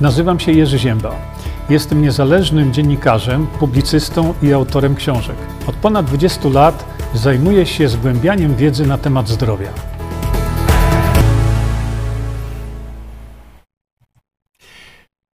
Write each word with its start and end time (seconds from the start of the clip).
Nazywam 0.00 0.40
się 0.40 0.52
Jerzy 0.52 0.78
Ziemba. 0.78 1.16
Jestem 1.70 2.02
niezależnym 2.02 2.72
dziennikarzem, 2.72 3.46
publicystą 3.46 4.34
i 4.42 4.52
autorem 4.52 4.94
książek. 4.94 5.36
Od 5.66 5.76
ponad 5.76 6.06
20 6.06 6.48
lat 6.48 6.84
zajmuję 7.14 7.66
się 7.66 7.88
zgłębianiem 7.88 8.56
wiedzy 8.56 8.86
na 8.86 8.98
temat 8.98 9.28
zdrowia. 9.28 9.72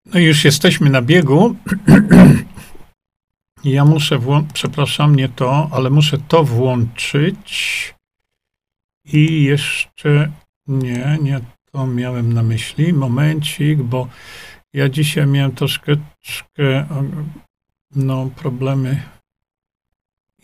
No 0.06 0.20
i 0.20 0.24
już 0.24 0.44
jesteśmy 0.44 0.90
na 0.90 1.02
biegu. 1.02 1.54
Ja 3.64 3.84
muszę 3.84 4.18
włączyć, 4.18 4.52
przepraszam, 4.52 5.16
nie 5.16 5.28
to, 5.28 5.68
ale 5.72 5.90
muszę 5.90 6.18
to 6.28 6.44
włączyć. 6.44 7.94
I 9.04 9.42
jeszcze 9.42 10.32
nie, 10.66 11.18
nie 11.22 11.40
to 11.72 11.86
miałem 11.86 12.32
na 12.32 12.42
myśli. 12.42 12.92
Momencik, 12.92 13.82
bo 13.82 14.08
ja 14.72 14.88
dzisiaj 14.88 15.26
miałem 15.26 15.52
troszkę 15.52 15.96
no, 17.96 18.30
problemy 18.36 19.02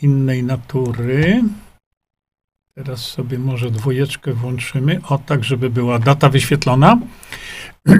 innej 0.03 0.43
natury. 0.43 1.43
Teraz 2.75 3.01
sobie 3.01 3.39
może 3.39 3.71
dwójeczkę 3.71 4.33
włączymy. 4.33 5.01
O, 5.09 5.19
tak, 5.19 5.45
żeby 5.45 5.71
była 5.71 5.99
data 5.99 6.29
wyświetlona. 6.29 6.99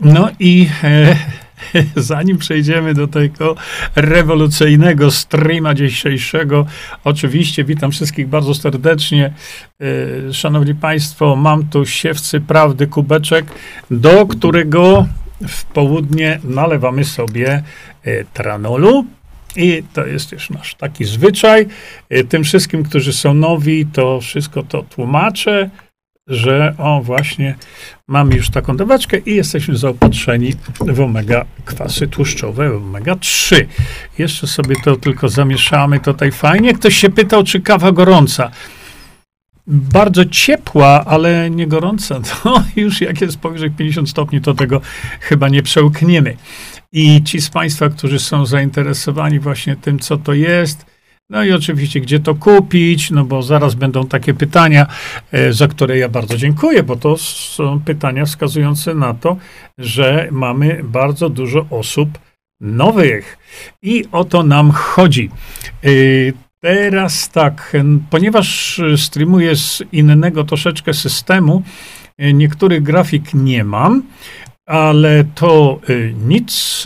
No 0.00 0.28
i 0.38 0.68
e, 0.82 1.16
zanim 1.96 2.38
przejdziemy 2.38 2.94
do 2.94 3.08
tego 3.08 3.56
rewolucyjnego 3.96 5.10
streama 5.10 5.74
dzisiejszego, 5.74 6.66
oczywiście 7.04 7.64
witam 7.64 7.90
wszystkich 7.90 8.28
bardzo 8.28 8.54
serdecznie. 8.54 9.32
E, 10.28 10.32
szanowni 10.32 10.74
Państwo, 10.74 11.36
mam 11.36 11.68
tu 11.68 11.86
siewcy 11.86 12.40
prawdy 12.40 12.86
kubeczek, 12.86 13.46
do 13.90 14.26
którego 14.26 15.06
w 15.48 15.64
południe 15.64 16.40
nalewamy 16.44 17.04
sobie 17.04 17.62
e, 18.04 18.24
tranolu. 18.24 19.04
I 19.56 19.82
to 19.92 20.06
jest 20.06 20.32
już 20.32 20.50
nasz 20.50 20.74
taki 20.74 21.04
zwyczaj. 21.04 21.66
E, 22.10 22.24
tym 22.24 22.44
wszystkim, 22.44 22.82
którzy 22.82 23.12
są 23.12 23.34
nowi, 23.34 23.86
to 23.86 24.20
wszystko 24.20 24.62
to 24.62 24.82
tłumaczę, 24.82 25.70
że 26.28 26.74
o 26.78 27.02
właśnie 27.02 27.54
mamy 28.06 28.36
już 28.36 28.50
taką 28.50 28.76
daweczkę 28.76 29.18
i 29.18 29.34
jesteśmy 29.34 29.76
zaopatrzeni 29.76 30.52
w 30.80 31.00
omega 31.00 31.44
kwasy 31.64 32.08
tłuszczowe, 32.08 32.76
omega 32.76 33.16
3. 33.16 33.66
Jeszcze 34.18 34.46
sobie 34.46 34.76
to 34.84 34.96
tylko 34.96 35.28
zamieszamy 35.28 36.00
tutaj 36.00 36.32
fajnie. 36.32 36.74
Ktoś 36.74 36.94
się 36.94 37.10
pytał, 37.10 37.44
czy 37.44 37.60
kawa 37.60 37.92
gorąca 37.92 38.50
bardzo 39.68 40.24
ciepła, 40.24 41.04
ale 41.04 41.50
nie 41.50 41.66
gorąca, 41.66 42.20
to 42.20 42.62
już 42.76 43.00
jak 43.00 43.20
jest 43.20 43.38
powyżej 43.38 43.70
50 43.70 44.10
stopni, 44.10 44.40
to 44.40 44.54
tego 44.54 44.80
chyba 45.20 45.48
nie 45.48 45.62
przełkniemy. 45.62 46.36
I 46.92 47.22
ci 47.22 47.40
z 47.40 47.50
Państwa, 47.50 47.88
którzy 47.88 48.18
są 48.18 48.46
zainteresowani 48.46 49.38
właśnie 49.38 49.76
tym, 49.76 49.98
co 49.98 50.16
to 50.16 50.32
jest, 50.32 50.86
no 51.30 51.44
i 51.44 51.52
oczywiście, 51.52 52.00
gdzie 52.00 52.20
to 52.20 52.34
kupić, 52.34 53.10
no 53.10 53.24
bo 53.24 53.42
zaraz 53.42 53.74
będą 53.74 54.06
takie 54.06 54.34
pytania, 54.34 54.86
e, 55.32 55.52
za 55.52 55.68
które 55.68 55.98
ja 55.98 56.08
bardzo 56.08 56.36
dziękuję, 56.36 56.82
bo 56.82 56.96
to 56.96 57.16
są 57.16 57.80
pytania 57.80 58.24
wskazujące 58.24 58.94
na 58.94 59.14
to, 59.14 59.36
że 59.78 60.28
mamy 60.30 60.80
bardzo 60.84 61.28
dużo 61.28 61.66
osób 61.70 62.08
nowych. 62.60 63.38
I 63.82 64.04
o 64.12 64.24
to 64.24 64.42
nam 64.42 64.70
chodzi. 64.70 65.30
E, 65.84 65.88
Teraz 66.60 67.30
tak, 67.30 67.76
ponieważ 68.10 68.80
streamuję 68.96 69.56
z 69.56 69.82
innego 69.92 70.44
troszeczkę 70.44 70.94
systemu, 70.94 71.62
e, 72.18 72.32
niektórych 72.32 72.82
grafik 72.82 73.34
nie 73.34 73.64
mam, 73.64 74.02
ale 74.66 75.24
to 75.34 75.80
e, 75.88 76.12
nic. 76.12 76.84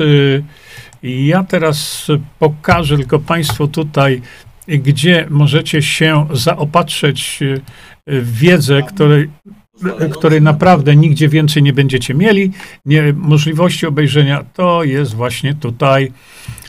E, 1.04 1.10
ja 1.10 1.44
teraz 1.44 2.06
pokażę 2.38 2.96
tylko 2.96 3.18
Państwu 3.18 3.68
tutaj, 3.68 4.22
gdzie 4.68 5.26
możecie 5.30 5.82
się 5.82 6.26
zaopatrzyć 6.32 7.40
w 8.06 8.38
wiedzę, 8.38 8.82
której, 8.82 9.30
której 10.12 10.42
naprawdę 10.42 10.96
nigdzie 10.96 11.28
więcej 11.28 11.62
nie 11.62 11.72
będziecie 11.72 12.14
mieli. 12.14 12.52
Nie, 12.84 13.12
możliwości 13.12 13.86
obejrzenia 13.86 14.44
to 14.54 14.84
jest 14.84 15.14
właśnie 15.14 15.54
tutaj 15.54 16.12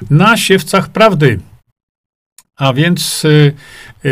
na 0.10 0.38
siewcach 0.38 0.90
prawdy. 0.90 1.40
A 2.58 2.74
więc 2.74 3.24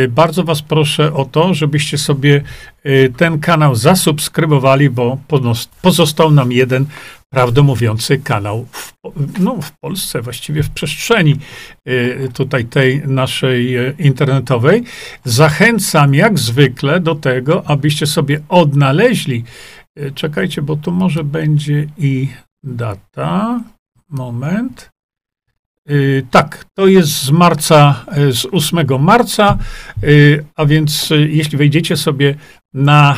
bardzo 0.10 0.44
Was 0.44 0.62
proszę 0.62 1.14
o 1.14 1.26
to, 1.26 1.54
żebyście 1.54 1.98
sobie 1.98 2.42
ten 3.18 3.40
kanał 3.40 3.76
zasubskrybowali, 3.76 4.90
bo 4.90 5.18
pozostał 5.81 6.31
nam 6.31 6.52
jeden 6.52 6.86
prawdomówiący 7.34 8.18
kanał 8.18 8.66
w, 8.72 8.94
no, 9.40 9.62
w 9.62 9.72
Polsce, 9.80 10.22
właściwie 10.22 10.64
w 10.64 10.69
przestrzeni 10.69 11.36
tutaj 12.34 12.66
tej 12.66 13.02
naszej 13.08 13.75
internetowej. 14.00 14.84
Zachęcam 15.24 16.14
jak 16.14 16.40
zwykle 16.40 17.00
do 17.00 17.16
tego, 17.16 17.64
abyście 17.66 18.08
sobie 18.08 18.42
odnaleźli. 18.50 19.44
Czekajcie, 20.16 20.62
bo 20.62 20.75
tu 20.75 20.92
może 20.92 21.24
będzie 21.24 21.88
i 21.97 22.28
data. 22.64 23.63
Moment. 24.09 24.91
Y, 25.90 26.25
tak, 26.31 26.66
to 26.78 26.88
jest 26.88 27.09
z 27.09 27.31
marca, 27.31 28.06
y, 28.18 28.34
z 28.34 28.46
8 28.52 29.00
marca, 29.00 29.58
y, 30.03 30.46
a 30.56 30.66
więc 30.66 31.09
jeśli 31.28 31.58
wejdziecie 31.58 31.97
sobie 31.97 32.36
na, 32.74 33.16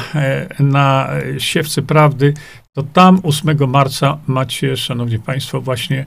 na 0.60 1.10
siewcy 1.38 1.82
prawdy, 1.82 2.34
to 2.76 2.84
tam 2.84 3.20
8 3.24 3.58
marca 3.68 4.18
macie, 4.28 4.78
szanowni 4.78 5.20
państwo, 5.20 5.62
właśnie 5.62 6.06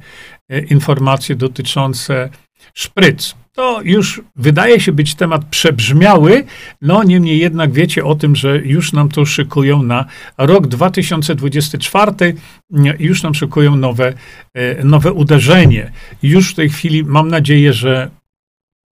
informacje 0.70 1.36
dotyczące 1.36 2.30
szpryc. 2.74 3.34
To 3.52 3.80
już 3.82 4.22
wydaje 4.36 4.80
się 4.80 4.92
być 4.92 5.14
temat 5.14 5.44
przebrzmiały, 5.44 6.44
no 6.82 7.02
niemniej 7.02 7.38
jednak 7.38 7.72
wiecie 7.72 8.04
o 8.04 8.14
tym, 8.14 8.36
że 8.36 8.58
już 8.58 8.92
nam 8.92 9.08
to 9.08 9.24
szykują 9.24 9.82
na 9.82 10.04
rok 10.38 10.66
2024, 10.66 12.12
już 12.98 13.22
nam 13.22 13.34
szykują 13.34 13.76
nowe, 13.76 14.12
e, 14.54 14.84
nowe 14.84 15.12
uderzenie. 15.12 15.92
Już 16.22 16.52
w 16.52 16.54
tej 16.54 16.70
chwili 16.70 17.04
mam 17.04 17.28
nadzieję, 17.28 17.72
że 17.72 18.10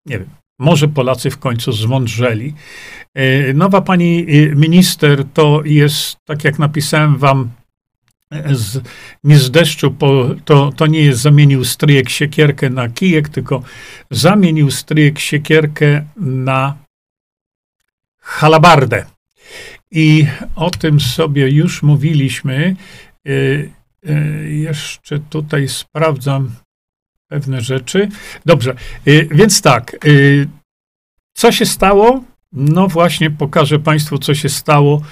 nie 0.07 0.19
wiem, 0.19 0.29
może 0.59 0.89
Polacy 0.89 1.31
w 1.31 1.39
końcu 1.39 1.73
zmądrzeli. 1.73 2.55
E, 3.15 3.53
nowa 3.53 3.81
pani 3.81 4.27
e, 4.29 4.55
minister 4.55 5.25
to 5.35 5.63
jest, 5.65 6.17
tak 6.25 6.45
jak 6.45 6.59
napisałem 6.59 7.19
wam 7.19 7.51
z, 8.53 8.83
nie 9.25 9.39
z 9.39 9.51
deszczu, 9.51 9.91
po, 9.91 10.27
to, 10.45 10.73
to 10.77 10.87
nie 10.87 11.01
jest 11.01 11.21
zamienił 11.21 11.65
stryjek 11.65 12.09
siekierkę 12.09 12.71
na 12.71 12.89
kijek, 12.89 13.29
tylko 13.29 13.63
zamienił 14.11 14.71
stryjek 14.71 15.19
siekierkę 15.19 16.05
na 16.17 16.77
halabardę. 18.21 19.05
I 19.91 20.27
o 20.57 20.71
tym 20.71 21.01
sobie 21.01 21.51
już 21.51 21.83
mówiliśmy. 21.83 22.77
Y, 23.29 23.71
y, 24.09 24.53
jeszcze 24.53 25.19
tutaj 25.19 25.69
sprawdzam 25.69 26.51
pewne 27.29 27.61
rzeczy. 27.61 28.09
Dobrze, 28.47 28.75
y, 29.09 29.29
więc 29.31 29.63
tak. 29.63 29.97
Co 31.37 31.53
się 31.53 31.67
stało? 31.67 32.25
No 32.53 32.89
właśnie, 32.89 33.31
pokażę 33.31 33.79
Państwu, 33.79 34.19
co 34.19 34.35
się 34.35 34.49
stało. 34.49 35.03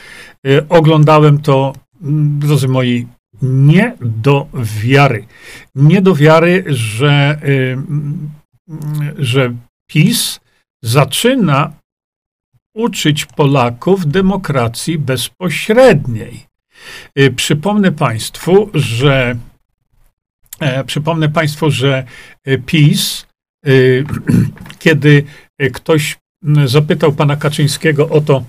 Oglądałem 0.68 1.42
to 1.42 1.72
drodzy 2.02 2.68
moi, 2.68 3.06
nie 3.42 3.96
do 4.00 4.48
wiary. 4.84 5.26
Nie 5.74 6.02
do 6.02 6.14
wiary, 6.14 6.64
że, 6.68 7.40
y, 7.44 7.76
że 9.18 9.54
PiS 9.86 10.40
zaczyna 10.82 11.72
uczyć 12.74 13.26
Polaków 13.26 14.06
demokracji 14.06 14.98
bezpośredniej. 14.98 16.46
Y, 17.18 17.30
przypomnę 17.30 17.92
Państwu, 17.92 18.70
że 18.74 19.36
e, 20.60 20.84
przypomnę 20.84 21.28
Państwu, 21.28 21.70
że 21.70 22.04
y, 22.48 22.58
PiS, 22.66 23.26
kiedy 24.78 25.24
ktoś 25.72 26.18
zapytał 26.64 27.12
pana 27.12 27.36
Kaczyńskiego 27.36 28.08
o 28.08 28.20
to, 28.20 28.44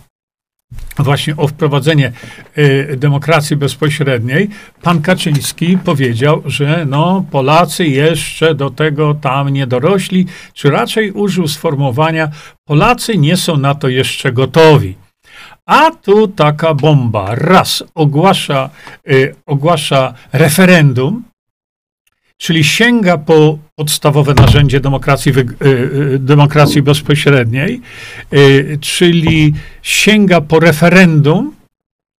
właśnie 0.99 1.37
o 1.37 1.47
wprowadzenie 1.47 2.11
y, 2.57 2.97
demokracji 2.97 3.55
bezpośredniej, 3.55 4.49
pan 4.81 5.01
Kaczyński 5.01 5.77
powiedział, 5.77 6.41
że 6.45 6.85
no, 6.89 7.25
Polacy 7.31 7.85
jeszcze 7.85 8.55
do 8.55 8.69
tego 8.69 9.13
tam 9.13 9.49
nie 9.49 9.67
dorośli, 9.67 10.25
czy 10.53 10.69
raczej 10.69 11.11
użył 11.11 11.47
sformułowania 11.47 12.29
Polacy 12.65 13.17
nie 13.17 13.37
są 13.37 13.57
na 13.57 13.75
to 13.75 13.89
jeszcze 13.89 14.31
gotowi. 14.31 14.95
A 15.65 15.91
tu 15.91 16.27
taka 16.27 16.73
bomba. 16.73 17.35
Raz 17.35 17.83
ogłasza, 17.95 18.69
y, 19.11 19.35
ogłasza 19.45 20.13
referendum, 20.33 21.23
czyli 22.43 22.63
sięga 22.63 23.17
po 23.17 23.57
podstawowe 23.75 24.33
narzędzie 24.33 24.79
demokracji, 24.79 25.31
y, 25.31 25.67
y, 26.15 26.19
demokracji 26.19 26.81
bezpośredniej, 26.81 27.81
y, 28.33 28.77
czyli 28.81 29.53
sięga 29.81 30.41
po 30.41 30.59
referendum 30.59 31.55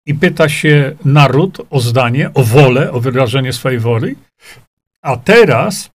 i 0.05 0.15
pyta 0.15 0.49
się 0.49 0.95
naród 1.05 1.57
o 1.69 1.79
zdanie, 1.79 2.33
o 2.33 2.43
wolę, 2.43 2.91
o 2.91 2.99
wyrażenie 2.99 3.53
swojej 3.53 3.79
woli. 3.79 4.15
A 5.01 5.17
teraz 5.17 5.89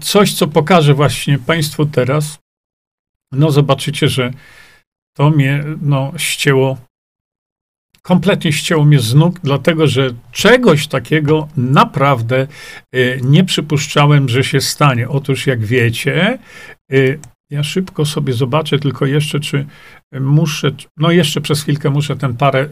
coś, 0.00 0.34
co 0.34 0.46
pokażę 0.48 0.94
właśnie 0.94 1.38
Państwu 1.38 1.86
teraz, 1.86 2.38
no 3.32 3.50
zobaczycie, 3.50 4.08
że 4.08 4.30
to 5.12 5.30
mnie 5.30 5.64
no, 5.82 6.12
ścięło, 6.16 6.76
kompletnie 8.02 8.52
ścięło 8.52 8.84
mnie 8.84 9.00
z 9.00 9.14
nóg, 9.14 9.40
dlatego 9.44 9.86
że 9.86 10.10
czegoś 10.32 10.86
takiego 10.86 11.48
naprawdę 11.56 12.46
y, 12.94 13.20
nie 13.22 13.44
przypuszczałem, 13.44 14.28
że 14.28 14.44
się 14.44 14.60
stanie. 14.60 15.08
Otóż, 15.08 15.46
jak 15.46 15.64
wiecie, 15.64 16.38
y, 16.92 17.18
ja 17.50 17.62
szybko 17.62 18.04
sobie 18.04 18.32
zobaczę 18.32 18.78
tylko 18.78 19.06
jeszcze, 19.06 19.40
czy 19.40 19.66
muszę, 20.20 20.70
no 20.96 21.10
jeszcze 21.10 21.40
przez 21.40 21.62
chwilkę 21.62 21.90
muszę 21.90 22.16
ten, 22.16 22.36
parę, 22.36 22.68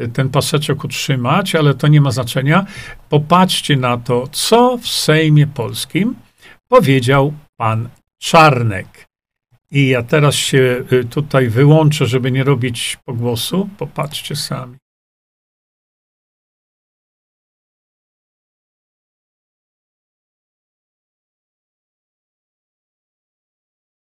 y, 0.00 0.08
ten 0.08 0.28
paseczek 0.28 0.84
utrzymać, 0.84 1.54
ale 1.54 1.74
to 1.74 1.88
nie 1.88 2.00
ma 2.00 2.10
znaczenia. 2.10 2.66
Popatrzcie 3.08 3.76
na 3.76 3.98
to, 3.98 4.28
co 4.32 4.78
w 4.78 4.88
Sejmie 4.88 5.46
Polskim 5.46 6.14
powiedział 6.68 7.32
pan 7.56 7.88
Czarnek. 8.18 8.86
I 9.72 9.88
ja 9.88 10.02
teraz 10.02 10.34
się 10.34 10.84
y, 10.92 11.04
tutaj 11.04 11.48
wyłączę, 11.48 12.06
żeby 12.06 12.30
nie 12.30 12.44
robić 12.44 12.98
pogłosu. 13.04 13.68
Popatrzcie 13.78 14.36
sami. 14.36 14.76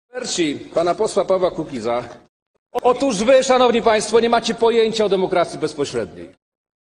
Eksperci 0.08 0.58
pana 0.74 0.94
posła 0.94 1.24
Pawła 1.24 1.50
Kukiza. 1.50 2.04
Otóż 2.72 3.24
wy, 3.24 3.44
szanowni 3.44 3.82
państwo, 3.82 4.20
nie 4.20 4.28
macie 4.28 4.54
pojęcia 4.54 5.04
o 5.04 5.08
demokracji 5.08 5.58
bezpośredniej. 5.58 6.34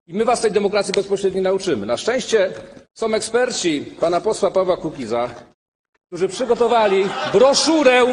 I 0.06 0.14
my 0.14 0.24
was 0.24 0.40
tej 0.40 0.52
demokracji 0.52 0.92
bezpośredniej 0.94 1.42
nauczymy. 1.42 1.86
Na 1.86 1.96
szczęście 1.96 2.52
są 2.94 3.14
eksperci 3.14 3.80
pana 4.00 4.20
posła 4.20 4.50
Pawła 4.50 4.76
Kukiza, 4.76 5.30
którzy 6.06 6.28
przygotowali 6.28 7.04
broszurę, 7.32 8.04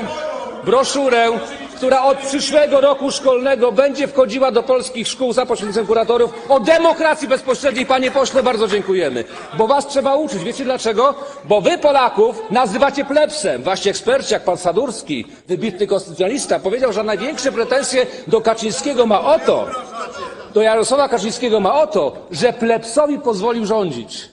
broszurę, 0.63 1.27
która 1.75 2.03
od 2.03 2.17
przyszłego 2.17 2.81
roku 2.81 3.11
szkolnego 3.11 3.71
będzie 3.71 4.07
wchodziła 4.07 4.51
do 4.51 4.63
polskich 4.63 5.07
szkół 5.07 5.33
za 5.33 5.45
pośrednictwem 5.45 5.87
kuratorów 5.87 6.33
o 6.49 6.59
demokracji 6.59 7.27
bezpośredniej. 7.27 7.85
Panie 7.85 8.11
pośle, 8.11 8.43
bardzo 8.43 8.67
dziękujemy. 8.67 9.23
Bo 9.57 9.67
was 9.67 9.87
trzeba 9.87 10.15
uczyć. 10.15 10.43
Wiecie 10.43 10.63
dlaczego? 10.63 11.15
Bo 11.45 11.61
wy 11.61 11.77
Polaków 11.77 12.41
nazywacie 12.49 13.05
plebsem. 13.05 13.63
Wasi 13.63 13.89
eksperci, 13.89 14.33
jak 14.33 14.43
pan 14.43 14.57
Sadurski, 14.57 15.25
wybitny 15.47 15.87
konstytucjonalista, 15.87 16.59
powiedział, 16.59 16.93
że 16.93 17.03
największe 17.03 17.51
pretensje 17.51 18.05
do 18.27 18.41
Kaczyńskiego 18.41 19.05
ma 19.05 19.21
o 19.21 19.39
to, 19.39 19.67
do 20.53 20.61
Jarosława 20.61 21.09
Kaczyńskiego 21.09 21.59
ma 21.59 21.81
o 21.81 21.87
to, 21.87 22.13
że 22.31 22.53
plebsowi 22.53 23.19
pozwolił 23.19 23.65
rządzić, 23.65 24.29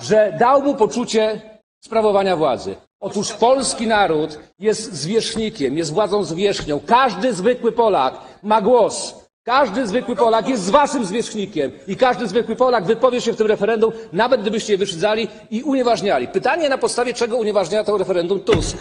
że 0.00 0.36
dał 0.38 0.62
mu 0.62 0.74
poczucie 0.74 1.40
sprawowania 1.80 2.36
władzy. 2.36 2.74
Otóż 3.00 3.32
polski 3.32 3.86
naród 3.86 4.38
jest 4.58 4.92
zwierzchnikiem, 4.92 5.78
jest 5.78 5.92
władzą 5.92 6.24
zwierzchnią. 6.24 6.80
Każdy 6.86 7.34
zwykły 7.34 7.72
Polak 7.72 8.14
ma 8.42 8.62
głos. 8.62 9.14
Każdy 9.42 9.86
zwykły 9.86 10.16
Polak 10.16 10.48
jest 10.48 10.70
waszym 10.70 11.04
zwierzchnikiem 11.04 11.72
i 11.86 11.96
każdy 11.96 12.28
zwykły 12.28 12.56
Polak 12.56 12.84
wypowie 12.84 13.20
się 13.20 13.32
w 13.32 13.36
tym 13.36 13.46
referendum, 13.46 13.92
nawet 14.12 14.40
gdybyście 14.40 14.72
je 14.72 14.78
wyszydzali 14.78 15.28
i 15.50 15.62
unieważniali. 15.62 16.28
Pytanie 16.28 16.68
na 16.68 16.78
podstawie 16.78 17.14
czego 17.14 17.36
unieważnia 17.36 17.84
to 17.84 17.98
referendum 17.98 18.40
Tusk? 18.40 18.76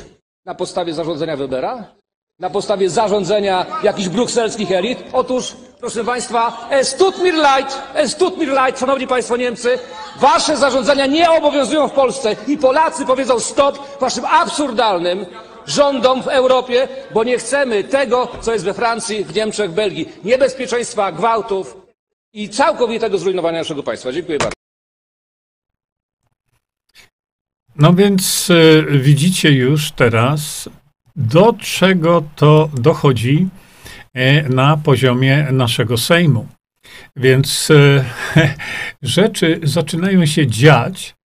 Na 0.45 0.55
podstawie 0.55 0.93
zarządzenia 0.93 1.37
Webera? 1.37 1.95
Na 2.39 2.49
podstawie 2.49 2.89
zarządzenia 2.89 3.65
jakichś 3.83 4.09
brukselskich 4.09 4.71
elit? 4.71 4.99
Otóż, 5.13 5.55
proszę 5.79 6.03
Państwa, 6.03 6.67
es 6.71 6.95
tut 6.95 7.17
mir 7.23 7.33
leid, 7.33 7.81
es 7.95 8.15
tut 8.15 8.37
mir 8.37 8.49
leid, 8.49 8.79
Szanowni 8.79 9.07
Państwo 9.07 9.37
Niemcy, 9.37 9.79
Wasze 10.19 10.57
zarządzenia 10.57 11.05
nie 11.05 11.31
obowiązują 11.31 11.87
w 11.87 11.91
Polsce 11.91 12.35
i 12.47 12.57
Polacy 12.57 13.05
powiedzą 13.05 13.39
stop 13.39 13.99
Waszym 13.99 14.25
absurdalnym 14.25 15.25
rządom 15.65 16.23
w 16.23 16.27
Europie, 16.27 16.87
bo 17.13 17.23
nie 17.23 17.37
chcemy 17.37 17.83
tego, 17.83 18.27
co 18.41 18.53
jest 18.53 18.65
we 18.65 18.73
Francji, 18.73 19.25
w 19.25 19.35
Niemczech, 19.35 19.71
w 19.71 19.73
Belgii. 19.73 20.09
Niebezpieczeństwa, 20.23 21.11
gwałtów 21.11 21.77
i 22.33 22.49
całkowitego 22.49 23.17
zrujnowania 23.17 23.57
naszego 23.57 23.83
państwa. 23.83 24.11
Dziękuję 24.11 24.37
bardzo. 24.37 24.53
No 27.75 27.93
więc 27.93 28.49
y, 28.49 28.85
widzicie 28.89 29.51
już 29.51 29.91
teraz, 29.91 30.69
do 31.15 31.53
czego 31.53 32.23
to 32.35 32.69
dochodzi 32.73 33.47
na 34.49 34.77
poziomie 34.77 35.47
naszego 35.51 35.97
Sejmu. 35.97 36.47
Więc 37.15 37.69
y, 37.69 38.03
rzeczy 39.01 39.59
zaczynają 39.63 40.25
się 40.25 40.47
dziać. 40.47 41.15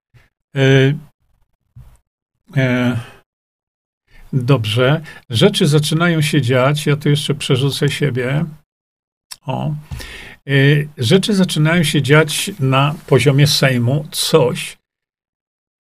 Dobrze, 4.33 5.01
rzeczy 5.29 5.67
zaczynają 5.67 6.21
się 6.21 6.41
dziać. 6.41 6.85
Ja 6.85 6.95
tu 6.95 7.09
jeszcze 7.09 7.35
przerzucę 7.35 7.89
siebie. 7.89 8.45
O. 9.45 9.75
Rzeczy 10.97 11.33
zaczynają 11.33 11.83
się 11.83 12.01
dziać 12.01 12.51
na 12.59 12.95
poziomie 13.07 13.47
Sejmu. 13.47 14.07
Coś, 14.11 14.77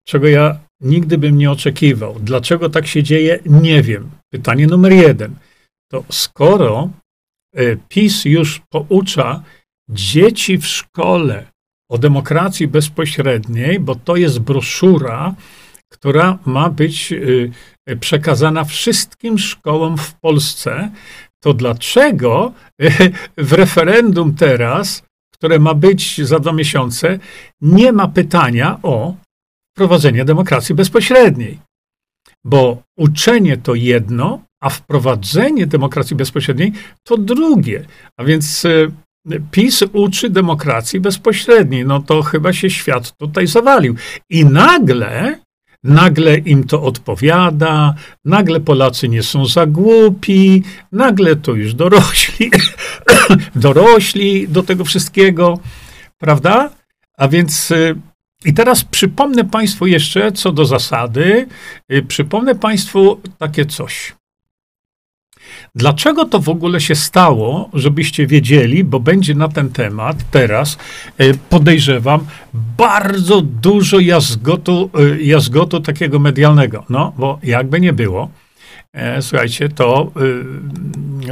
czego 0.07 0.27
ja 0.27 0.59
nigdy 0.81 1.17
bym 1.17 1.37
nie 1.37 1.51
oczekiwał. 1.51 2.19
Dlaczego 2.19 2.69
tak 2.69 2.87
się 2.87 3.03
dzieje? 3.03 3.39
Nie 3.45 3.81
wiem. 3.81 4.11
Pytanie 4.29 4.67
numer 4.67 4.91
jeden. 4.91 5.35
To 5.91 6.03
skoro 6.09 6.89
e, 7.55 7.75
PiS 7.75 8.25
już 8.25 8.61
poucza 8.69 9.43
dzieci 9.89 10.57
w 10.57 10.65
szkole 10.65 11.51
o 11.89 11.97
demokracji 11.97 12.67
bezpośredniej, 12.67 13.79
bo 13.79 13.95
to 13.95 14.15
jest 14.15 14.39
broszura, 14.39 15.35
która 15.91 16.37
ma 16.45 16.69
być 16.69 17.13
e, 17.87 17.95
przekazana 17.95 18.63
wszystkim 18.63 19.37
szkołom 19.37 19.97
w 19.97 20.13
Polsce, 20.13 20.91
to 21.43 21.53
dlaczego 21.53 22.53
w 23.37 23.53
referendum 23.53 24.35
teraz, 24.35 25.03
które 25.33 25.59
ma 25.59 25.73
być 25.73 26.21
za 26.21 26.39
dwa 26.39 26.53
miesiące, 26.53 27.19
nie 27.61 27.91
ma 27.91 28.07
pytania 28.07 28.79
o 28.83 29.15
wprowadzenie 29.73 30.25
demokracji 30.25 30.75
bezpośredniej. 30.75 31.59
Bo 32.43 32.83
uczenie 32.97 33.57
to 33.57 33.75
jedno, 33.75 34.43
a 34.61 34.69
wprowadzenie 34.69 35.67
demokracji 35.67 36.15
bezpośredniej 36.15 36.71
to 37.03 37.17
drugie. 37.17 37.85
A 38.17 38.23
więc 38.23 38.65
e, 38.65 38.87
PiS 39.51 39.83
uczy 39.93 40.29
demokracji 40.29 40.99
bezpośredniej. 40.99 41.85
No 41.85 41.99
to 41.99 42.21
chyba 42.21 42.53
się 42.53 42.69
świat 42.69 43.17
tutaj 43.17 43.47
zawalił. 43.47 43.95
I 44.29 44.45
nagle, 44.45 45.39
nagle 45.83 46.37
im 46.37 46.63
to 46.63 46.83
odpowiada, 46.83 47.95
nagle 48.25 48.59
Polacy 48.59 49.09
nie 49.09 49.23
są 49.23 49.45
za 49.45 49.65
głupi, 49.65 50.63
nagle 50.91 51.35
to 51.35 51.53
już 51.53 51.73
dorośli, 51.73 52.51
dorośli 53.55 54.47
do 54.47 54.63
tego 54.63 54.85
wszystkiego, 54.85 55.59
prawda? 56.17 56.69
A 57.17 57.27
więc 57.27 57.71
e, 57.71 57.95
i 58.45 58.53
teraz 58.53 58.83
przypomnę 58.83 59.43
Państwu 59.43 59.87
jeszcze 59.87 60.31
co 60.31 60.51
do 60.51 60.65
zasady, 60.65 61.47
y, 61.91 62.03
przypomnę 62.03 62.55
Państwu 62.55 63.21
takie 63.37 63.65
coś. 63.65 64.13
Dlaczego 65.75 66.25
to 66.25 66.39
w 66.39 66.49
ogóle 66.49 66.81
się 66.81 66.95
stało, 66.95 67.69
żebyście 67.73 68.27
wiedzieli, 68.27 68.83
bo 68.83 68.99
będzie 68.99 69.35
na 69.35 69.47
ten 69.47 69.69
temat 69.69 70.17
teraz, 70.31 70.77
y, 71.21 71.37
podejrzewam, 71.49 72.25
bardzo 72.77 73.41
dużo 73.41 73.99
jazgotu, 73.99 74.89
y, 74.99 75.23
jazgotu 75.23 75.79
takiego 75.79 76.19
medialnego. 76.19 76.85
No, 76.89 77.13
bo 77.17 77.39
jakby 77.43 77.79
nie 77.79 77.93
było, 77.93 78.29
e, 78.93 79.21
słuchajcie, 79.21 79.69
to 79.69 80.11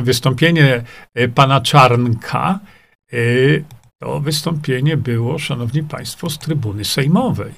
wystąpienie 0.04 0.84
pana 1.36 1.62
Czarnka 1.62 2.60
to 4.00 4.20
wystąpienie 4.20 4.98
było, 4.98 5.40
szanowni 5.40 5.84
państwo, 5.84 6.30
z 6.30 6.40
trybuny 6.40 6.86
sejmowej. 6.86 7.54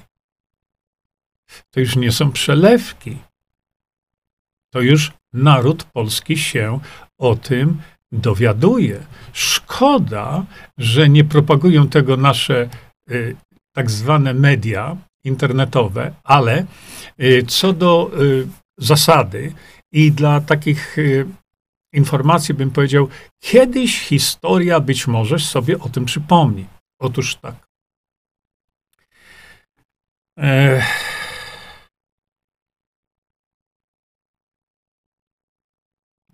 To 1.70 1.80
już 1.80 1.96
nie 1.96 2.12
są 2.12 2.32
przelewki. 2.32 3.18
To 4.70 4.80
już 4.80 5.12
naród 5.32 5.84
polski 5.84 6.38
się 6.38 6.80
o 7.18 7.36
tym 7.36 7.82
dowiaduje. 8.12 9.00
Szkoda, 9.32 10.44
że 10.78 11.08
nie 11.08 11.24
propagują 11.24 11.88
tego 11.88 12.16
nasze 12.16 12.68
y, 13.10 13.36
tak 13.72 13.90
zwane 13.90 14.34
media 14.34 14.96
internetowe, 15.24 16.14
ale 16.24 16.66
y, 17.22 17.44
co 17.48 17.72
do 17.72 18.10
y, 18.22 18.48
zasady 18.78 19.52
i 19.92 20.12
dla 20.12 20.40
takich 20.40 20.98
y, 20.98 21.26
informacji 21.92 22.54
bym 22.54 22.70
powiedział, 22.70 23.08
kiedyś 23.40 24.00
historia 24.00 24.80
być 24.80 25.06
może 25.06 25.38
sobie 25.38 25.78
o 25.78 25.88
tym 25.88 26.04
przypomni. 26.04 26.66
Otóż 27.00 27.36
tak. 27.36 27.54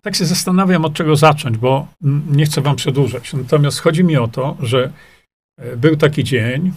Tak 0.01 0.15
się 0.15 0.25
zastanawiam, 0.25 0.85
od 0.85 0.93
czego 0.93 1.15
zacząć, 1.15 1.57
bo 1.57 1.87
nie 2.31 2.45
chcę 2.45 2.61
wam 2.61 2.75
przedłużać. 2.75 3.33
Natomiast 3.33 3.79
chodzi 3.79 4.03
mi 4.03 4.17
o 4.17 4.27
to, 4.27 4.57
że 4.59 4.93
e, 5.57 5.77
był 5.77 5.97
taki 5.97 6.23
dzień, 6.23 6.73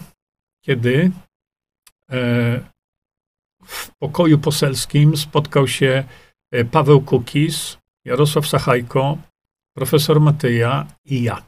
kiedy 0.61 1.11
e, 2.11 2.73
w 3.65 3.91
pokoju 3.99 4.39
poselskim 4.39 5.17
spotkał 5.17 5.67
się 5.67 6.03
e, 6.51 6.65
Paweł 6.65 7.01
Kukis, 7.01 7.77
Jarosław 8.05 8.47
Sachajko, 8.47 9.17
profesor 9.73 10.21
Matyja 10.21 10.87
i 11.05 11.23
ja. 11.23 11.43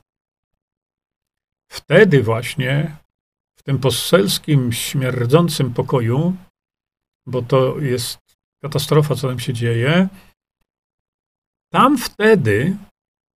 Wtedy 1.72 2.24
właśnie 2.24 2.96
w 3.56 3.64
tym 3.64 3.80
poselskim, 3.80 4.74
śmierdzącym 4.74 5.74
pokoju, 5.74 6.36
bo 7.26 7.42
to 7.42 7.80
jest 7.80 8.20
katastrofa, 8.62 9.16
co 9.16 9.28
tam 9.28 9.40
się 9.40 9.54
dzieje, 9.54 10.08
tam 11.76 11.98
wtedy 11.98 12.78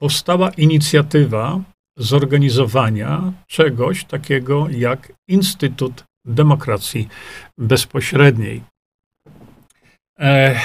powstała 0.02 0.50
inicjatywa 0.50 1.62
zorganizowania 1.98 3.34
czegoś 3.48 4.06
takiego 4.06 4.68
jak 4.72 5.14
Instytut 5.28 6.04
Demokracji 6.26 7.08
Bezpośredniej. 7.58 8.64
E, 10.20 10.60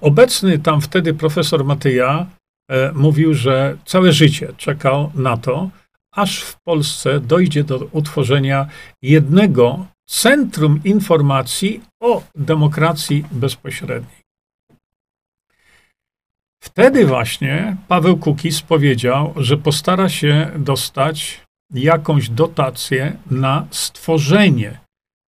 obecny 0.00 0.58
tam 0.58 0.80
wtedy 0.80 1.14
profesor 1.14 1.64
Matyja 1.64 2.26
e, 2.70 2.92
mówił, 2.92 3.34
że 3.34 3.78
całe 3.84 4.12
życie 4.12 4.52
czekał 4.56 5.10
na 5.14 5.36
to, 5.36 5.70
aż 6.14 6.42
w 6.42 6.56
Polsce 6.64 7.20
dojdzie 7.20 7.64
do 7.64 7.88
utworzenia 7.92 8.68
jednego 9.02 9.86
centrum 10.08 10.80
informacji 10.84 11.80
o 12.02 12.22
demokracji 12.34 13.24
bezpośredniej. 13.32 14.17
Wtedy 16.60 17.06
właśnie 17.06 17.76
Paweł 17.88 18.16
Kukis 18.16 18.62
powiedział, 18.62 19.34
że 19.36 19.56
postara 19.56 20.08
się 20.08 20.50
dostać 20.56 21.40
jakąś 21.74 22.28
dotację 22.28 23.16
na 23.30 23.66
stworzenie 23.70 24.78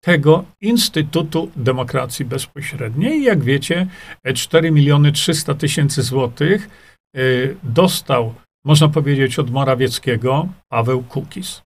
tego 0.03 0.45
Instytutu 0.61 1.51
Demokracji 1.55 2.25
Bezpośredniej. 2.25 3.23
Jak 3.23 3.43
wiecie, 3.43 3.87
4 4.35 4.71
miliony 4.71 5.11
300 5.11 5.55
tysięcy 5.55 6.01
złotych 6.01 6.69
y, 7.17 7.57
dostał, 7.63 8.35
można 8.65 8.89
powiedzieć, 8.89 9.39
od 9.39 9.51
Morawieckiego 9.51 10.47
Paweł 10.71 11.03
Kukis. 11.03 11.61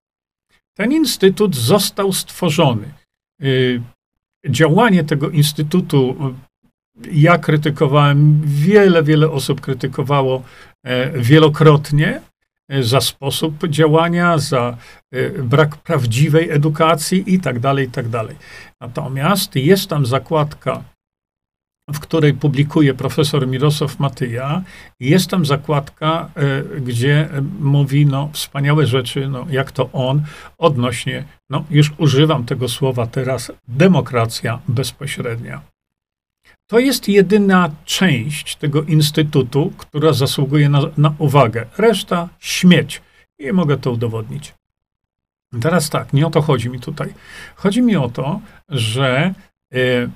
Ten 0.76 0.92
instytut 0.92 1.56
został 1.56 2.12
stworzony. 2.12 2.94
Y, 3.42 3.82
działanie 4.48 5.04
tego 5.04 5.30
instytutu 5.30 6.34
ja 7.12 7.38
krytykowałem, 7.38 8.40
wiele, 8.44 9.02
wiele 9.02 9.30
osób 9.30 9.60
krytykowało 9.60 10.42
e, 10.84 11.20
wielokrotnie 11.20 12.20
e, 12.68 12.82
za 12.82 13.00
sposób 13.00 13.68
działania, 13.68 14.38
za 14.38 14.76
e, 15.12 15.30
brak 15.30 15.76
prawdziwej 15.76 16.50
edukacji 16.50 17.34
i 17.34 17.40
tak 17.40 17.58
dalej, 17.58 17.86
i 17.86 17.90
tak 17.90 18.08
dalej. 18.08 18.36
Natomiast 18.80 19.56
jest 19.56 19.90
tam 19.90 20.06
zakładka, 20.06 20.82
w 21.94 22.00
której 22.00 22.34
publikuje 22.34 22.94
profesor 22.94 23.48
Mirosław 23.48 23.98
Matyja. 23.98 24.62
Jest 25.00 25.30
tam 25.30 25.46
zakładka, 25.46 26.30
gdzie 26.80 27.28
mówi 27.60 28.06
no, 28.06 28.30
wspaniałe 28.32 28.86
rzeczy, 28.86 29.28
no, 29.28 29.46
jak 29.50 29.72
to 29.72 29.92
on, 29.92 30.22
odnośnie, 30.58 31.24
no 31.50 31.64
już 31.70 31.92
używam 31.98 32.44
tego 32.44 32.68
słowa 32.68 33.06
teraz, 33.06 33.52
demokracja 33.68 34.58
bezpośrednia. 34.68 35.73
To 36.66 36.78
jest 36.78 37.08
jedyna 37.08 37.70
część 37.84 38.56
tego 38.56 38.82
instytutu, 38.82 39.72
która 39.78 40.12
zasługuje 40.12 40.68
na, 40.68 40.80
na 40.96 41.14
uwagę. 41.18 41.66
Reszta 41.78 42.28
śmieć. 42.38 43.02
I 43.38 43.52
mogę 43.52 43.76
to 43.78 43.90
udowodnić. 43.90 44.54
Teraz 45.62 45.90
tak, 45.90 46.12
nie 46.12 46.26
o 46.26 46.30
to 46.30 46.42
chodzi 46.42 46.70
mi 46.70 46.80
tutaj. 46.80 47.14
Chodzi 47.54 47.82
mi 47.82 47.96
o 47.96 48.08
to, 48.08 48.40
że 48.68 49.34
y, 49.74 50.10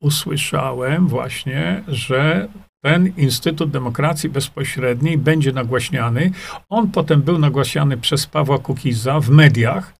usłyszałem 0.00 1.08
właśnie, 1.08 1.82
że 1.88 2.48
ten 2.82 3.12
Instytut 3.16 3.70
Demokracji 3.70 4.28
Bezpośredniej 4.28 5.18
będzie 5.18 5.52
nagłaśniany. 5.52 6.30
On 6.68 6.90
potem 6.90 7.22
był 7.22 7.38
nagłaśniany 7.38 7.96
przez 7.96 8.26
Pawła 8.26 8.58
Kukiza 8.58 9.20
w 9.20 9.30
mediach. 9.30 9.94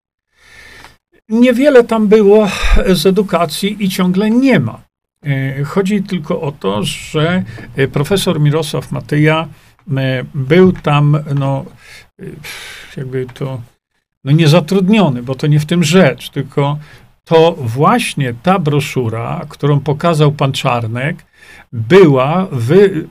Niewiele 1.28 1.84
tam 1.84 2.08
było 2.08 2.48
z 2.88 3.06
edukacji 3.06 3.84
i 3.84 3.88
ciągle 3.88 4.30
nie 4.30 4.60
ma. 4.60 4.91
E, 5.26 5.64
chodzi 5.64 6.02
tylko 6.02 6.40
o 6.40 6.52
to, 6.52 6.82
że 6.82 7.44
e, 7.76 7.88
profesor 7.88 8.40
Mirosław 8.40 8.92
Matyja 8.92 9.48
e, 9.96 10.24
był 10.34 10.72
tam, 10.72 11.18
no, 11.34 11.64
jakby 12.96 13.26
to, 13.34 13.60
no 14.24 14.32
niezatrudniony, 14.32 15.22
bo 15.22 15.34
to 15.34 15.46
nie 15.46 15.60
w 15.60 15.66
tym 15.66 15.84
rzecz, 15.84 16.30
tylko 16.30 16.78
to 17.24 17.56
właśnie 17.58 18.34
ta 18.42 18.58
broszura, 18.58 19.40
którą 19.48 19.80
pokazał 19.80 20.32
pan 20.32 20.52
Czarnek, 20.52 21.24
była 21.72 22.46
wy, 22.52 23.08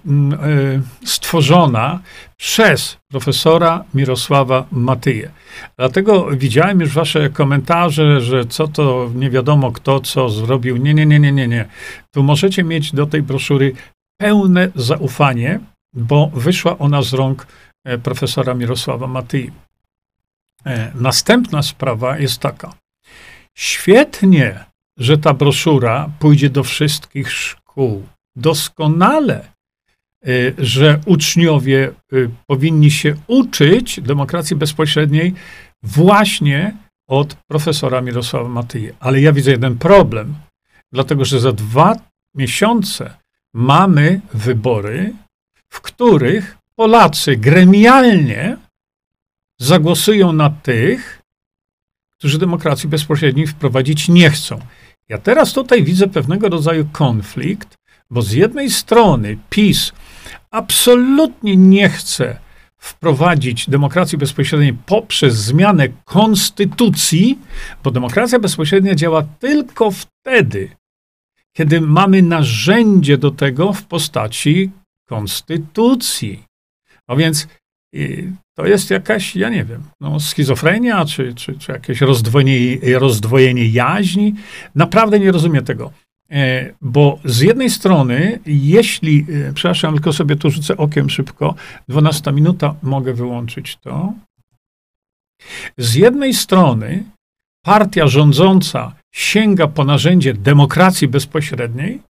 stworzona 1.05 1.99
przez 2.41 2.97
profesora 3.07 3.83
Mirosława 3.93 4.65
Matyję. 4.71 5.31
Dlatego 5.77 6.27
widziałem 6.37 6.79
już 6.79 6.93
wasze 6.93 7.29
komentarze, 7.29 8.21
że 8.21 8.45
co 8.45 8.67
to 8.67 9.11
nie 9.15 9.29
wiadomo 9.29 9.71
kto 9.71 9.99
co 9.99 10.29
zrobił. 10.29 10.77
Nie, 10.77 10.93
nie, 10.93 11.05
nie, 11.05 11.19
nie, 11.19 11.31
nie, 11.31 11.47
nie. 11.47 11.65
Tu 12.11 12.23
możecie 12.23 12.63
mieć 12.63 12.91
do 12.91 13.05
tej 13.05 13.21
broszury 13.21 13.73
pełne 14.17 14.71
zaufanie, 14.75 15.59
bo 15.93 16.31
wyszła 16.33 16.77
ona 16.77 17.01
z 17.01 17.13
rąk 17.13 17.47
e, 17.85 17.97
profesora 17.97 18.53
Mirosława 18.53 19.07
Matyi. 19.07 19.51
E, 20.65 20.91
następna 20.95 21.63
sprawa 21.63 22.17
jest 22.17 22.39
taka. 22.39 22.73
Świetnie, 23.57 24.65
że 24.97 25.17
ta 25.17 25.33
broszura 25.33 26.09
pójdzie 26.19 26.49
do 26.49 26.63
wszystkich 26.63 27.31
szkół. 27.31 28.05
Doskonale, 28.35 29.50
że 30.57 30.99
uczniowie 31.05 31.91
y, 32.13 32.29
powinni 32.47 32.91
się 32.91 33.15
uczyć 33.27 34.01
demokracji 34.01 34.55
bezpośredniej 34.55 35.33
właśnie 35.83 36.77
od 37.07 37.35
profesora 37.47 38.01
Mirosława 38.01 38.49
Matyje. 38.49 38.93
Ale 38.99 39.21
ja 39.21 39.33
widzę 39.33 39.51
jeden 39.51 39.77
problem, 39.77 40.35
dlatego 40.91 41.25
że 41.25 41.39
za 41.39 41.51
dwa 41.51 41.95
miesiące 42.35 43.17
mamy 43.53 44.21
wybory, 44.33 45.13
w 45.69 45.81
których 45.81 46.57
Polacy 46.75 47.37
gremialnie 47.37 48.57
zagłosują 49.59 50.33
na 50.33 50.49
tych, 50.49 51.21
którzy 52.11 52.39
demokracji 52.39 52.89
bezpośredniej 52.89 53.47
wprowadzić 53.47 54.09
nie 54.09 54.29
chcą. 54.29 54.59
Ja 55.09 55.17
teraz 55.17 55.53
tutaj 55.53 55.83
widzę 55.83 56.07
pewnego 56.07 56.49
rodzaju 56.49 56.87
konflikt, 56.91 57.77
bo 58.09 58.21
z 58.21 58.31
jednej 58.31 58.69
strony 58.69 59.37
PiS 59.49 59.93
absolutnie 60.51 61.57
nie 61.57 61.89
chce 61.89 62.39
wprowadzić 62.77 63.69
demokracji 63.69 64.17
bezpośredniej 64.17 64.73
poprzez 64.73 65.35
zmianę 65.35 65.87
konstytucji, 66.05 67.39
bo 67.83 67.91
demokracja 67.91 68.39
bezpośrednia 68.39 68.95
działa 68.95 69.23
tylko 69.39 69.91
wtedy, 69.91 70.69
kiedy 71.53 71.81
mamy 71.81 72.21
narzędzie 72.21 73.17
do 73.17 73.31
tego 73.31 73.73
w 73.73 73.83
postaci 73.83 74.71
konstytucji. 75.09 76.43
A 77.07 77.15
więc 77.15 77.47
y, 77.95 78.33
to 78.55 78.65
jest 78.65 78.89
jakaś, 78.89 79.35
ja 79.35 79.49
nie 79.49 79.65
wiem, 79.65 79.83
no, 80.01 80.19
schizofrenia, 80.19 81.05
czy, 81.05 81.33
czy, 81.33 81.59
czy 81.59 81.71
jakieś 81.71 82.01
rozdwojenie, 82.01 82.99
rozdwojenie 82.99 83.67
jaźni. 83.67 84.33
Naprawdę 84.75 85.19
nie 85.19 85.31
rozumiem 85.31 85.65
tego. 85.65 85.91
E, 86.31 86.73
bo 86.81 87.19
z 87.25 87.39
jednej 87.39 87.69
strony, 87.69 88.39
jeśli, 88.45 89.25
e, 89.49 89.53
przepraszam, 89.53 89.93
tylko 89.93 90.13
sobie 90.13 90.35
tu 90.35 90.49
rzucę 90.49 90.77
okiem 90.77 91.09
szybko, 91.09 91.55
12 91.87 92.31
minuta, 92.31 92.75
mogę 92.81 93.13
wyłączyć 93.13 93.77
to. 93.77 94.13
Z 95.77 95.95
jednej 95.95 96.33
strony, 96.33 97.03
partia 97.65 98.07
rządząca 98.07 98.95
sięga 99.13 99.67
po 99.67 99.83
narzędzie 99.83 100.33
demokracji 100.33 101.07
bezpośredniej, 101.07 102.01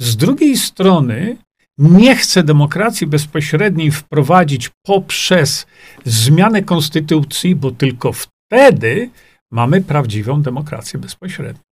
z 0.00 0.16
drugiej 0.16 0.56
strony, 0.56 1.36
nie 1.78 2.16
chce 2.16 2.42
demokracji 2.42 3.06
bezpośredniej 3.06 3.90
wprowadzić 3.90 4.70
poprzez 4.86 5.66
zmianę 6.04 6.62
konstytucji, 6.62 7.56
bo 7.56 7.70
tylko 7.70 8.12
wtedy 8.12 9.10
mamy 9.50 9.80
prawdziwą 9.80 10.42
demokrację 10.42 11.00
bezpośrednią. 11.00 11.69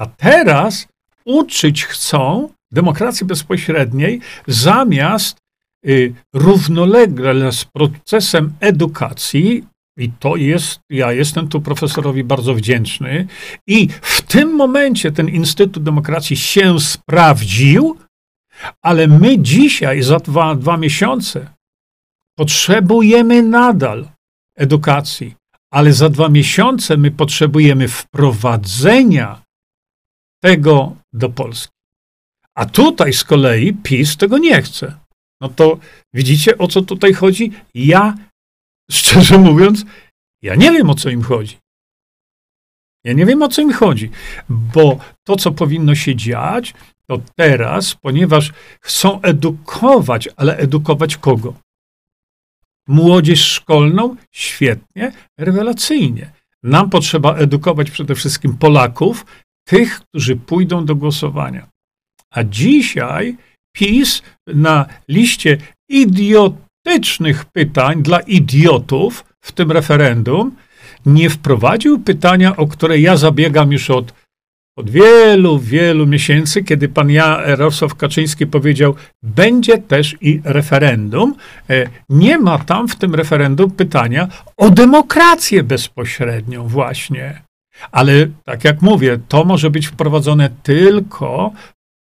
A 0.00 0.06
teraz 0.06 0.88
uczyć 1.24 1.84
chcą 1.84 2.48
demokracji 2.72 3.26
bezpośredniej 3.26 4.20
zamiast 4.46 5.38
y, 5.86 6.14
równolegle 6.34 7.52
z 7.52 7.64
procesem 7.64 8.52
edukacji, 8.60 9.64
i 9.98 10.10
to 10.18 10.36
jest, 10.36 10.80
ja 10.90 11.12
jestem 11.12 11.48
tu 11.48 11.60
profesorowi 11.60 12.24
bardzo 12.24 12.54
wdzięczny, 12.54 13.26
i 13.66 13.88
w 14.02 14.22
tym 14.22 14.54
momencie 14.54 15.12
ten 15.12 15.28
Instytut 15.28 15.82
Demokracji 15.82 16.36
się 16.36 16.80
sprawdził, 16.80 17.96
Ale 18.82 19.06
my 19.06 19.38
dzisiaj, 19.38 20.02
za 20.02 20.18
dwa, 20.18 20.54
dwa 20.54 20.76
miesiące, 20.76 21.50
potrzebujemy 22.38 23.42
nadal 23.42 24.08
edukacji, 24.56 25.34
ale 25.72 25.92
za 25.92 26.08
dwa 26.08 26.28
miesiące 26.28 26.96
my 26.96 27.10
potrzebujemy 27.10 27.88
wprowadzenia 27.88 29.42
tego 30.42 30.96
do 31.12 31.28
Polski. 31.28 31.72
A 32.54 32.66
tutaj 32.66 33.12
z 33.12 33.24
kolei 33.24 33.72
PiS 33.72 34.16
tego 34.16 34.38
nie 34.38 34.62
chce. 34.62 34.98
No 35.40 35.48
to 35.48 35.78
widzicie, 36.14 36.58
o 36.58 36.68
co 36.68 36.82
tutaj 36.82 37.12
chodzi? 37.12 37.52
Ja, 37.74 38.14
szczerze 38.90 39.38
mówiąc, 39.38 39.84
ja 40.42 40.54
nie 40.54 40.72
wiem, 40.72 40.90
o 40.90 40.94
co 40.94 41.10
im 41.10 41.22
chodzi. 41.22 41.58
Ja 43.04 43.12
nie 43.12 43.26
wiem, 43.26 43.42
o 43.42 43.48
co 43.48 43.62
im 43.62 43.72
chodzi, 43.72 44.10
bo 44.48 44.98
to, 45.24 45.36
co 45.36 45.52
powinno 45.52 45.94
się 45.94 46.16
dziać, 46.16 46.74
to 47.06 47.20
teraz, 47.36 47.94
ponieważ 47.94 48.52
chcą 48.80 49.22
edukować, 49.22 50.28
ale 50.36 50.56
edukować 50.56 51.16
kogo? 51.16 51.54
Młodzież 52.88 53.44
szkolną? 53.44 54.16
Świetnie, 54.32 55.12
rewelacyjnie. 55.38 56.32
Nam 56.62 56.90
potrzeba 56.90 57.34
edukować 57.34 57.90
przede 57.90 58.14
wszystkim 58.14 58.58
Polaków, 58.58 59.26
tych, 59.70 60.00
którzy 60.00 60.36
pójdą 60.36 60.84
do 60.84 60.96
głosowania. 60.96 61.66
A 62.34 62.44
dzisiaj 62.44 63.36
PiS 63.76 64.22
na 64.46 64.86
liście 65.08 65.58
idiotycznych 65.88 67.44
pytań 67.44 68.02
dla 68.02 68.20
idiotów 68.20 69.24
w 69.40 69.52
tym 69.52 69.72
referendum 69.72 70.56
nie 71.06 71.30
wprowadził 71.30 71.98
pytania, 71.98 72.56
o 72.56 72.66
które 72.66 72.98
ja 72.98 73.16
zabiegam 73.16 73.72
już 73.72 73.90
od, 73.90 74.14
od 74.78 74.90
wielu, 74.90 75.58
wielu 75.58 76.06
miesięcy, 76.06 76.64
kiedy 76.64 76.88
pan 76.88 77.10
Jarosław 77.10 77.94
Kaczyński 77.94 78.46
powiedział, 78.46 78.94
będzie 79.22 79.78
też 79.78 80.16
i 80.20 80.40
referendum. 80.44 81.34
E, 81.70 81.86
nie 82.08 82.38
ma 82.38 82.58
tam 82.58 82.88
w 82.88 82.96
tym 82.96 83.14
referendum 83.14 83.70
pytania 83.70 84.28
o 84.56 84.70
demokrację 84.70 85.62
bezpośrednią 85.62 86.68
właśnie. 86.68 87.49
Ale 87.92 88.26
tak 88.44 88.64
jak 88.64 88.82
mówię, 88.82 89.18
to 89.28 89.44
może 89.44 89.70
być 89.70 89.86
wprowadzone 89.86 90.50
tylko 90.62 91.52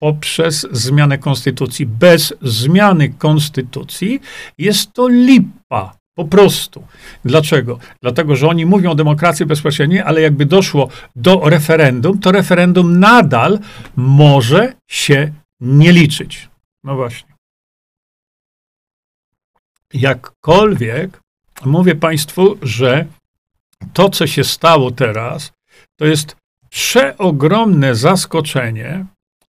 poprzez 0.01 0.67
zmianę 0.71 1.17
konstytucji. 1.17 1.85
Bez 1.85 2.33
zmiany 2.41 3.09
konstytucji 3.09 4.19
jest 4.57 4.93
to 4.93 5.07
lipa. 5.07 5.99
Po 6.17 6.25
prostu. 6.25 6.83
Dlaczego? 7.25 7.79
Dlatego, 8.01 8.35
że 8.35 8.47
oni 8.47 8.65
mówią 8.65 8.91
o 8.91 8.95
demokracji 8.95 9.45
bezpośredniej, 9.45 10.01
ale 10.01 10.21
jakby 10.21 10.45
doszło 10.45 10.89
do 11.15 11.49
referendum, 11.49 12.19
to 12.19 12.31
referendum 12.31 12.99
nadal 12.99 13.59
może 13.95 14.73
się 14.89 15.33
nie 15.59 15.91
liczyć. 15.91 16.49
No 16.83 16.95
właśnie. 16.95 17.33
Jakkolwiek 19.93 21.19
mówię 21.65 21.95
Państwu, 21.95 22.57
że 22.61 23.05
to, 23.93 24.09
co 24.09 24.27
się 24.27 24.43
stało 24.43 24.91
teraz, 24.91 25.51
to 25.99 26.05
jest 26.05 26.35
przeogromne 26.69 27.95
zaskoczenie, 27.95 29.05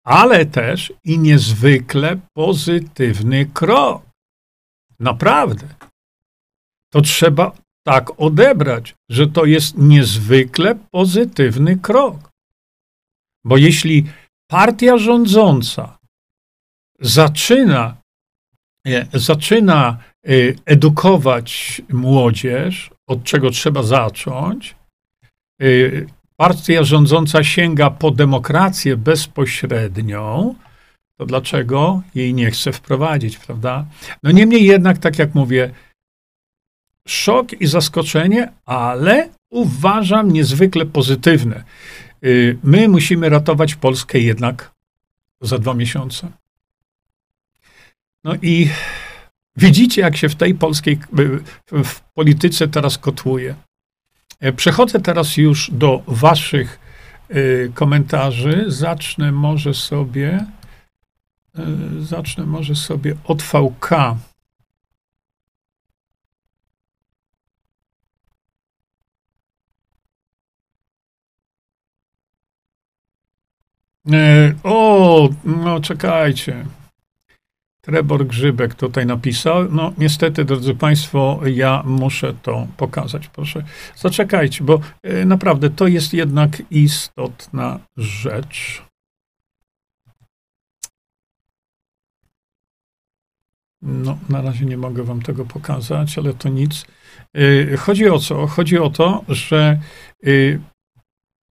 ale 0.05 0.47
też 0.47 0.93
i 1.05 1.19
niezwykle 1.19 2.21
pozytywny 2.35 3.47
krok. 3.47 4.03
Naprawdę 4.99 5.69
to 6.93 7.01
trzeba 7.01 7.53
tak 7.87 8.21
odebrać, 8.21 8.95
że 9.11 9.27
to 9.27 9.45
jest 9.45 9.79
niezwykle 9.79 10.75
pozytywny 10.91 11.77
krok. 11.77 12.31
Bo 13.45 13.57
jeśli 13.57 14.05
partia 14.51 14.99
rządząca 14.99 15.99
zaczyna, 17.01 17.97
zaczyna 19.13 19.99
e, 20.27 20.31
edukować 20.65 21.83
młodzież, 21.89 22.91
od 23.09 23.25
czego 23.25 23.51
trzeba 23.51 23.83
zacząć, 23.83 24.77
e, 25.61 25.67
partia 26.41 26.85
rządząca 26.85 27.45
sięga 27.45 27.91
po 27.91 28.11
demokrację 28.11 28.97
bezpośrednią, 28.97 30.55
to 31.17 31.27
dlaczego 31.27 32.03
jej 32.15 32.35
nie 32.35 32.51
chce 32.51 32.73
wprowadzić, 32.73 33.39
prawda? 33.39 33.87
No 34.23 34.31
niemniej 34.31 34.65
jednak, 34.65 34.99
tak 34.99 35.19
jak 35.19 35.35
mówię, 35.35 35.71
szok 37.09 37.53
i 37.53 37.67
zaskoczenie, 37.67 38.53
ale 38.67 39.29
uważam 39.51 40.33
niezwykle 40.33 40.87
pozytywne. 40.87 41.65
Y, 42.25 42.59
my 42.65 42.89
musimy 42.89 43.29
ratować 43.29 43.75
Polskę 43.75 44.19
jednak 44.19 44.71
za 45.41 45.59
dwa 45.59 45.75
miesiące. 45.75 46.29
No 48.25 48.35
i 48.43 48.69
widzicie, 49.57 50.03
jak 50.03 50.17
się 50.17 50.29
w 50.29 50.37
tej 50.37 50.55
polskiej 50.55 50.99
w 51.85 52.01
polityce 52.15 52.69
teraz 52.69 52.99
kotłuje. 52.99 53.55
E, 54.41 54.53
przechodzę 54.53 55.01
teraz 55.01 55.37
już 55.37 55.71
do 55.71 56.03
Waszych 56.07 56.81
y, 57.31 57.73
komentarzy. 57.75 58.65
Zacznę 58.69 59.33
może 59.33 59.75
sobie. 59.75 60.47
Zacznę 62.01 62.47
może 62.47 62.75
sobie 62.75 63.15
od 63.25 63.43
VK. 63.43 63.91
O, 74.63 75.29
no 75.45 75.81
czekajcie. 75.81 76.65
Trebor 77.81 78.27
Grzybek 78.27 78.75
tutaj 78.75 79.07
napisał. 79.07 79.73
No 79.73 79.93
niestety, 79.99 80.45
drodzy 80.45 80.75
Państwo, 80.75 81.41
ja 81.47 81.83
muszę 81.87 82.35
to 82.43 82.67
pokazać. 82.77 83.29
Proszę, 83.29 83.65
zaczekajcie, 83.97 84.65
bo 84.65 84.81
e, 85.03 85.25
naprawdę 85.25 85.71
to 85.71 85.87
jest 85.87 86.15
jednak 86.15 86.63
istotna 86.71 87.79
rzecz. 87.97 88.83
No, 93.83 94.19
na 94.29 94.43
razie 94.43 94.65
nie 94.65 94.77
mogę 94.77 95.03
Wam 95.03 95.23
tego 95.23 95.45
pokazać, 95.45 96.19
ale 96.19 96.35
to 96.35 96.49
nic. 96.49 96.87
E, 97.35 97.77
chodzi 97.77 98.09
o 98.09 98.19
co? 98.19 98.47
Chodzi 98.47 98.79
o 98.79 98.91
to, 98.91 99.25
że 99.29 99.79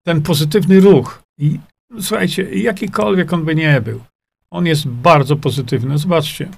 ten 0.06 0.22
pozytywny 0.22 0.80
ruch 0.80 1.22
i 1.38 1.58
słuchajcie, 2.00 2.42
jakikolwiek 2.42 3.32
on 3.32 3.44
by 3.44 3.54
nie 3.54 3.80
był, 3.80 4.00
on 4.50 4.66
jest 4.66 4.88
bardzo 4.88 5.36
pozytywny. 5.36 5.98
Zobaczcie. 5.98 6.48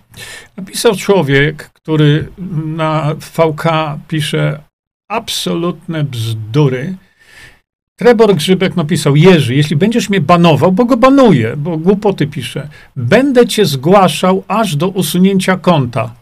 Napisał 0.57 0.97
człowiek, 0.97 1.71
który 1.73 2.29
na 2.65 3.15
VK 3.15 3.65
pisze 4.09 4.61
absolutne 5.09 6.05
bzdury. 6.05 6.97
Trebor 7.97 8.35
Grzybek 8.35 8.77
napisał, 8.77 9.17
Jerzy, 9.17 9.55
jeśli 9.55 9.77
będziesz 9.77 10.11
mnie 10.11 10.21
banował, 10.21 10.73
bo 10.73 10.85
go 10.85 10.97
banuję, 10.97 11.57
bo 11.57 11.77
głupoty 11.77 12.27
pisze, 12.27 12.69
będę 12.97 13.47
cię 13.47 13.67
zgłaszał 13.67 14.45
aż 14.49 14.77
do 14.77 14.89
usunięcia 14.89 15.57
konta. 15.57 16.15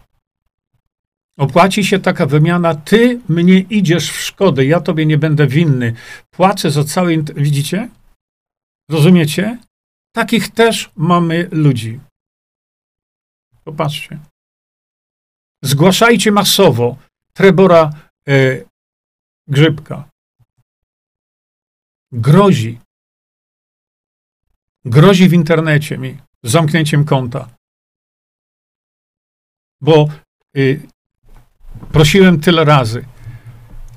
Opłaci 1.38 1.85
się 1.85 1.98
taka 1.98 2.26
wymiana, 2.26 2.74
ty 2.74 3.20
mnie 3.28 3.59
idziesz 3.59 4.11
w 4.11 4.20
szkodę, 4.20 4.64
ja 4.64 4.81
tobie 4.81 5.07
nie 5.07 5.18
będę 5.18 5.46
winny. 5.46 5.92
Płacę 6.31 6.70
za 6.70 6.85
cały... 6.85 7.24
Widzicie? 7.37 7.88
Rozumiecie? 8.90 9.59
Takich 10.12 10.49
też 10.49 10.90
mamy 10.97 11.49
ludzi. 11.53 12.01
Popatrzcie. 13.64 14.18
Zgłaszajcie 15.62 16.33
masowo 16.33 16.97
Trebora 17.33 17.90
e, 18.29 18.64
Grzybka. 19.49 20.09
Grozi. 22.12 22.79
Grozi 24.85 25.29
w 25.29 25.33
internecie 25.33 25.99
mi 25.99 26.18
zamknięciem 26.42 27.05
konta. 27.05 27.49
Bo 29.81 30.09
y, 30.57 30.88
prosiłem 31.92 32.40
tyle 32.40 32.64
razy. 32.64 33.05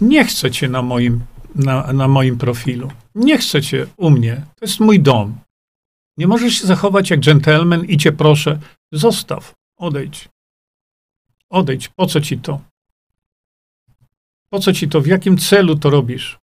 Nie 0.02 0.26
chcę 0.26 0.52
cię 0.52 0.70
na 0.70 0.82
moim 0.82 1.26
na, 1.56 1.94
na 1.94 2.08
moim 2.08 2.38
profilu. 2.38 2.92
Nie 3.16 3.38
chcę 3.38 3.62
cię 3.62 3.88
u 3.98 4.10
mnie. 4.10 4.46
To 4.56 4.66
jest 4.66 4.80
mój 4.80 5.00
dom. 5.00 5.40
Nie 6.22 6.28
możesz 6.28 6.54
się 6.54 6.68
zachować 6.68 7.10
jak 7.10 7.20
dżentelmen 7.20 7.86
i 7.86 7.98
cię 7.98 8.12
proszę, 8.12 8.60
zostaw, 8.92 9.54
odejdź. 9.78 10.30
Odejdź. 11.50 11.90
Po 11.90 12.06
co 12.06 12.22
ci 12.22 12.38
to? 12.38 12.62
Po 14.50 14.60
co 14.60 14.74
ci 14.74 14.90
to? 14.90 15.02
W 15.02 15.08
jakim 15.08 15.38
celu 15.38 15.76
to 15.76 15.90
robisz? 15.90 16.40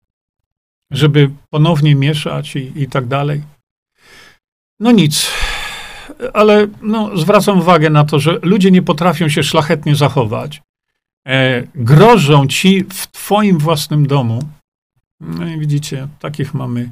Żeby 0.91 1.29
ponownie 1.49 1.95
mieszać 1.95 2.55
i, 2.55 2.81
i 2.81 2.87
tak 2.87 3.07
dalej? 3.07 3.43
No 4.79 4.91
nic. 4.91 5.31
Ale 6.33 6.67
no, 6.81 7.17
zwracam 7.17 7.59
uwagę 7.59 7.89
na 7.89 8.05
to, 8.05 8.19
że 8.19 8.39
ludzie 8.41 8.71
nie 8.71 8.81
potrafią 8.81 9.29
się 9.29 9.43
szlachetnie 9.43 9.95
zachować. 9.95 10.61
E, 11.27 11.63
grożą 11.75 12.47
ci 12.47 12.83
w 12.83 13.07
twoim 13.11 13.57
własnym 13.57 14.07
domu 14.07 14.39
no 15.19 15.47
i 15.47 15.59
widzicie, 15.59 16.07
takich 16.19 16.53
mamy 16.53 16.91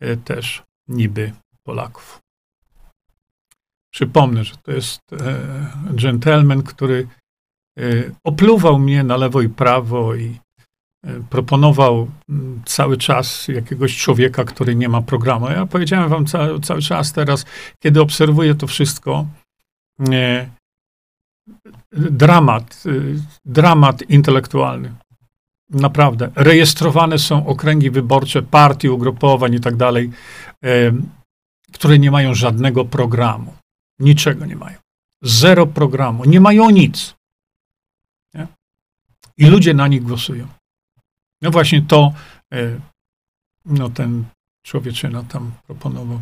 e, 0.00 0.16
też 0.16 0.62
niby 0.88 1.32
Polaków. 1.62 2.23
Przypomnę, 3.94 4.44
że 4.44 4.56
to 4.56 4.72
jest 4.72 5.00
dżentelmen, 5.94 6.62
który 6.62 7.08
opluwał 8.24 8.78
mnie 8.78 9.02
na 9.02 9.16
lewo 9.16 9.42
i 9.42 9.48
prawo 9.48 10.14
i 10.14 10.38
proponował 11.30 12.08
mm, 12.28 12.62
cały 12.66 12.96
czas 12.96 13.48
jakiegoś 13.48 13.96
człowieka, 13.96 14.44
który 14.44 14.74
nie 14.74 14.88
ma 14.88 15.02
programu. 15.02 15.50
Ja 15.50 15.66
powiedziałem 15.66 16.08
wam 16.08 16.26
cały, 16.26 16.60
cały 16.60 16.82
czas 16.82 17.12
teraz, 17.12 17.44
kiedy 17.82 18.00
obserwuję 18.00 18.54
to 18.54 18.66
wszystko, 18.66 19.26
dramat, 21.92 22.84
dramat 23.44 24.10
intelektualny. 24.10 24.92
Naprawdę. 25.70 26.30
Rejestrowane 26.34 27.18
są 27.18 27.46
okręgi 27.46 27.90
wyborcze 27.90 28.42
partii, 28.42 28.88
ugrupowań 28.88 29.54
i 29.54 29.60
tak 29.60 29.76
dalej, 29.76 30.10
które 31.72 31.98
nie 31.98 32.10
mają 32.10 32.34
żadnego 32.34 32.84
programu. 32.84 33.54
Niczego 33.98 34.46
nie 34.46 34.56
mają. 34.56 34.78
Zero 35.22 35.66
programu. 35.66 36.24
Nie 36.24 36.40
mają 36.40 36.70
nic. 36.70 37.14
Nie? 38.34 38.46
I 39.36 39.46
ludzie 39.46 39.74
na 39.74 39.88
nich 39.88 40.02
głosują. 40.02 40.48
No 41.42 41.50
właśnie 41.50 41.82
to 41.82 42.12
e, 42.52 42.80
no 43.64 43.90
ten 43.90 44.24
człowieczyna 44.62 45.22
tam 45.22 45.52
proponował. 45.66 46.20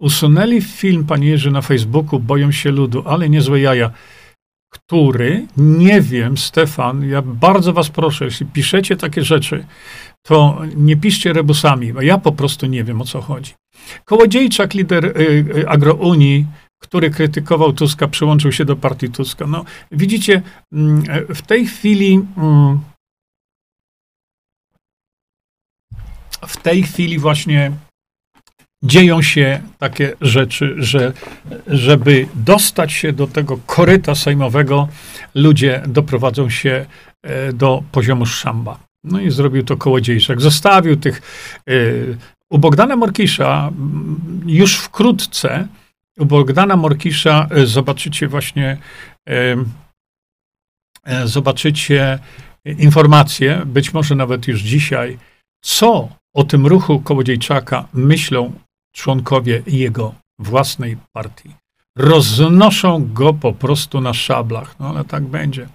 Usunęli 0.00 0.62
film, 0.62 1.06
panie 1.06 1.28
Jerzy, 1.28 1.50
na 1.50 1.62
Facebooku, 1.62 2.20
boją 2.20 2.52
się 2.52 2.70
ludu, 2.70 3.02
ale 3.06 3.28
niezłe 3.28 3.60
jaja. 3.60 3.90
Który, 4.72 5.46
nie 5.56 6.00
wiem, 6.00 6.36
Stefan, 6.36 7.08
ja 7.08 7.22
bardzo 7.22 7.72
was 7.72 7.88
proszę, 7.88 8.24
jeśli 8.24 8.46
piszecie 8.46 8.96
takie 8.96 9.24
rzeczy, 9.24 9.66
to 10.22 10.60
nie 10.76 10.96
piszcie 10.96 11.32
rebusami, 11.32 11.92
bo 11.92 12.02
ja 12.02 12.18
po 12.18 12.32
prostu 12.32 12.66
nie 12.66 12.84
wiem, 12.84 13.00
o 13.00 13.04
co 13.04 13.20
chodzi. 13.20 13.54
Kołodziejczak, 14.04 14.74
lider 14.74 15.04
y, 15.04 15.10
y, 15.56 15.68
Agrounii, 15.68 16.46
który 16.78 17.10
krytykował 17.10 17.72
Tuska, 17.72 18.08
przyłączył 18.08 18.52
się 18.52 18.64
do 18.64 18.76
partii 18.76 19.08
Tuska. 19.08 19.46
No, 19.46 19.64
widzicie, 19.92 20.42
mm, 20.72 21.02
w 21.34 21.42
tej 21.42 21.66
chwili 21.66 22.20
mm, 22.36 22.80
w 26.46 26.56
tej 26.56 26.82
chwili 26.82 27.18
właśnie 27.18 27.72
dzieją 28.82 29.22
się 29.22 29.62
takie 29.78 30.16
rzeczy, 30.20 30.74
że 30.78 31.12
żeby 31.66 32.26
dostać 32.34 32.92
się 32.92 33.12
do 33.12 33.26
tego 33.26 33.58
koryta 33.66 34.14
sejmowego, 34.14 34.88
ludzie 35.34 35.82
doprowadzą 35.88 36.50
się 36.50 36.86
e, 37.22 37.52
do 37.52 37.82
poziomu 37.92 38.26
szamba. 38.26 38.78
No 39.04 39.20
i 39.20 39.30
zrobił 39.30 39.64
to 39.64 39.76
kołodziejczak. 39.76 40.40
Zostawił 40.40 40.96
tych. 40.96 41.22
E, 41.68 41.72
u 42.50 42.58
Bogdana 42.58 42.96
Morkisza 42.96 43.72
już 44.46 44.76
wkrótce 44.76 45.68
u 46.18 46.26
Bogdana 46.26 46.76
Morkisza 46.76 47.48
e, 47.50 47.66
zobaczycie 47.66 48.28
właśnie 48.28 48.76
e, 49.28 49.56
e, 51.04 51.26
zobaczycie 51.28 52.18
informacje, 52.64 53.62
być 53.66 53.94
może 53.94 54.14
nawet 54.14 54.48
już 54.48 54.60
dzisiaj, 54.60 55.18
co 55.64 56.08
o 56.34 56.44
tym 56.44 56.66
ruchu 56.66 57.00
Kołodziejczaka 57.00 57.88
myślą 57.92 58.52
członkowie 58.92 59.62
jego 59.66 60.14
własnej 60.38 60.96
partii. 61.12 61.54
Roznoszą 61.96 63.12
go 63.12 63.34
po 63.34 63.52
prostu 63.52 64.00
na 64.00 64.14
szablach. 64.14 64.80
No 64.80 64.88
ale 64.88 65.04
tak 65.04 65.24
będzie. 65.24 65.68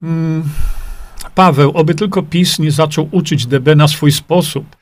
Hmm. 0.00 0.44
Paweł, 1.34 1.70
oby 1.74 1.94
tylko 1.94 2.22
PiS 2.22 2.58
nie 2.58 2.70
zaczął 2.70 3.08
uczyć 3.10 3.46
DB 3.46 3.76
na 3.76 3.88
swój 3.88 4.12
sposób. 4.12 4.76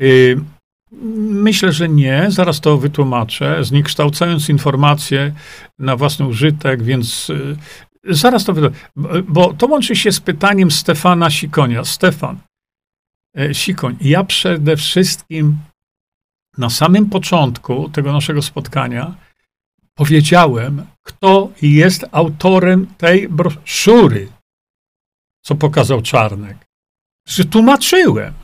Y, 0.00 0.40
Myślę, 1.30 1.72
że 1.72 1.88
nie. 1.88 2.26
Zaraz 2.28 2.60
to 2.60 2.76
wytłumaczę, 2.76 3.64
zniekształcając 3.64 4.48
informacje 4.48 5.32
na 5.78 5.96
własny 5.96 6.26
użytek, 6.26 6.82
więc 6.82 7.30
y, 7.30 7.56
zaraz 8.04 8.44
to 8.44 8.52
wytłumaczę. 8.52 9.22
Bo 9.28 9.52
to 9.52 9.66
łączy 9.66 9.96
się 9.96 10.12
z 10.12 10.20
pytaniem 10.20 10.70
Stefana 10.70 11.30
Sikonia. 11.30 11.84
Stefan, 11.84 12.38
y, 13.38 13.54
Sikoń, 13.54 13.96
ja 14.00 14.24
przede 14.24 14.76
wszystkim 14.76 15.56
na 16.58 16.70
samym 16.70 17.10
początku 17.10 17.88
tego 17.88 18.12
naszego 18.12 18.42
spotkania 18.42 19.14
powiedziałem, 19.94 20.86
kto 21.02 21.50
jest 21.62 22.06
autorem 22.12 22.86
tej 22.98 23.28
broszury, 23.28 24.28
co 25.46 25.54
pokazał 25.54 26.02
Czarnek. 26.02 26.56
Że 27.28 27.44
tłumaczyłem. 27.44 28.34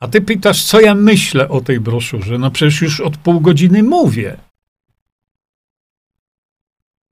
A 0.00 0.08
ty 0.08 0.20
pytasz, 0.20 0.64
co 0.64 0.80
ja 0.80 0.94
myślę 0.94 1.48
o 1.48 1.60
tej 1.60 1.80
broszurze? 1.80 2.38
No 2.38 2.50
przecież 2.50 2.82
już 2.82 3.00
od 3.00 3.16
pół 3.16 3.40
godziny 3.40 3.82
mówię. 3.82 4.36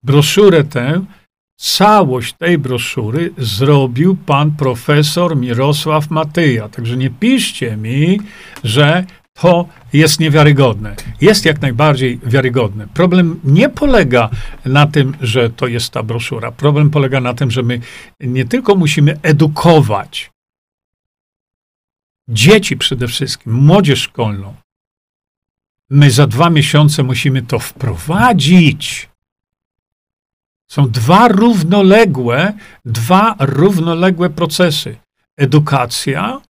Broszurę 0.03 0.63
tę, 0.63 1.05
całość 1.57 2.33
tej 2.33 2.57
broszury 2.57 3.33
zrobił 3.37 4.15
pan 4.15 4.51
profesor 4.51 5.37
Mirosław 5.37 6.09
Matyja. 6.09 6.69
Także 6.69 6.97
nie 6.97 7.09
piszcie 7.09 7.77
mi, 7.77 8.19
że 8.63 9.05
to 9.33 9.67
jest 9.93 10.19
niewiarygodne. 10.19 10.95
Jest 11.21 11.45
jak 11.45 11.61
najbardziej 11.61 12.19
wiarygodne. 12.23 12.87
Problem 12.87 13.39
nie 13.43 13.69
polega 13.69 14.29
na 14.65 14.87
tym, 14.87 15.17
że 15.21 15.49
to 15.49 15.67
jest 15.67 15.93
ta 15.93 16.03
broszura. 16.03 16.51
Problem 16.51 16.89
polega 16.89 17.21
na 17.21 17.33
tym, 17.33 17.51
że 17.51 17.63
my 17.63 17.79
nie 18.19 18.45
tylko 18.45 18.75
musimy 18.75 19.19
edukować 19.21 20.31
dzieci 22.29 22.77
przede 22.77 23.07
wszystkim, 23.07 23.53
młodzież 23.53 24.01
szkolną. 24.01 24.55
My 25.89 26.11
za 26.11 26.27
dwa 26.27 26.49
miesiące 26.49 27.03
musimy 27.03 27.41
to 27.41 27.59
wprowadzić. 27.59 29.09
Są 30.71 30.89
dwa 30.89 31.27
równoległe, 31.27 32.53
dwa 32.85 33.35
równoległe 33.39 34.29
procesy. 34.29 34.97
Edukacja 35.37 36.41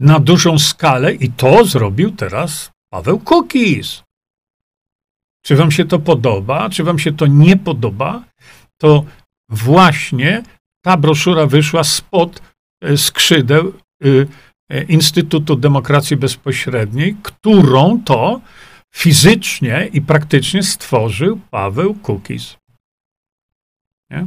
na 0.00 0.20
dużą 0.20 0.58
skalę 0.58 1.14
i 1.14 1.32
to 1.32 1.64
zrobił 1.64 2.10
teraz 2.10 2.70
Paweł 2.88 3.18
Kukis. 3.18 4.02
Czy 5.42 5.56
wam 5.56 5.70
się 5.70 5.84
to 5.84 5.98
podoba, 5.98 6.70
czy 6.70 6.84
wam 6.84 6.98
się 6.98 7.12
to 7.12 7.26
nie 7.26 7.56
podoba, 7.56 8.24
to 8.78 9.04
właśnie 9.48 10.42
ta 10.82 10.96
broszura 10.96 11.46
wyszła 11.46 11.84
spod 11.84 12.42
e, 12.82 12.96
skrzydeł 12.96 13.72
y, 14.04 14.26
E, 14.70 14.82
Instytutu 14.82 15.56
Demokracji 15.56 16.16
Bezpośredniej, 16.16 17.16
którą 17.22 18.02
to 18.04 18.40
fizycznie 18.94 19.88
i 19.92 20.02
praktycznie 20.02 20.62
stworzył 20.62 21.40
Paweł 21.50 21.94
Kukiz. 21.94 22.56
Nie? 24.10 24.26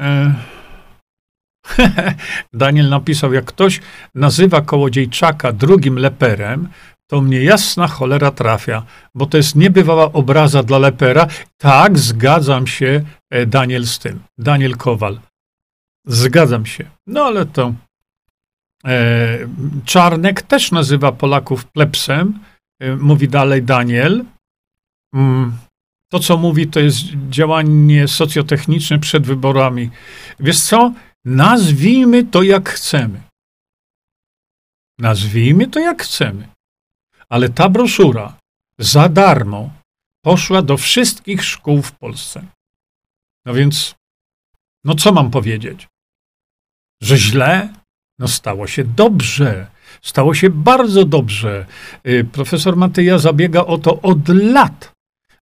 E, 0.00 0.34
Daniel 2.52 2.88
napisał, 2.88 3.32
jak 3.32 3.44
ktoś 3.44 3.80
nazywa 4.14 4.60
Kołodziejczaka 4.60 5.52
drugim 5.52 5.98
leperem, 5.98 6.68
to 7.06 7.20
mnie 7.20 7.44
jasna 7.44 7.86
cholera 7.88 8.30
trafia, 8.30 8.82
bo 9.14 9.26
to 9.26 9.36
jest 9.36 9.56
niebywała 9.56 10.12
obraza 10.12 10.62
dla 10.62 10.78
lepera. 10.78 11.26
Tak, 11.58 11.98
zgadzam 11.98 12.66
się, 12.66 13.04
e, 13.30 13.46
Daniel, 13.46 13.86
z 13.86 13.98
tym. 13.98 14.20
Daniel 14.38 14.76
Kowal. 14.76 15.20
Zgadzam 16.06 16.66
się. 16.66 16.84
No 17.06 17.24
ale 17.24 17.46
to 17.46 17.74
e, 18.84 19.38
Czarnek 19.84 20.42
też 20.42 20.72
nazywa 20.72 21.12
Polaków 21.12 21.64
plebsem. 21.64 22.38
E, 22.80 22.96
mówi 22.96 23.28
dalej 23.28 23.62
Daniel. 23.62 24.24
Mm, 25.14 25.52
to, 26.10 26.18
co 26.18 26.36
mówi, 26.36 26.66
to 26.66 26.80
jest 26.80 27.00
działanie 27.30 28.08
socjotechniczne 28.08 28.98
przed 28.98 29.26
wyborami. 29.26 29.90
Wiesz 30.40 30.60
co? 30.60 30.92
Nazwijmy 31.24 32.24
to 32.24 32.42
jak 32.42 32.68
chcemy. 32.68 33.22
Nazwijmy 34.98 35.68
to 35.68 35.80
jak 35.80 36.02
chcemy. 36.02 36.48
Ale 37.28 37.48
ta 37.48 37.68
broszura 37.68 38.38
za 38.78 39.08
darmo 39.08 39.70
poszła 40.24 40.62
do 40.62 40.76
wszystkich 40.76 41.44
szkół 41.44 41.82
w 41.82 41.92
Polsce. 41.92 42.46
No 43.46 43.54
więc, 43.54 43.94
no 44.84 44.94
co 44.94 45.12
mam 45.12 45.30
powiedzieć? 45.30 45.88
Że 47.02 47.16
źle? 47.16 47.74
No 48.18 48.28
stało 48.28 48.66
się 48.66 48.84
dobrze. 48.84 49.70
Stało 50.02 50.34
się 50.34 50.50
bardzo 50.50 51.04
dobrze. 51.04 51.66
Y, 52.06 52.24
profesor 52.32 52.76
Matyja 52.76 53.18
zabiega 53.18 53.64
o 53.64 53.78
to 53.78 54.00
od 54.00 54.28
lat, 54.28 54.92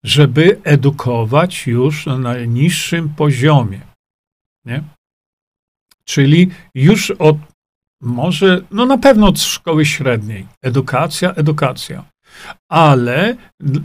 żeby 0.04 0.60
edukować 0.64 1.66
już 1.66 2.06
na 2.06 2.18
najniższym 2.18 3.14
poziomie. 3.14 3.80
Nie? 4.64 4.82
Czyli 6.06 6.50
już 6.74 7.10
od, 7.10 7.36
może, 8.00 8.62
no 8.70 8.86
na 8.86 8.98
pewno 8.98 9.26
od 9.28 9.40
szkoły 9.40 9.86
średniej. 9.86 10.46
Edukacja, 10.62 11.32
edukacja. 11.32 12.04
Ale 12.68 13.36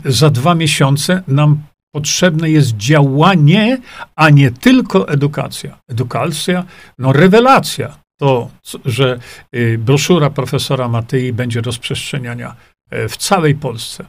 za 0.04 0.30
dwa 0.30 0.54
miesiące 0.54 1.22
nam 1.28 1.62
Potrzebne 1.94 2.50
jest 2.50 2.76
działanie, 2.76 3.78
a 4.16 4.30
nie 4.30 4.50
tylko 4.50 5.08
edukacja. 5.08 5.78
Edukacja, 5.88 6.64
no 6.98 7.12
rewelacja. 7.12 7.98
to, 8.16 8.50
że 8.84 9.18
y, 9.54 9.78
broszura 9.78 10.30
profesora 10.30 10.88
Matyi 10.88 11.32
będzie 11.32 11.60
rozprzestrzeniania 11.60 12.56
e, 12.90 13.08
w 13.08 13.16
całej 13.16 13.54
Polsce 13.54 14.04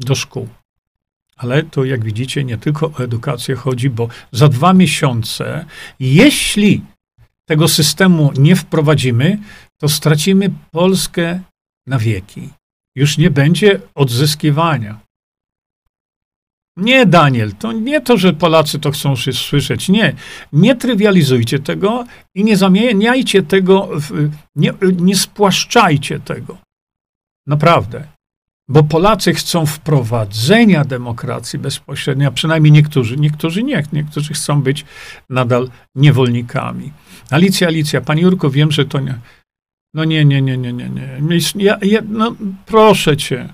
do 0.00 0.14
szkół. 0.14 0.48
Ale 1.36 1.62
to, 1.62 1.84
jak 1.84 2.04
widzicie, 2.04 2.44
nie 2.44 2.58
tylko 2.58 2.86
o 2.86 2.98
edukację 2.98 3.54
chodzi, 3.54 3.90
bo 3.90 4.08
za 4.32 4.48
dwa 4.48 4.72
miesiące, 4.72 5.64
jeśli 6.00 6.82
tego 7.48 7.68
systemu 7.68 8.32
nie 8.38 8.56
wprowadzimy, 8.56 9.38
to 9.80 9.88
stracimy 9.88 10.50
Polskę 10.70 11.40
na 11.86 11.98
wieki. 11.98 12.48
Już 12.96 13.18
nie 13.18 13.30
będzie 13.30 13.80
odzyskiwania. 13.94 15.00
Nie, 16.76 17.06
Daniel, 17.06 17.52
to 17.52 17.72
nie 17.72 18.00
to, 18.00 18.16
że 18.16 18.32
Polacy 18.32 18.78
to 18.78 18.90
chcą 18.90 19.14
słyszeć. 19.16 19.88
Nie. 19.88 20.14
Nie 20.52 20.76
trywializujcie 20.76 21.58
tego 21.58 22.04
i 22.34 22.44
nie 22.44 22.56
zamieniajcie 22.56 23.42
tego, 23.42 23.88
w, 23.92 24.30
nie, 24.56 24.72
nie 24.96 25.16
spłaszczajcie 25.16 26.20
tego. 26.20 26.58
Naprawdę. 27.46 28.04
Bo 28.68 28.82
Polacy 28.82 29.34
chcą 29.34 29.66
wprowadzenia 29.66 30.84
demokracji 30.84 31.58
bezpośrednio, 31.58 32.28
a 32.28 32.30
przynajmniej 32.30 32.72
niektórzy, 32.72 33.16
niektórzy 33.16 33.62
nie, 33.62 33.82
niektórzy 33.92 34.34
chcą 34.34 34.62
być 34.62 34.84
nadal 35.30 35.70
niewolnikami. 35.94 36.92
Alicja, 37.30 37.68
Alicja, 37.68 38.00
pani 38.00 38.22
Jurko, 38.22 38.50
wiem, 38.50 38.72
że 38.72 38.84
to 38.84 39.00
nie. 39.00 39.18
No 39.94 40.04
nie, 40.04 40.24
nie, 40.24 40.42
nie, 40.42 40.56
nie, 40.56 40.72
nie, 40.72 40.88
nie. 40.88 41.18
Ja, 41.54 41.78
ja, 41.82 42.00
no, 42.08 42.36
proszę 42.66 43.16
cię, 43.16 43.48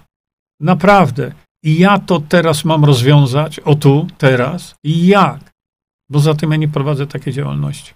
naprawdę. 0.60 1.32
I 1.64 1.78
ja 1.78 1.98
to 1.98 2.20
teraz 2.20 2.64
mam 2.64 2.84
rozwiązać, 2.84 3.60
o 3.60 3.74
tu, 3.74 4.06
teraz. 4.18 4.74
I 4.84 5.06
jak? 5.06 5.52
Bo 6.10 6.18
za 6.18 6.34
tym 6.34 6.50
ja 6.50 6.56
nie 6.56 6.68
prowadzę 6.68 7.06
takiej 7.06 7.32
działalności. 7.32 7.94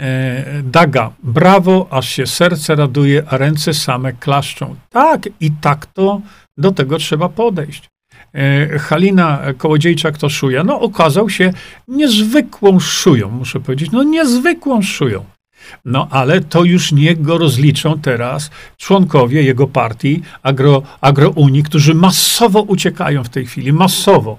E, 0.00 0.62
Daga, 0.62 1.12
brawo, 1.22 1.88
aż 1.90 2.08
się 2.08 2.26
serce 2.26 2.74
raduje, 2.74 3.24
a 3.28 3.36
ręce 3.36 3.74
same 3.74 4.12
klaszczą. 4.12 4.76
Tak, 4.90 5.28
i 5.40 5.50
tak 5.50 5.86
to 5.86 6.20
do 6.56 6.72
tego 6.72 6.98
trzeba 6.98 7.28
podejść. 7.28 7.88
E, 8.34 8.78
Halina 8.78 9.42
Kołodziejczak 9.58 10.18
to 10.18 10.28
szuja. 10.28 10.64
No, 10.64 10.80
okazał 10.80 11.30
się 11.30 11.52
niezwykłą 11.88 12.80
szują, 12.80 13.30
muszę 13.30 13.60
powiedzieć. 13.60 13.90
No, 13.90 14.02
niezwykłą 14.02 14.82
szują. 14.82 15.24
No 15.84 16.08
ale 16.10 16.40
to 16.40 16.64
już 16.64 16.92
niech 16.92 17.22
go 17.22 17.38
rozliczą 17.38 18.00
teraz 18.00 18.50
członkowie 18.76 19.42
jego 19.42 19.66
partii 19.66 20.22
agro, 20.42 20.82
Agrounii, 21.00 21.62
którzy 21.62 21.94
masowo 21.94 22.62
uciekają 22.62 23.24
w 23.24 23.28
tej 23.28 23.46
chwili, 23.46 23.72
masowo. 23.72 24.38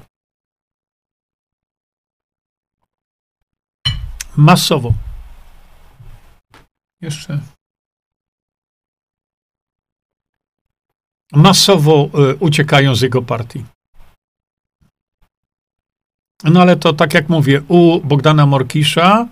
Masowo. 4.38 4.94
Jeszcze. 7.02 7.40
Masowo 11.32 12.10
y, 12.32 12.36
uciekają 12.40 12.96
z 12.96 13.02
jego 13.02 13.22
partii. 13.22 13.75
No 16.44 16.62
ale 16.62 16.76
to 16.76 16.94
tak 16.94 17.14
jak 17.14 17.30
mówię, 17.30 17.62
u 17.68 18.00
Bogdana 18.00 18.46
Morkisza 18.46 19.28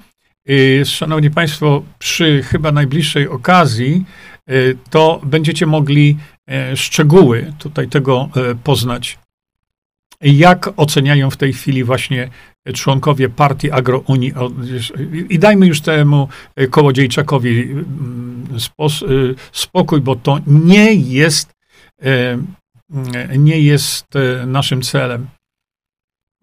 Y, 0.50 0.86
szanowni 0.86 1.32
Państwo, 1.32 1.84
przy 2.00 2.44
chyba 2.44 2.72
najbliższej 2.72 3.28
okazji, 3.28 4.06
y, 4.50 4.78
to 4.90 5.22
będziecie 5.24 5.66
mogli 5.66 6.18
e, 6.50 6.78
szczegóły 6.78 7.54
tutaj 7.60 7.88
tego 7.88 8.30
e, 8.36 8.56
poznać. 8.56 9.20
Jak 10.22 10.70
oceniają 10.78 11.30
w 11.30 11.38
tej 11.38 11.54
chwili 11.54 11.84
właśnie 11.84 12.30
członkowie 12.74 13.30
partii 13.30 13.72
Agrounii? 13.72 14.34
I 15.30 15.40
dajmy 15.40 15.68
już 15.68 15.82
temu 15.82 16.28
e, 16.56 16.68
Kołodziejczakowi 16.68 17.62
mm, 17.62 18.48
spokój, 19.52 20.02
bo 20.02 20.16
to 20.16 20.40
nie 20.48 20.94
jest, 20.94 21.54
nie 23.38 23.60
jest 23.60 24.06
naszym 24.48 24.82
celem. 24.82 25.28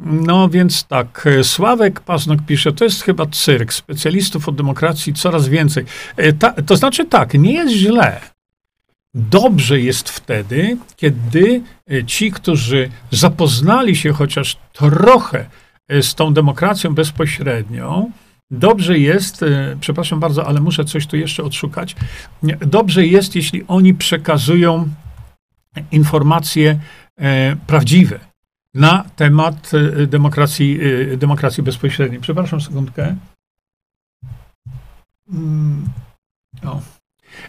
No 0.04 0.48
więc 0.48 0.84
tak, 0.84 1.28
Sławek 1.42 2.00
Paznok 2.00 2.40
pisze, 2.46 2.72
to 2.72 2.84
jest 2.84 3.02
chyba 3.02 3.26
cyrk, 3.26 3.72
specjalistów 3.72 4.48
od 4.48 4.56
demokracji 4.56 5.14
coraz 5.14 5.48
więcej. 5.48 5.84
E, 6.16 6.32
ta, 6.32 6.52
to 6.52 6.76
znaczy 6.76 7.04
tak, 7.04 7.34
nie 7.34 7.52
jest 7.52 7.74
źle. 7.74 8.20
Dobrze 9.14 9.80
jest 9.80 10.08
wtedy, 10.08 10.76
kiedy 10.96 11.62
e, 11.90 12.04
ci, 12.04 12.32
którzy 12.32 12.90
zapoznali 13.10 13.96
się 13.96 14.12
chociaż 14.12 14.56
trochę 14.72 15.46
e, 15.88 16.02
z 16.02 16.14
tą 16.14 16.34
demokracją 16.34 16.94
bezpośrednią, 16.94 18.10
dobrze 18.50 18.98
jest, 18.98 19.44
przepraszam 19.80 20.20
bardzo, 20.20 20.46
ale 20.46 20.60
muszę 20.60 20.84
coś 20.84 21.06
tu 21.06 21.16
jeszcze 21.16 21.42
odszukać, 21.42 21.96
dobrze 22.60 23.06
jest, 23.06 23.36
jeśli 23.36 23.64
oni 23.68 23.94
przekazują 23.94 24.88
informacje 25.92 26.78
prawdziwe 27.66 28.29
na 28.74 29.04
temat 29.16 29.70
y, 29.74 30.06
demokracji, 30.06 30.80
y, 30.82 31.16
demokracji 31.16 31.62
bezpośredniej. 31.62 32.20
Przepraszam 32.20 32.60
sekundkę. 32.60 33.16
Mm, 35.32 35.88
o. 36.64 36.80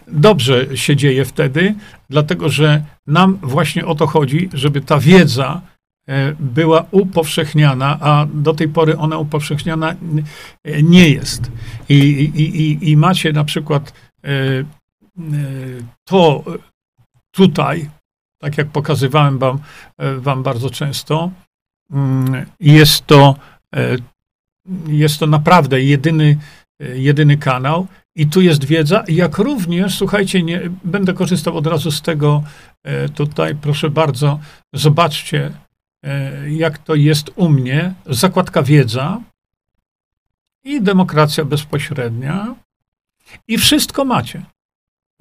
Dobrze 0.08 0.76
się 0.76 0.96
dzieje 0.96 1.24
wtedy, 1.24 1.74
dlatego 2.10 2.48
że 2.48 2.84
nam 3.06 3.38
właśnie 3.42 3.86
o 3.86 3.94
to 3.94 4.06
chodzi, 4.06 4.48
żeby 4.52 4.80
ta 4.80 4.98
wiedza 4.98 5.60
e, 6.08 6.34
była 6.40 6.86
upowszechniana, 6.90 7.98
a 8.00 8.26
do 8.34 8.54
tej 8.54 8.68
pory 8.68 8.98
ona 8.98 9.18
upowszechniana 9.18 9.94
nie 10.82 11.08
jest. 11.08 11.50
I, 11.88 11.94
i, 11.94 12.60
i, 12.60 12.90
i 12.90 12.96
macie 12.96 13.32
na 13.32 13.44
przykład 13.44 13.92
e, 14.24 14.28
e, 14.28 14.64
to 16.04 16.44
tutaj, 17.30 17.90
tak 18.42 18.58
jak 18.58 18.68
pokazywałem 18.68 19.38
wam, 19.38 19.58
e, 19.98 20.14
wam 20.14 20.42
bardzo 20.42 20.70
często, 20.70 21.30
mm, 21.90 22.46
jest 22.60 23.06
to, 23.06 23.36
e, 23.76 23.96
jest 24.86 25.18
to 25.18 25.26
naprawdę 25.26 25.82
jedyny, 25.82 26.38
e, 26.80 26.98
jedyny 26.98 27.36
kanał. 27.36 27.86
I 28.16 28.26
tu 28.26 28.40
jest 28.40 28.64
wiedza, 28.64 29.04
jak 29.08 29.38
również, 29.38 29.98
słuchajcie, 29.98 30.42
nie, 30.42 30.60
będę 30.84 31.12
korzystał 31.12 31.56
od 31.56 31.66
razu 31.66 31.90
z 31.90 32.02
tego 32.02 32.42
tutaj, 33.14 33.54
proszę 33.54 33.90
bardzo, 33.90 34.40
zobaczcie, 34.72 35.52
jak 36.48 36.78
to 36.78 36.94
jest 36.94 37.30
u 37.36 37.48
mnie. 37.48 37.94
Zakładka 38.06 38.62
wiedza 38.62 39.20
i 40.64 40.82
demokracja 40.82 41.44
bezpośrednia. 41.44 42.54
I 43.48 43.58
wszystko 43.58 44.04
macie 44.04 44.42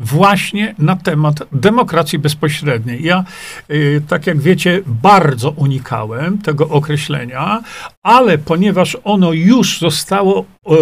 właśnie 0.02 0.76
na 0.78 0.96
temat 0.96 1.40
demokracji 1.52 2.20
bezpośredniej. 2.20 3.04
Ja, 3.04 3.24
y, 3.72 4.02
tak 4.08 4.28
jak 4.28 4.40
wiecie, 4.40 4.82
bardzo 4.86 5.50
unikałem 5.52 6.38
tego 6.38 6.70
określenia, 6.70 7.64
ale 8.04 8.38
ponieważ 8.38 8.98
ono 9.04 9.34
już 9.34 9.80
zostało 9.80 10.46
y, 10.46 10.74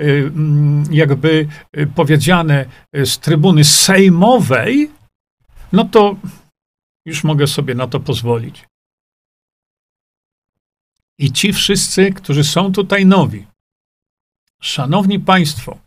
y, 0.00 0.32
mm, 0.34 0.84
jakby 0.90 1.48
powiedziane 1.94 2.64
z 3.04 3.18
trybuny 3.18 3.64
sejmowej, 3.64 4.90
no 5.72 5.84
to 5.84 6.16
już 7.06 7.24
mogę 7.24 7.46
sobie 7.46 7.74
na 7.74 7.86
to 7.86 8.00
pozwolić. 8.00 8.64
I 11.18 11.32
ci 11.32 11.52
wszyscy, 11.52 12.12
którzy 12.12 12.44
są 12.44 12.72
tutaj 12.72 13.06
nowi, 13.06 13.46
szanowni 14.60 15.20
państwo, 15.20 15.78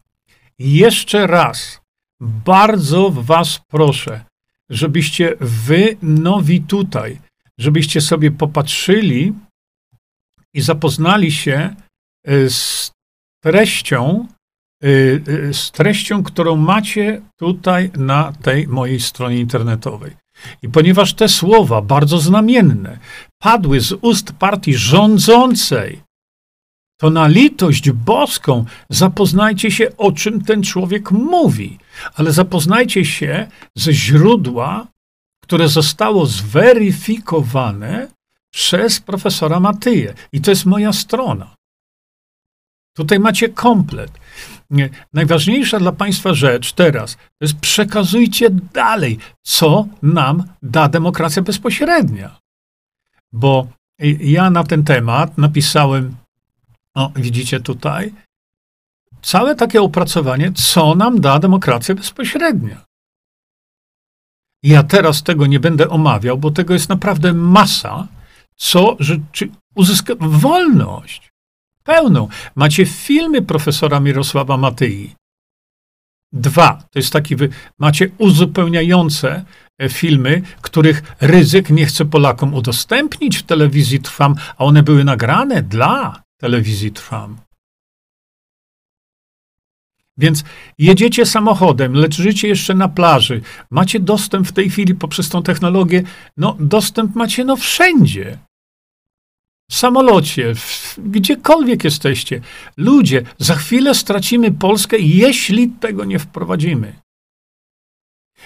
jeszcze 0.60 1.28
raz 1.28 1.82
bardzo 2.21 3.12
Was 3.12 3.62
proszę, 3.67 4.25
żebyście 4.69 5.36
wy, 5.39 5.97
nowi 6.01 6.62
tutaj, 6.62 7.19
żebyście 7.58 8.01
sobie 8.01 8.32
popatrzyli 8.32 9.34
i 10.53 10.62
zapoznali 10.62 11.32
się 11.32 11.75
e, 12.25 12.49
z 12.49 12.91
treścią, 13.43 14.27
e, 14.84 14.88
e, 14.88 15.53
z 15.53 15.71
treścią, 15.71 16.23
którą 16.23 16.55
macie 16.55 17.21
tutaj 17.38 17.91
na 17.97 18.34
tej 18.41 18.67
mojej 18.67 18.99
stronie 18.99 19.39
internetowej. 19.39 20.12
I 20.62 20.69
ponieważ 20.69 21.13
te 21.13 21.29
słowa, 21.29 21.82
bardzo 21.82 22.19
znamienne, 22.19 22.99
padły 23.41 23.79
z 23.79 23.91
ust 23.91 24.32
partii 24.32 24.73
rządzącej, 24.73 26.01
to 26.99 27.09
na 27.09 27.27
litość 27.27 27.91
boską 27.91 28.65
zapoznajcie 28.89 29.71
się, 29.71 29.97
o 29.97 30.12
czym 30.12 30.43
ten 30.43 30.63
człowiek 30.63 31.12
mówi, 31.12 31.77
ale 32.15 32.31
zapoznajcie 32.31 33.05
się 33.05 33.47
ze 33.75 33.93
źródła, 33.93 34.88
które 35.43 35.67
zostało 35.67 36.25
zweryfikowane 36.25 38.07
przez 38.53 38.99
profesora 38.99 39.59
Matyję. 39.59 40.13
I 40.31 40.41
to 40.41 40.51
jest 40.51 40.65
moja 40.65 40.93
strona. 40.93 41.55
Tutaj 42.95 43.19
macie 43.19 43.49
komplet. 43.49 44.12
Najważniejsza 45.13 45.79
dla 45.79 45.91
Państwa 45.91 46.33
rzecz 46.33 46.73
teraz 46.73 47.15
to 47.15 47.41
jest 47.41 47.59
przekazujcie 47.59 48.49
dalej, 48.73 49.17
co 49.41 49.88
nam 50.01 50.43
da 50.62 50.89
demokracja 50.89 51.41
bezpośrednia. 51.41 52.39
Bo 53.31 53.67
ja 54.19 54.49
na 54.49 54.63
ten 54.63 54.83
temat 54.83 55.38
napisałem 55.38 56.15
o, 56.99 57.12
widzicie 57.15 57.59
tutaj? 57.59 58.13
całe 59.21 59.55
takie 59.55 59.81
opracowanie, 59.81 60.51
co 60.53 60.95
nam 60.95 61.21
da 61.21 61.39
demokracja 61.39 61.95
bezpośrednia. 61.95 62.85
Ja 64.63 64.83
teraz 64.83 65.23
tego 65.23 65.45
nie 65.45 65.59
będę 65.59 65.89
omawiał, 65.89 66.38
bo 66.38 66.51
tego 66.51 66.73
jest 66.73 66.89
naprawdę 66.89 67.33
masa, 67.33 68.07
co 68.55 68.95
rzeczy, 68.99 69.49
uzyska 69.75 70.13
wolność 70.19 71.29
pełną. 71.83 72.27
Macie 72.55 72.85
filmy 72.85 73.41
profesora 73.41 73.99
Mirosława 73.99 74.57
Matyi. 74.57 75.15
Dwa, 76.31 76.83
to 76.91 76.99
jest 76.99 77.13
taki, 77.13 77.35
wy, 77.35 77.49
macie 77.79 78.09
uzupełniające 78.17 79.45
e, 79.79 79.89
filmy, 79.89 80.41
których 80.62 81.15
ryzyk 81.21 81.69
nie 81.69 81.85
chce 81.85 82.05
Polakom 82.05 82.53
udostępnić 82.53 83.38
w 83.38 83.43
telewizji 83.43 83.99
Trwam, 83.99 84.35
a 84.57 84.65
one 84.65 84.83
były 84.83 85.03
nagrane 85.03 85.63
dla 85.63 86.23
telewizji 86.39 86.91
Trwam. 86.91 87.38
Więc 90.17 90.43
jedziecie 90.78 91.25
samochodem, 91.25 91.93
lecz 91.93 92.15
życie 92.15 92.47
jeszcze 92.47 92.75
na 92.75 92.88
plaży. 92.88 93.41
Macie 93.71 93.99
dostęp 93.99 94.47
w 94.47 94.52
tej 94.52 94.69
chwili 94.69 94.95
poprzez 94.95 95.30
tą 95.30 95.43
technologię, 95.43 96.04
no 96.38 96.58
dostęp 96.60 97.15
macie 97.15 97.45
no 97.45 97.56
wszędzie. 97.56 98.38
W 99.71 99.75
samolocie, 99.75 100.56
w, 100.56 100.99
gdziekolwiek 100.99 101.84
jesteście. 101.84 102.41
Ludzie, 102.78 103.23
za 103.38 103.56
chwilę 103.56 103.95
stracimy 103.95 104.52
Polskę, 104.52 104.99
jeśli 104.99 105.69
tego 105.69 106.06
nie 106.06 106.19
wprowadzimy. 106.19 106.93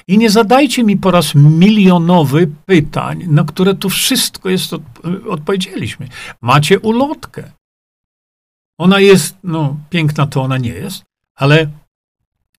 I 0.07 0.17
nie 0.17 0.29
zadajcie 0.29 0.83
mi 0.83 0.97
po 0.97 1.11
raz 1.11 1.35
milionowy 1.35 2.51
pytań, 2.65 3.23
na 3.27 3.43
które 3.43 3.75
tu 3.75 3.89
wszystko 3.89 4.49
jest, 4.49 4.73
od, 4.73 4.81
odpowiedzieliśmy. 5.29 6.07
Macie 6.41 6.79
ulotkę. 6.79 7.51
Ona 8.83 8.99
jest, 8.99 9.37
no 9.43 9.77
piękna 9.89 10.27
to 10.27 10.41
ona 10.41 10.57
nie 10.57 10.69
jest, 10.69 11.03
ale 11.35 11.67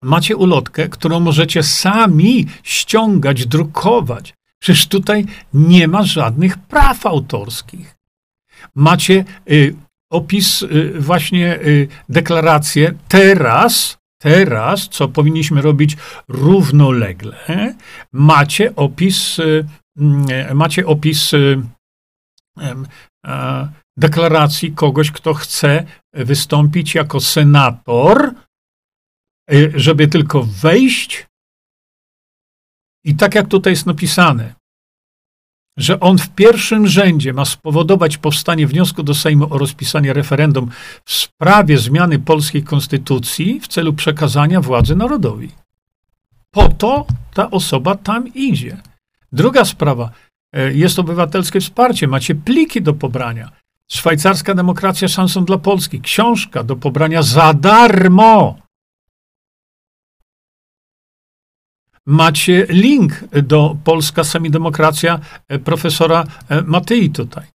macie 0.02 0.36
ulotkę, 0.36 0.88
którą 0.88 1.20
możecie 1.20 1.62
sami 1.62 2.46
ściągać, 2.62 3.46
drukować. 3.46 4.34
Przecież 4.58 4.86
tutaj 4.86 5.26
nie 5.54 5.88
ma 5.88 6.02
żadnych 6.02 6.58
praw 6.58 7.06
autorskich. 7.06 7.96
Macie 8.74 9.24
y, 9.50 9.74
opis, 10.10 10.62
y, 10.62 11.00
właśnie 11.00 11.56
y, 11.60 11.88
deklarację 12.08 12.94
teraz, 13.08 13.98
teraz, 14.18 14.88
co 14.88 15.08
powinniśmy 15.08 15.62
robić 15.62 15.96
równolegle, 16.28 17.74
macie 18.12 18.76
opis, 18.76 19.38
y, 19.38 19.64
mm, 19.96 20.56
macie 20.56 20.86
opis 20.86 21.32
y, 21.32 21.62
deklaracji 23.96 24.72
kogoś, 24.72 25.10
kto 25.10 25.34
chce 25.34 25.84
wystąpić 26.12 26.94
jako 26.94 27.20
senator 27.20 28.34
Y, 29.52 29.72
żeby 29.74 30.08
tylko 30.08 30.42
wejść 30.42 31.26
i 33.04 33.14
tak 33.14 33.34
jak 33.34 33.48
tutaj 33.48 33.72
jest 33.72 33.86
napisane, 33.86 34.54
że 35.78 36.00
on 36.00 36.18
w 36.18 36.28
pierwszym 36.28 36.86
rzędzie 36.86 37.32
ma 37.32 37.44
spowodować 37.44 38.18
powstanie 38.18 38.66
wniosku 38.66 39.02
do 39.02 39.14
Sejmu 39.14 39.54
o 39.54 39.58
rozpisanie 39.58 40.12
referendum 40.12 40.70
w 41.04 41.12
sprawie 41.12 41.78
zmiany 41.78 42.18
polskiej 42.18 42.62
konstytucji 42.62 43.60
w 43.60 43.68
celu 43.68 43.92
przekazania 43.92 44.60
władzy 44.60 44.96
narodowi. 44.96 45.52
Po 46.50 46.68
to 46.68 47.06
ta 47.34 47.50
osoba 47.50 47.96
tam 47.96 48.34
idzie. 48.34 48.82
Druga 49.32 49.64
sprawa, 49.64 50.10
y, 50.56 50.74
jest 50.74 50.98
obywatelskie 50.98 51.60
wsparcie, 51.60 52.08
macie 52.08 52.34
pliki 52.34 52.82
do 52.82 52.94
pobrania. 52.94 53.63
Szwajcarska 53.94 54.54
demokracja 54.54 55.08
szansą 55.08 55.44
dla 55.44 55.58
Polski, 55.58 56.00
książka 56.00 56.62
do 56.62 56.76
pobrania 56.76 57.22
za 57.22 57.54
darmo. 57.54 58.64
macie 62.06 62.66
link 62.68 63.24
do 63.42 63.76
Polska 63.84 64.24
Semidemokracja 64.24 65.20
e, 65.48 65.58
profesora 65.58 66.24
e, 66.48 66.62
Matyi 66.62 67.10
tutaj. 67.10 67.46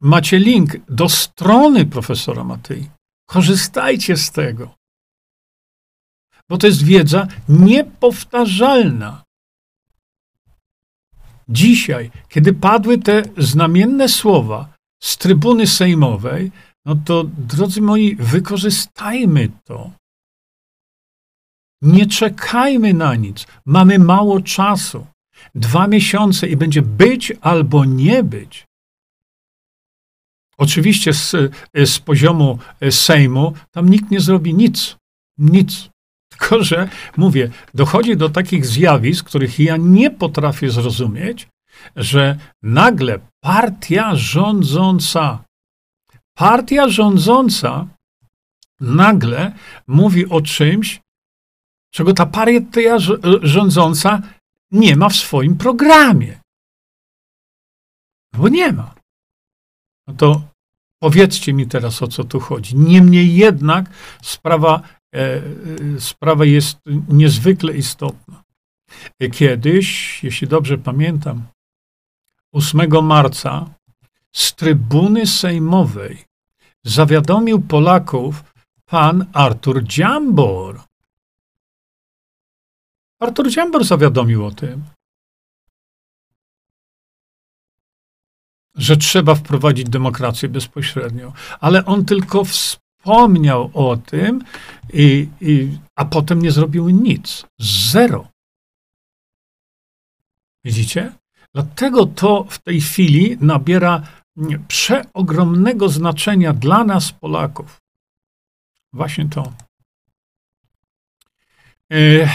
Macie 0.00 0.38
link 0.38 0.76
do 0.88 1.08
strony 1.08 1.86
profesora 1.86 2.44
Matyi. 2.44 2.90
Korzystajcie 3.26 4.16
z 4.16 4.30
tego. 4.30 4.74
Bo 6.48 6.58
to 6.58 6.66
jest 6.66 6.82
wiedza 6.82 7.26
niepowtarzalna. 7.48 9.23
Dzisiaj, 11.48 12.10
kiedy 12.28 12.52
padły 12.52 12.98
te 12.98 13.22
znamienne 13.38 14.08
słowa 14.08 14.68
z 15.02 15.16
trybuny 15.16 15.66
sejmowej, 15.66 16.52
no 16.84 16.96
to 17.04 17.24
drodzy 17.24 17.80
moi, 17.80 18.16
wykorzystajmy 18.16 19.48
to. 19.64 19.90
Nie 21.82 22.06
czekajmy 22.06 22.94
na 22.94 23.14
nic. 23.14 23.46
Mamy 23.66 23.98
mało 23.98 24.40
czasu. 24.40 25.06
Dwa 25.54 25.86
miesiące 25.86 26.48
i 26.48 26.56
będzie 26.56 26.82
być 26.82 27.32
albo 27.40 27.84
nie 27.84 28.22
być. 28.22 28.64
Oczywiście 30.58 31.12
z, 31.12 31.36
z 31.84 31.98
poziomu 31.98 32.58
Sejmu 32.90 33.52
tam 33.70 33.88
nikt 33.88 34.10
nie 34.10 34.20
zrobi 34.20 34.54
nic. 34.54 34.96
Nic. 35.38 35.90
Tylko, 36.38 36.64
że 36.64 36.88
mówię, 37.16 37.50
dochodzi 37.74 38.16
do 38.16 38.28
takich 38.28 38.66
zjawisk, 38.66 39.26
których 39.26 39.58
ja 39.58 39.76
nie 39.76 40.10
potrafię 40.10 40.70
zrozumieć, 40.70 41.48
że 41.96 42.38
nagle 42.62 43.18
partia 43.40 44.16
rządząca, 44.16 45.44
partia 46.34 46.88
rządząca 46.88 47.86
nagle 48.80 49.52
mówi 49.86 50.28
o 50.28 50.40
czymś, 50.40 51.00
czego 51.90 52.12
ta 52.12 52.26
partia 52.26 52.98
rządząca 53.42 54.22
nie 54.70 54.96
ma 54.96 55.08
w 55.08 55.16
swoim 55.16 55.56
programie. 55.56 56.40
Bo 58.32 58.48
nie 58.48 58.72
ma. 58.72 58.94
No 60.06 60.14
to 60.14 60.42
powiedzcie 61.02 61.52
mi 61.52 61.66
teraz, 61.66 62.02
o 62.02 62.08
co 62.08 62.24
tu 62.24 62.40
chodzi. 62.40 62.76
Niemniej 62.76 63.34
jednak 63.36 63.90
sprawa, 64.22 64.82
sprawa 65.98 66.44
jest 66.44 66.78
niezwykle 67.08 67.76
istotna. 67.76 68.44
Kiedyś, 69.32 70.24
jeśli 70.24 70.48
dobrze 70.48 70.78
pamiętam, 70.78 71.46
8 72.52 73.04
marca 73.04 73.74
z 74.32 74.54
trybuny 74.54 75.26
sejmowej 75.26 76.24
zawiadomił 76.84 77.62
Polaków 77.62 78.44
pan 78.84 79.26
Artur 79.32 79.84
Dziambor. 79.84 80.80
Artur 83.20 83.50
Dziambor 83.50 83.84
zawiadomił 83.84 84.46
o 84.46 84.50
tym, 84.50 84.84
że 88.74 88.96
trzeba 88.96 89.34
wprowadzić 89.34 89.88
demokrację 89.88 90.48
bezpośrednią, 90.48 91.32
ale 91.60 91.84
on 91.84 92.04
tylko 92.04 92.44
wspomniał 92.44 92.83
o 93.04 93.96
tym, 93.96 94.44
i, 94.92 95.28
i, 95.40 95.78
a 95.96 96.04
potem 96.04 96.42
nie 96.42 96.50
zrobił 96.50 96.88
nic. 96.88 97.46
Zero. 97.60 98.28
Widzicie? 100.64 101.12
Dlatego 101.54 102.06
to 102.06 102.44
w 102.50 102.58
tej 102.58 102.80
chwili 102.80 103.36
nabiera 103.40 104.02
przeogromnego 104.68 105.88
znaczenia 105.88 106.52
dla 106.52 106.84
nas, 106.84 107.12
Polaków. 107.12 107.80
Właśnie 108.92 109.28
to. 109.28 109.52
Yy. 111.90 112.28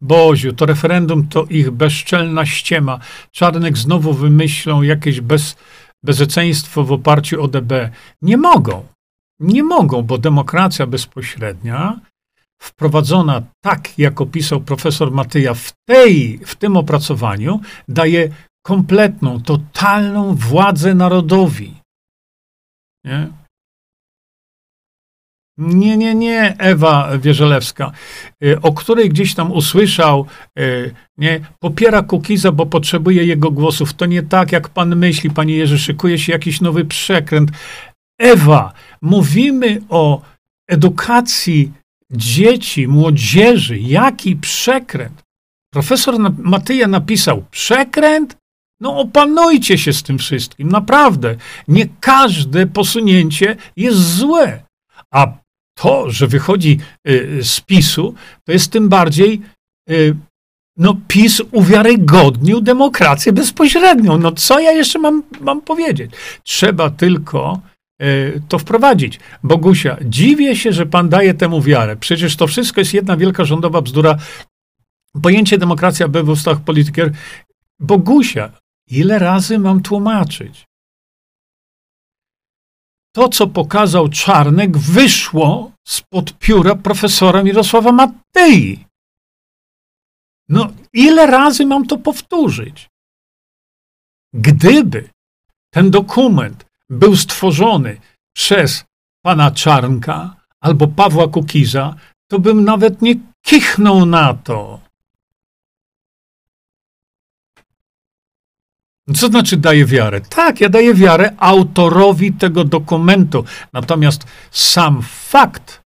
Boziu, 0.00 0.52
to 0.52 0.66
referendum 0.66 1.28
to 1.28 1.44
ich 1.44 1.70
bezczelna 1.70 2.46
ściema. 2.46 2.98
Czarnek 3.30 3.78
znowu 3.78 4.12
wymyślą 4.12 4.82
jakieś 4.82 5.20
bez, 5.20 5.56
bezeceństwo 6.02 6.84
w 6.84 6.92
oparciu 6.92 7.42
o 7.42 7.48
DB. 7.48 7.90
Nie 8.22 8.36
mogą. 8.36 8.86
Nie 9.40 9.62
mogą, 9.62 10.02
bo 10.02 10.18
demokracja 10.18 10.86
bezpośrednia, 10.86 12.00
wprowadzona 12.62 13.42
tak, 13.64 13.98
jak 13.98 14.20
opisał 14.20 14.60
profesor 14.60 15.12
Matyja 15.12 15.54
w, 15.54 15.72
tej, 15.88 16.38
w 16.38 16.56
tym 16.56 16.76
opracowaniu, 16.76 17.60
daje 17.88 18.28
kompletną, 18.62 19.40
totalną 19.40 20.34
władzę 20.34 20.94
narodowi. 20.94 21.74
Nie? 23.04 23.39
Nie, 25.60 25.96
nie, 25.96 26.14
nie, 26.14 26.54
Ewa 26.58 27.18
Wierzelewska, 27.18 27.92
y, 28.44 28.60
o 28.60 28.72
której 28.72 29.08
gdzieś 29.08 29.34
tam 29.34 29.52
usłyszał, 29.52 30.26
y, 30.58 30.94
nie, 31.18 31.40
popiera 31.58 32.02
Kukiza, 32.02 32.52
bo 32.52 32.66
potrzebuje 32.66 33.24
jego 33.24 33.50
głosów. 33.50 33.94
To 33.94 34.06
nie 34.06 34.22
tak, 34.22 34.52
jak 34.52 34.68
pan 34.68 34.96
myśli, 34.96 35.30
panie 35.30 35.56
Jerzy, 35.56 35.78
szykuje 35.78 36.18
się 36.18 36.32
jakiś 36.32 36.60
nowy 36.60 36.84
przekręt. 36.84 37.50
Ewa, 38.18 38.72
mówimy 39.02 39.80
o 39.88 40.22
edukacji 40.68 41.72
dzieci, 42.10 42.88
młodzieży. 42.88 43.78
Jaki 43.78 44.36
przekręt? 44.36 45.22
Profesor 45.72 46.14
Matyja 46.38 46.88
napisał 46.88 47.44
przekręt? 47.50 48.36
No 48.80 48.98
opanujcie 48.98 49.78
się 49.78 49.92
z 49.92 50.02
tym 50.02 50.18
wszystkim, 50.18 50.68
naprawdę. 50.68 51.36
Nie 51.68 51.86
każde 52.00 52.66
posunięcie 52.66 53.56
jest 53.76 54.16
złe. 54.16 54.62
A 55.14 55.39
to, 55.80 56.10
że 56.10 56.26
wychodzi 56.26 56.78
y, 57.08 57.38
z 57.42 57.60
PiSu, 57.60 58.14
to 58.44 58.52
jest 58.52 58.72
tym 58.72 58.88
bardziej, 58.88 59.40
y, 59.90 60.16
no 60.76 60.96
PiS 61.08 61.42
uwiarygodnił 61.52 62.60
demokrację 62.60 63.32
bezpośrednią. 63.32 64.18
No 64.18 64.32
co 64.32 64.60
ja 64.60 64.72
jeszcze 64.72 64.98
mam, 64.98 65.22
mam 65.40 65.60
powiedzieć? 65.60 66.10
Trzeba 66.42 66.90
tylko 66.90 67.60
y, 68.02 68.42
to 68.48 68.58
wprowadzić. 68.58 69.20
Bogusia, 69.42 69.96
dziwię 70.04 70.56
się, 70.56 70.72
że 70.72 70.86
pan 70.86 71.08
daje 71.08 71.34
temu 71.34 71.62
wiarę. 71.62 71.96
Przecież 71.96 72.36
to 72.36 72.46
wszystko 72.46 72.80
jest 72.80 72.94
jedna 72.94 73.16
wielka 73.16 73.44
rządowa 73.44 73.82
bzdura. 73.82 74.16
Pojęcie 75.22 75.58
demokracja 75.58 76.08
we 76.08 76.22
w 76.22 76.28
ustach 76.28 76.60
politykier. 76.60 77.12
Bogusia, 77.80 78.50
ile 78.90 79.18
razy 79.18 79.58
mam 79.58 79.82
tłumaczyć? 79.82 80.69
To, 83.12 83.28
co 83.28 83.46
pokazał 83.46 84.08
Czarnek, 84.08 84.78
wyszło 84.78 85.72
spod 85.86 86.38
pióra 86.38 86.74
profesora 86.74 87.42
Mirosława 87.42 87.92
Mattei. 87.92 88.84
No, 90.48 90.68
ile 90.92 91.26
razy 91.26 91.66
mam 91.66 91.86
to 91.86 91.98
powtórzyć? 91.98 92.88
Gdyby 94.34 95.10
ten 95.74 95.90
dokument 95.90 96.66
był 96.90 97.16
stworzony 97.16 98.00
przez 98.36 98.84
pana 99.24 99.50
Czarnka 99.50 100.36
albo 100.60 100.86
Pawła 100.88 101.28
Kukiza, 101.28 101.94
to 102.30 102.38
bym 102.38 102.64
nawet 102.64 103.02
nie 103.02 103.14
kichnął 103.46 104.06
na 104.06 104.34
to. 104.34 104.80
Co 109.14 109.26
znaczy 109.26 109.56
daję 109.56 109.86
wiarę? 109.86 110.20
Tak, 110.20 110.60
ja 110.60 110.68
daję 110.68 110.94
wiarę 110.94 111.32
autorowi 111.38 112.32
tego 112.32 112.64
dokumentu. 112.64 113.44
Natomiast 113.72 114.26
sam 114.50 115.02
fakt 115.02 115.82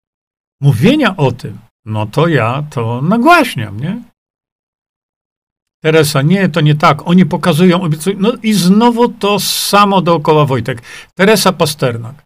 mówienia 0.61 1.17
o 1.17 1.33
tym, 1.33 1.59
no 1.85 2.07
to 2.07 2.29
ja 2.29 2.65
to 2.71 3.03
nagłaśniam, 3.03 3.81
nie? 3.81 4.03
Teresa, 5.83 6.23
nie, 6.23 6.49
to 6.49 6.61
nie 6.61 6.75
tak. 6.75 7.09
Oni 7.09 7.27
pokazują, 7.27 7.83
obiecują. 7.83 8.17
No 8.21 8.33
i 8.43 8.53
znowu 8.53 9.09
to 9.09 9.41
samo 9.41 10.03
dookoła 10.03 10.45
Wojtek. 10.45 10.83
Teresa 11.15 11.53
Pasternak. 11.53 12.24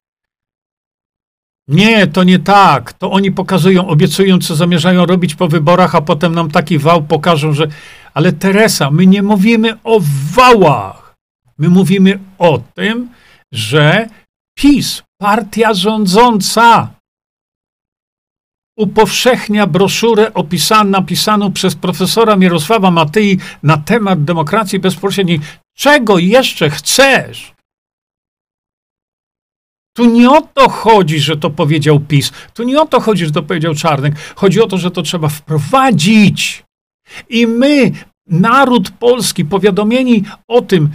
Nie, 1.69 2.07
to 2.07 2.25
nie 2.25 2.39
tak. 2.39 2.93
To 2.93 3.11
oni 3.11 3.33
pokazują, 3.33 3.89
obiecują, 3.89 4.39
co 4.39 4.57
zamierzają 4.57 5.07
robić 5.07 5.35
po 5.35 5.49
wyborach, 5.49 5.95
a 5.95 6.01
potem 6.01 6.35
nam 6.35 6.51
taki 6.51 6.79
wał 6.79 7.03
pokażą, 7.03 7.53
że. 7.53 7.67
Ale 8.15 8.33
Teresa, 8.33 8.91
my 8.91 9.07
nie 9.07 9.23
mówimy 9.23 9.79
o 9.85 10.01
wałach. 10.33 11.15
My 11.59 11.69
mówimy 11.69 12.19
o 12.39 12.59
tym, 12.75 13.09
że 13.53 14.09
PiS, 14.59 15.03
partia 15.21 15.75
rządząca, 15.75 16.89
upowszechnia 18.79 19.67
broszurę 19.67 20.35
opisaną, 20.35 20.91
napisaną 20.91 21.53
przez 21.53 21.75
profesora 21.75 22.37
Mirosława 22.37 22.91
Matyi 22.91 23.39
na 23.63 23.77
temat 23.77 24.25
demokracji 24.25 24.79
bezpośredniej. 24.79 25.41
Czego 25.77 26.19
jeszcze 26.19 26.71
chcesz? 26.71 27.58
Tu 29.99 30.05
nie 30.05 30.31
o 30.31 30.41
to 30.41 30.69
chodzi, 30.69 31.21
że 31.21 31.37
to 31.37 31.51
powiedział 31.51 32.01
PiS. 32.01 32.33
Tu 32.55 32.63
nie 32.63 32.81
o 32.81 32.87
to 32.87 33.01
chodzi, 33.01 33.27
że 33.27 33.33
to 33.33 33.43
powiedział 33.43 33.75
Czarnek. 33.75 34.15
Chodzi 34.35 34.61
o 34.61 34.67
to, 34.67 34.79
że 34.79 34.91
to 34.91 35.03
trzeba 35.03 35.29
wprowadzić. 35.29 36.65
I 37.29 37.47
my, 37.47 37.93
naród 38.27 38.91
polski, 38.91 39.45
powiadomieni 39.45 40.25
o 40.49 40.61
tym 40.61 40.91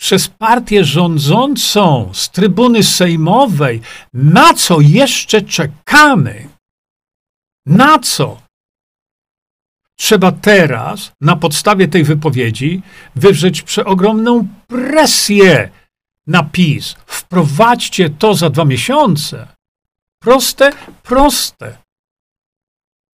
przez 0.00 0.28
partię 0.28 0.84
rządzącą 0.84 2.10
z 2.12 2.30
trybuny 2.30 2.82
sejmowej, 2.82 3.80
na 4.12 4.54
co 4.54 4.80
jeszcze 4.80 5.42
czekamy? 5.42 6.48
Na 7.66 7.98
co? 7.98 8.42
Trzeba 9.98 10.32
teraz, 10.32 11.12
na 11.20 11.36
podstawie 11.36 11.88
tej 11.88 12.04
wypowiedzi, 12.04 12.82
wywrzeć 13.16 13.62
przeogromną 13.62 14.48
presję 14.66 15.70
na 16.26 16.42
PiS. 16.42 16.96
Wprowadźcie 17.06 18.10
to 18.10 18.34
za 18.34 18.50
dwa 18.50 18.64
miesiące. 18.64 19.48
Proste, 20.18 20.72
proste. 21.02 21.78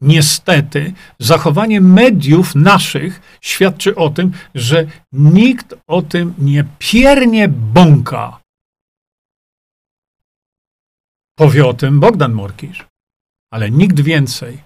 Niestety, 0.00 0.92
zachowanie 1.18 1.80
mediów 1.80 2.54
naszych 2.54 3.38
świadczy 3.40 3.94
o 3.96 4.10
tym, 4.10 4.32
że 4.54 4.86
nikt 5.12 5.74
o 5.86 6.02
tym 6.02 6.34
nie 6.38 6.64
piernie 6.78 7.48
bąka. 7.48 8.40
Powie 11.34 11.66
o 11.66 11.74
tym 11.74 12.00
Bogdan 12.00 12.32
Morkisz, 12.32 12.86
ale 13.50 13.70
nikt 13.70 14.00
więcej. 14.00 14.62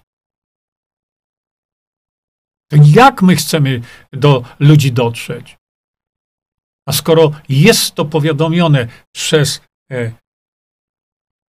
To 2.70 2.76
jak 2.84 3.22
my 3.22 3.36
chcemy 3.36 3.80
do 4.12 4.44
ludzi 4.58 4.92
dotrzeć? 4.92 5.56
A 6.88 6.92
skoro 6.92 7.32
jest 7.48 7.94
to 7.94 8.04
powiadomione 8.04 8.88
przez 9.14 9.60
e, 9.92 10.12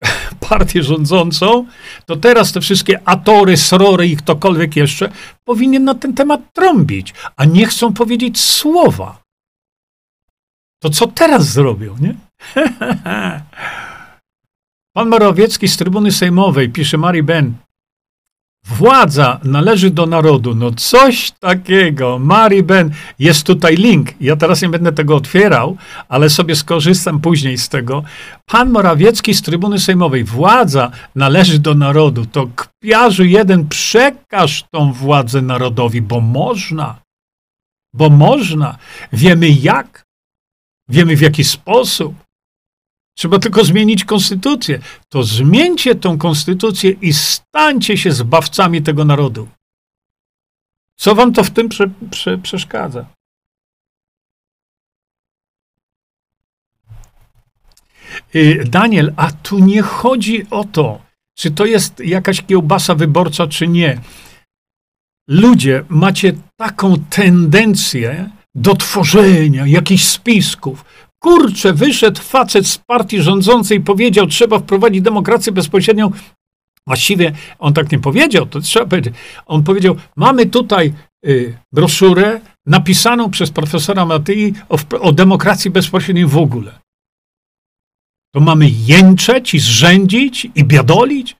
partię 0.50 0.84
rządzącą, 0.84 1.66
to 2.06 2.16
teraz 2.16 2.52
te 2.52 2.62
wszystkie 2.62 3.02
atory, 3.06 3.58
srory 3.58 4.08
i 4.08 4.18
ktokolwiek 4.18 4.76
jeszcze 4.76 5.12
powinien 5.44 5.84
na 5.84 5.96
ten 5.96 6.14
temat 6.14 6.42
trąbić, 6.54 7.14
a 7.36 7.46
nie 7.46 7.66
chcą 7.66 7.94
powiedzieć 7.94 8.40
słowa. 8.40 9.22
To 10.84 10.90
co 10.90 11.08
teraz 11.08 11.50
zrobią, 11.50 11.96
nie? 12.00 12.16
Pan 14.96 15.10
Morawiecki 15.10 15.68
z 15.68 15.78
trybuny 15.78 16.12
sejmowej 16.12 16.70
pisze 16.70 16.98
Mari 16.98 17.24
Ben. 17.24 17.54
Władza 18.66 19.40
należy 19.44 19.90
do 19.90 20.06
narodu. 20.06 20.56
No 20.56 20.72
coś 20.72 21.32
takiego. 21.32 22.20
Mari 22.20 22.64
Ben, 22.64 22.92
jest 23.20 23.44
tutaj 23.44 23.76
link. 23.76 24.10
Ja 24.22 24.36
teraz 24.36 24.62
nie 24.62 24.70
będę 24.70 24.92
tego 24.92 25.16
otwierał, 25.16 25.78
ale 26.10 26.30
sobie 26.30 26.56
skorzystam 26.56 27.20
później 27.20 27.58
z 27.58 27.70
tego. 27.70 28.04
Pan 28.46 28.70
Morawiecki 28.70 29.34
z 29.34 29.42
trybuny 29.42 29.80
sejmowej. 29.80 30.24
Władza 30.24 30.92
należy 31.16 31.60
do 31.60 31.74
narodu. 31.74 32.26
To 32.26 32.48
kpiarzu 32.56 33.24
jeden, 33.24 33.68
przekaż 33.68 34.64
tą 34.72 34.94
władzę 34.94 35.42
narodowi, 35.42 36.02
bo 36.02 36.22
można. 36.22 36.96
Bo 37.94 38.10
można. 38.10 38.78
Wiemy 39.14 39.50
jak. 39.50 40.06
Wiemy 40.90 41.16
w 41.16 41.22
jaki 41.22 41.44
sposób. 41.44 42.27
Trzeba 43.18 43.40
tylko 43.40 43.64
zmienić 43.64 44.06
konstytucję. 44.06 44.80
To 45.10 45.24
zmieńcie 45.24 45.96
tą 45.96 46.18
konstytucję 46.18 46.92
i 46.92 47.14
stańcie 47.14 47.98
się 47.98 48.12
zbawcami 48.12 48.82
tego 48.82 49.06
narodu. 49.06 49.48
Co 50.96 51.16
wam 51.16 51.34
to 51.34 51.44
w 51.44 51.52
tym 51.52 51.70
prze, 51.70 51.90
prze, 52.12 52.38
przeszkadza? 52.38 53.06
Y, 58.36 58.64
Daniel, 58.66 59.14
a 59.16 59.32
tu 59.32 59.60
nie 59.60 59.82
chodzi 59.82 60.50
o 60.50 60.64
to, 60.64 61.02
czy 61.38 61.52
to 61.52 61.66
jest 61.66 62.00
jakaś 62.00 62.42
kiełbasa 62.42 62.96
wyborcza, 62.96 63.48
czy 63.48 63.68
nie. 63.68 64.02
Ludzie, 65.28 65.86
macie 65.90 66.34
taką 66.56 66.96
tendencję 67.10 68.30
do 68.56 68.76
tworzenia 68.76 69.68
jakichś 69.68 70.04
spisków, 70.04 70.86
Kurczę, 71.28 71.74
wyszedł 71.74 72.22
facet 72.22 72.68
z 72.68 72.78
partii 72.78 73.22
rządzącej 73.22 73.82
powiedział, 73.82 74.28
trzeba 74.28 74.60
wprowadzić 74.60 75.02
demokrację 75.02 75.52
bezpośrednią. 75.52 76.12
Właściwie 76.88 77.34
on 77.60 77.74
tak 77.74 77.92
nie 77.92 78.00
powiedział, 78.00 78.46
to 78.46 78.62
trzeba 78.62 78.86
powiedzieć. 78.86 79.14
On 79.46 79.64
powiedział, 79.64 79.96
mamy 80.16 80.46
tutaj 80.46 80.94
y, 81.26 81.58
broszurę 81.74 82.42
napisaną 82.66 83.32
przez 83.32 83.52
profesora 83.52 84.06
Matyi 84.06 84.54
o, 84.70 85.00
o 85.00 85.12
demokracji 85.12 85.72
bezpośredniej 85.72 86.26
w 86.26 86.38
ogóle. 86.38 86.80
To 88.36 88.40
mamy 88.40 88.70
jęczeć 88.70 89.54
i 89.54 89.60
zrzędzić 89.60 90.48
i 90.56 90.64
biadolić? 90.64 91.37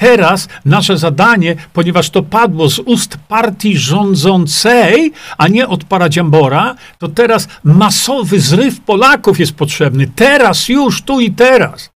Teraz 0.00 0.48
nasze 0.64 0.98
zadanie, 0.98 1.56
ponieważ 1.72 2.10
to 2.10 2.22
padło 2.22 2.68
z 2.70 2.78
ust 2.78 3.16
partii 3.28 3.78
rządzącej, 3.78 5.12
a 5.38 5.48
nie 5.48 5.68
od 5.68 5.84
paradziambora, 5.84 6.74
to 6.98 7.08
teraz 7.08 7.48
masowy 7.64 8.40
zryw 8.40 8.80
Polaków 8.80 9.40
jest 9.40 9.52
potrzebny. 9.52 10.06
Teraz, 10.16 10.68
już, 10.68 11.02
tu 11.02 11.20
i 11.20 11.30
teraz. 11.30 11.90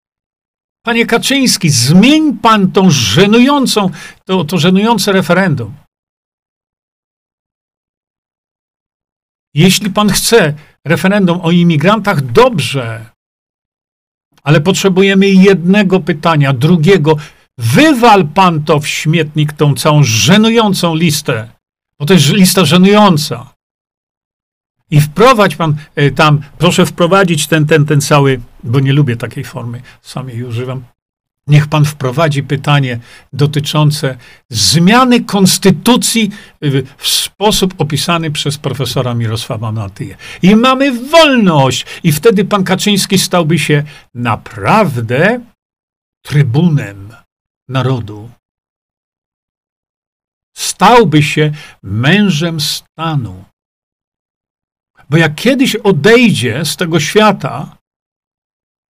Panie 0.86 1.07
Kaczyński, 1.07 1.70
zmień 1.70 2.38
pan 2.38 2.72
tą 2.72 2.90
żenującą, 2.90 3.90
to, 4.24 4.44
to 4.44 4.59
żenujące 4.59 5.12
referendum. 5.12 5.74
Jeśli 9.55 9.90
pan 9.90 10.09
chce 10.09 10.55
referendum 10.84 11.40
o 11.40 11.50
imigrantach, 11.50 12.20
dobrze. 12.20 13.07
Ale 14.42 14.61
potrzebujemy 14.61 15.28
jednego 15.28 16.00
pytania, 16.00 16.52
drugiego. 16.52 17.16
Wywal 17.59 18.24
pan 18.26 18.64
to 18.64 18.80
w 18.80 18.88
śmietnik, 18.88 19.52
tą 19.52 19.74
całą 19.74 20.05
żenującą 20.05 20.94
listę, 20.94 21.48
bo 21.98 22.07
to 22.07 22.14
jest 22.14 22.32
lista 22.32 22.64
żenująca. 22.64 23.55
I 24.90 25.00
wprowadź 25.00 25.57
pan 25.57 25.76
e, 25.94 26.11
tam, 26.11 26.40
proszę 26.59 26.86
wprowadzić 26.86 27.46
ten, 27.46 27.66
ten, 27.66 27.84
ten 27.86 28.00
cały, 28.00 28.40
bo 28.64 28.80
nie 28.80 28.92
lubię 28.92 29.16
takiej 29.16 29.44
formy, 29.44 29.82
sam 30.02 30.28
jej 30.28 30.44
używam. 30.44 30.84
Niech 31.46 31.66
pan 31.66 31.84
wprowadzi 31.84 32.42
pytanie 32.42 32.98
dotyczące 33.32 34.16
zmiany 34.50 35.24
konstytucji 35.24 36.30
w 36.98 37.09
sposób 37.09 37.74
opisany 37.78 38.30
przez 38.30 38.59
profesora 38.59 39.14
Mirosława 39.14 39.72
Matyję. 39.72 40.16
I 40.42 40.57
mamy 40.57 40.92
wolność. 40.92 41.86
I 42.02 42.12
wtedy 42.12 42.44
pan 42.44 42.64
Kaczyński 42.64 43.18
stałby 43.18 43.59
się 43.59 43.82
naprawdę 44.14 45.40
trybunem 46.22 47.09
narodu. 47.69 48.31
Stałby 50.57 51.23
się 51.23 51.53
mężem 51.83 52.61
stanu. 52.61 53.45
Bo 55.11 55.17
jak 55.17 55.35
kiedyś 55.35 55.77
odejdzie 55.77 56.65
z 56.65 56.77
tego 56.77 57.01
świata, 57.01 57.77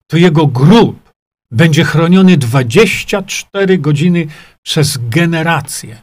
to 0.08 0.18
jego 0.18 0.48
grób 0.48 1.10
będzie 1.52 1.84
chroniony 1.84 2.38
24 2.38 3.78
godziny 3.78 4.28
przez 4.66 4.98
generacje. 4.98 6.02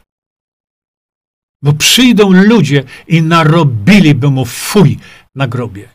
Bo 1.61 1.73
przyjdą 1.73 2.31
ludzie 2.31 2.83
i 3.07 3.21
narobiliby 3.21 4.29
mu 4.29 4.45
fuj 4.45 4.99
na 5.35 5.47
grobie. 5.47 5.89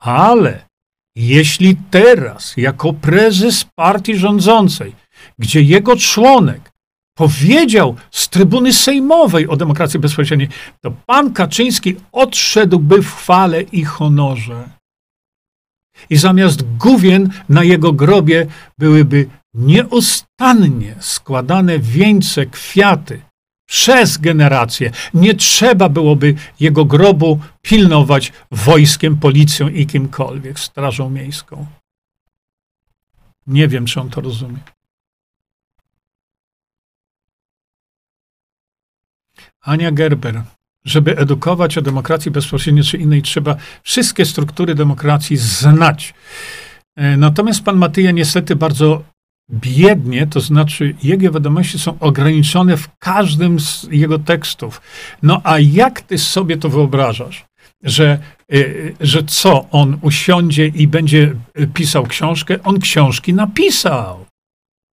Ale 0.00 0.66
jeśli 1.16 1.76
teraz, 1.90 2.56
jako 2.56 2.92
prezes 2.92 3.64
partii 3.74 4.16
rządzącej, 4.16 4.94
gdzie 5.38 5.62
jego 5.62 5.96
członek 5.96 6.72
powiedział 7.16 7.96
z 8.10 8.28
trybuny 8.28 8.72
sejmowej 8.72 9.48
o 9.48 9.56
demokracji 9.56 10.00
bezpośredniej, 10.00 10.48
to 10.80 10.90
pan 11.06 11.32
Kaczyński 11.32 11.96
odszedłby 12.12 13.02
w 13.02 13.14
chwale 13.14 13.62
i 13.62 13.84
honorze. 13.84 14.68
I 16.10 16.16
zamiast 16.16 16.76
główien 16.78 17.30
na 17.48 17.64
jego 17.64 17.92
grobie 17.92 18.46
byłyby 18.78 19.28
nieustannie 19.54 20.94
składane 21.00 21.78
wieńce, 21.78 22.46
kwiaty 22.46 23.22
przez 23.66 24.18
generacje. 24.18 24.90
Nie 25.14 25.34
trzeba 25.34 25.88
byłoby 25.88 26.34
jego 26.60 26.84
grobu 26.84 27.40
pilnować 27.62 28.32
wojskiem, 28.50 29.16
policją 29.16 29.68
i 29.68 29.86
kimkolwiek, 29.86 30.58
strażą 30.58 31.10
miejską. 31.10 31.66
Nie 33.46 33.68
wiem, 33.68 33.86
czy 33.86 34.00
on 34.00 34.10
to 34.10 34.20
rozumie. 34.20 34.58
Ania 39.66 39.90
Gerber. 39.90 40.42
Żeby 40.84 41.18
edukować 41.18 41.78
o 41.78 41.82
demokracji 41.82 42.30
bezpośredniej 42.30 42.84
czy 42.84 42.96
innej, 42.96 43.22
trzeba 43.22 43.56
wszystkie 43.82 44.24
struktury 44.24 44.74
demokracji 44.74 45.36
znać. 45.36 46.14
E, 46.96 47.16
natomiast 47.16 47.64
pan 47.64 47.76
Matyja 47.76 48.10
niestety 48.10 48.56
bardzo 48.56 49.02
biednie, 49.50 50.26
to 50.26 50.40
znaczy 50.40 50.94
jego 51.02 51.32
wiadomości 51.32 51.78
są 51.78 51.98
ograniczone 51.98 52.76
w 52.76 52.88
każdym 52.98 53.60
z 53.60 53.88
jego 53.90 54.18
tekstów. 54.18 54.80
No 55.22 55.40
a 55.44 55.58
jak 55.58 56.00
ty 56.00 56.18
sobie 56.18 56.56
to 56.56 56.68
wyobrażasz? 56.68 57.44
Że, 57.82 58.18
e, 58.52 58.58
że 59.00 59.24
co, 59.24 59.70
on 59.70 59.98
usiądzie 60.02 60.66
i 60.66 60.88
będzie 60.88 61.34
pisał 61.74 62.06
książkę? 62.06 62.58
On 62.64 62.80
książki 62.80 63.34
napisał. 63.34 64.26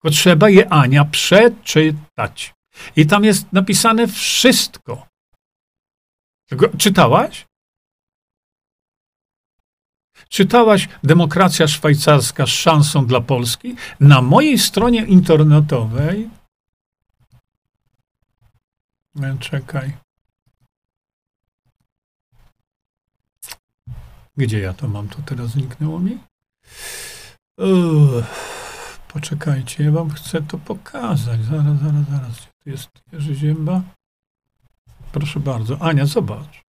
Bo 0.03 0.09
trzeba 0.09 0.49
je 0.49 0.73
Ania 0.73 1.05
przeczytać. 1.05 2.53
I 2.95 3.05
tam 3.07 3.23
jest 3.23 3.53
napisane 3.53 4.07
wszystko. 4.07 5.07
Czytałaś? 6.77 7.45
Czytałaś 10.29 10.89
Demokracja 11.03 11.67
Szwajcarska 11.67 12.45
z 12.45 12.49
szansą 12.49 13.05
dla 13.05 13.21
Polski? 13.21 13.75
Na 13.99 14.21
mojej 14.21 14.59
stronie 14.59 15.05
internetowej. 15.05 16.29
E, 19.21 19.37
czekaj. 19.39 19.93
Gdzie 24.37 24.59
ja 24.59 24.73
to 24.73 24.87
mam? 24.87 25.09
To 25.09 25.17
teraz 25.25 25.49
zniknęło 25.49 25.99
mi? 25.99 26.17
Uff, 27.57 28.99
poczekajcie, 29.07 29.83
ja 29.83 29.91
wam 29.91 30.09
chcę 30.09 30.41
to 30.41 30.57
pokazać. 30.57 31.43
Zaraz, 31.43 31.79
zaraz, 31.79 32.09
zaraz. 32.09 32.52
Jest 32.65 32.89
Jerzy 33.13 33.35
Zięba. 33.35 33.81
Proszę 35.11 35.39
bardzo. 35.39 35.81
Ania, 35.81 36.05
zobacz. 36.05 36.61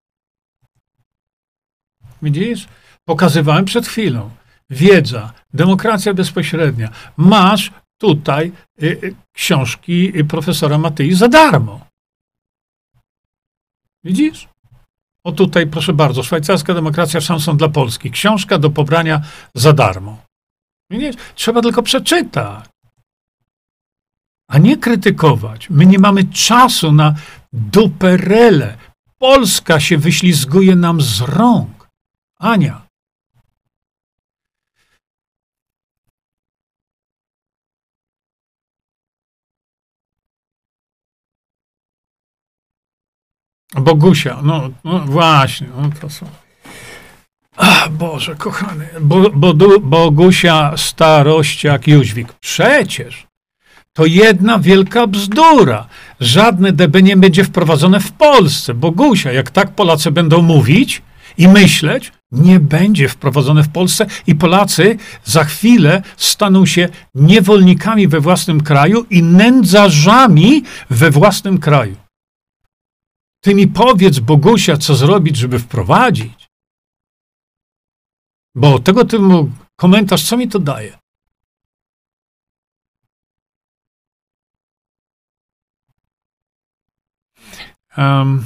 Widzisz? 2.23 2.69
Pokazywałem 3.05 3.65
przed 3.65 3.87
chwilą. 3.87 4.31
Wiedza, 4.71 5.33
demokracja 5.55 6.15
bezpośrednia. 6.15 6.91
Masz 7.17 7.73
tutaj 7.99 8.53
y, 8.83 8.87
y, 8.87 9.15
książki 9.33 10.19
y, 10.19 10.25
profesora 10.25 10.79
Matyi 10.79 11.15
za 11.15 11.29
darmo. 11.29 11.87
Widzisz? 14.05 14.49
O 15.25 15.33
tutaj, 15.33 15.67
proszę 15.67 15.93
bardzo, 15.93 16.23
szwajcarska 16.23 16.75
demokracja 16.75 17.21
szansą 17.21 17.57
dla 17.57 17.69
Polski. 17.69 18.11
Książka 18.11 18.59
do 18.59 18.71
pobrania 18.71 19.21
za 19.55 19.73
darmo. 19.73 20.23
Widzisz? 20.91 21.17
Trzeba 21.35 21.63
tylko 21.63 21.83
przeczytać 21.83 22.74
a 24.49 24.59
nie 24.59 24.77
krytykować. 24.77 25.71
My 25.71 25.87
nie 25.87 25.99
mamy 25.99 26.25
czasu 26.25 26.93
na 26.93 27.15
duperele. 27.53 28.77
Polska 29.19 29.81
się 29.81 29.99
wyślizguje 29.99 30.77
nam 30.77 31.01
z 31.01 31.21
rąk. 31.21 31.89
Ania. 32.39 32.85
Bogusia, 43.75 44.41
no, 44.43 44.71
no 44.85 44.99
właśnie, 44.99 45.69
no 45.77 45.91
to 46.01 46.11
są. 46.11 46.27
Ach, 47.57 47.89
Boże, 47.89 48.35
kochany, 48.35 48.89
bo, 49.01 49.31
bo, 49.31 49.81
Bogusia 49.81 50.77
starościak 50.77 51.87
Jóźwik. 51.89 52.33
Przecież 52.33 53.27
to 53.97 54.07
jedna 54.07 54.59
wielka 54.59 55.07
bzdura. 55.07 55.89
Żadne 56.21 56.73
DB 56.73 57.03
nie 57.03 57.17
będzie 57.17 57.45
wprowadzone 57.45 58.01
w 58.01 58.13
Polsce. 58.13 58.75
Bogusia, 58.75 59.33
jak 59.33 59.51
tak 59.51 59.75
Polacy 59.75 60.11
będą 60.11 60.43
mówić 60.43 61.03
i 61.39 61.49
myśleć, 61.49 62.13
nie 62.33 62.61
będzie 62.61 63.09
wprowadzone 63.09 63.63
w 63.63 63.69
Polsce 63.69 64.07
i 64.27 64.35
Polacy 64.35 64.99
za 65.25 65.45
chwilę 65.45 66.03
staną 66.17 66.67
się 66.67 66.89
niewolnikami 67.15 68.09
we 68.09 68.21
własnym 68.21 68.61
kraju 68.61 69.07
i 69.11 69.23
nędzarzami 69.23 70.63
we 70.91 71.11
własnym 71.11 71.59
kraju. 71.59 71.97
Ty 73.41 73.55
mi 73.55 73.69
powiedz, 73.69 74.19
Bogusia, 74.19 74.77
co 74.77 74.95
zrobić, 74.95 75.37
żeby 75.37 75.59
wprowadzić. 75.59 76.49
Bo 78.55 78.79
tego 78.79 79.05
typu 79.05 79.51
komentarz, 79.77 80.25
co 80.25 80.37
mi 80.37 80.49
to 80.49 80.59
daje? 80.59 81.04
Um, 87.97 88.45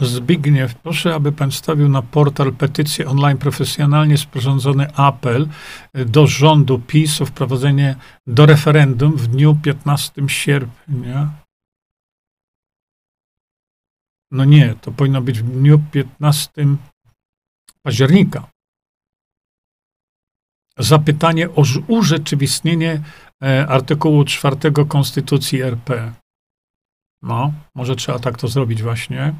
Zbigniew, 0.00 0.74
proszę, 0.74 1.14
aby 1.14 1.32
pan 1.32 1.52
stawił 1.52 1.88
na 1.88 2.02
portal 2.02 2.52
petycję 2.52 3.08
online 3.08 3.38
profesjonalnie 3.38 4.18
sporządzony 4.18 4.94
apel 4.94 5.48
do 5.94 6.26
rządu 6.26 6.78
PiS 6.78 7.20
o 7.20 7.26
wprowadzenie 7.26 7.96
do 8.26 8.46
referendum 8.46 9.16
w 9.16 9.26
dniu 9.26 9.56
15 9.62 10.28
sierpnia. 10.28 11.30
No 14.30 14.44
nie, 14.44 14.74
to 14.80 14.92
powinno 14.92 15.22
być 15.22 15.42
w 15.42 15.50
dniu 15.50 15.82
15 15.92 16.52
października 17.82 18.49
zapytanie 20.82 21.50
o 21.50 21.64
urzeczywistnienie 21.86 23.02
e, 23.42 23.66
artykułu 23.66 24.24
4 24.24 24.56
Konstytucji 24.88 25.62
RP. 25.62 26.12
No, 27.22 27.52
może 27.74 27.96
trzeba 27.96 28.18
tak 28.18 28.38
to 28.38 28.48
zrobić 28.48 28.82
właśnie. 28.82 29.34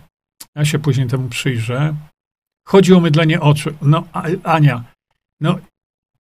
Ja 0.55 0.65
się 0.65 0.79
później 0.79 1.07
temu 1.07 1.29
przyjrzę. 1.29 1.95
Chodzi 2.67 2.95
o 2.95 3.01
mydlenie 3.01 3.41
oczu. 3.41 3.71
No, 3.83 4.05
Ania, 4.45 4.85
no 5.41 5.59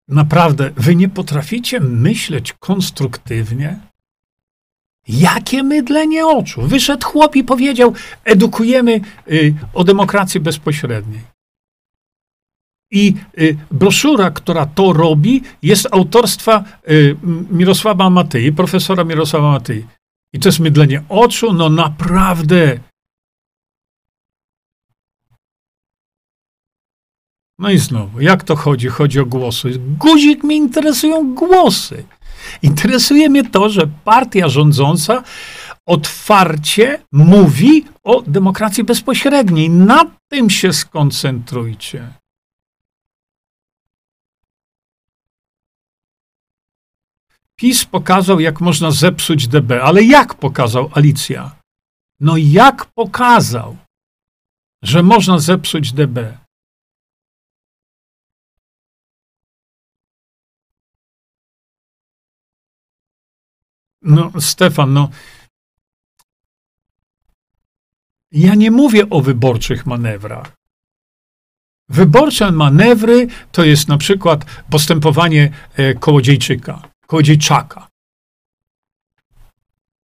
naprawdę, 0.08 0.70
wy 0.76 0.96
nie 0.96 1.08
potraficie 1.08 1.80
myśleć 1.80 2.52
konstruktywnie? 2.52 3.78
Jakie 5.08 5.62
mydlenie 5.62 6.26
oczu? 6.26 6.62
Wyszedł 6.62 7.06
chłop 7.06 7.36
i 7.36 7.44
powiedział, 7.44 7.94
edukujemy 8.24 9.00
y, 9.32 9.54
o 9.74 9.84
demokracji 9.84 10.40
bezpośredniej. 10.40 11.20
I 12.90 13.14
y, 13.38 13.56
broszura, 13.70 14.30
która 14.30 14.66
to 14.66 14.92
robi, 14.92 15.42
jest 15.62 15.88
autorstwa 15.90 16.64
y, 16.90 17.16
Mirosława 17.50 18.10
Matyi, 18.10 18.52
profesora 18.52 19.04
Mirosława 19.04 19.50
Matyi. 19.50 19.86
I 20.32 20.38
to 20.38 20.48
jest 20.48 20.60
mydlenie 20.60 21.02
oczu, 21.08 21.52
no 21.52 21.68
naprawdę. 21.68 22.78
No 27.58 27.70
i 27.70 27.78
znowu, 27.78 28.20
jak 28.20 28.44
to 28.44 28.56
chodzi? 28.56 28.88
Chodzi 28.88 29.20
o 29.20 29.26
głosy. 29.26 29.72
Guzik 29.78 30.44
mnie 30.44 30.56
interesują 30.56 31.34
głosy. 31.34 32.04
Interesuje 32.62 33.28
mnie 33.30 33.50
to, 33.50 33.68
że 33.68 33.88
partia 34.04 34.48
rządząca 34.48 35.22
otwarcie 35.86 37.02
mówi 37.12 37.84
o 38.04 38.22
demokracji 38.22 38.84
bezpośredniej. 38.84 39.70
Na 39.70 40.04
tym 40.28 40.50
się 40.50 40.72
skoncentrujcie. 40.72 42.08
PiS 47.58 47.84
pokazał, 47.84 48.40
jak 48.40 48.60
można 48.60 48.90
zepsuć 48.90 49.48
DB, 49.48 49.70
ale 49.82 50.02
jak 50.02 50.34
pokazał 50.34 50.90
Alicja? 50.94 51.56
No 52.20 52.36
jak 52.36 52.86
pokazał, 52.86 53.76
że 54.82 55.02
można 55.02 55.38
zepsuć 55.38 55.92
DB? 55.92 56.38
No, 64.02 64.32
Stefan, 64.40 64.92
no. 64.92 65.08
Ja 68.32 68.54
nie 68.54 68.70
mówię 68.70 69.10
o 69.10 69.20
wyborczych 69.20 69.86
manewrach. 69.86 70.52
Wyborcze 71.88 72.52
manewry 72.52 73.26
to 73.52 73.64
jest 73.64 73.88
na 73.88 73.98
przykład 73.98 74.44
postępowanie 74.70 75.52
e, 75.74 75.94
Kołodziejczyka, 75.94 76.87
Kołodziejczaka. 77.10 77.88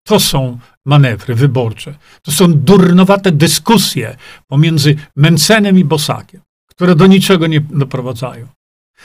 To 0.04 0.20
są 0.20 0.60
manewry 0.86 1.36
wyborcze. 1.36 1.96
To 2.22 2.32
są 2.32 2.54
durnowate 2.54 3.32
dyskusje 3.32 4.18
pomiędzy 4.48 4.96
Mencenem 5.16 5.80
i 5.80 5.86
Bosakiem, 5.86 6.42
które 6.68 6.96
do 6.96 7.08
niczego 7.08 7.48
nie 7.48 7.62
doprowadzają. 7.62 8.48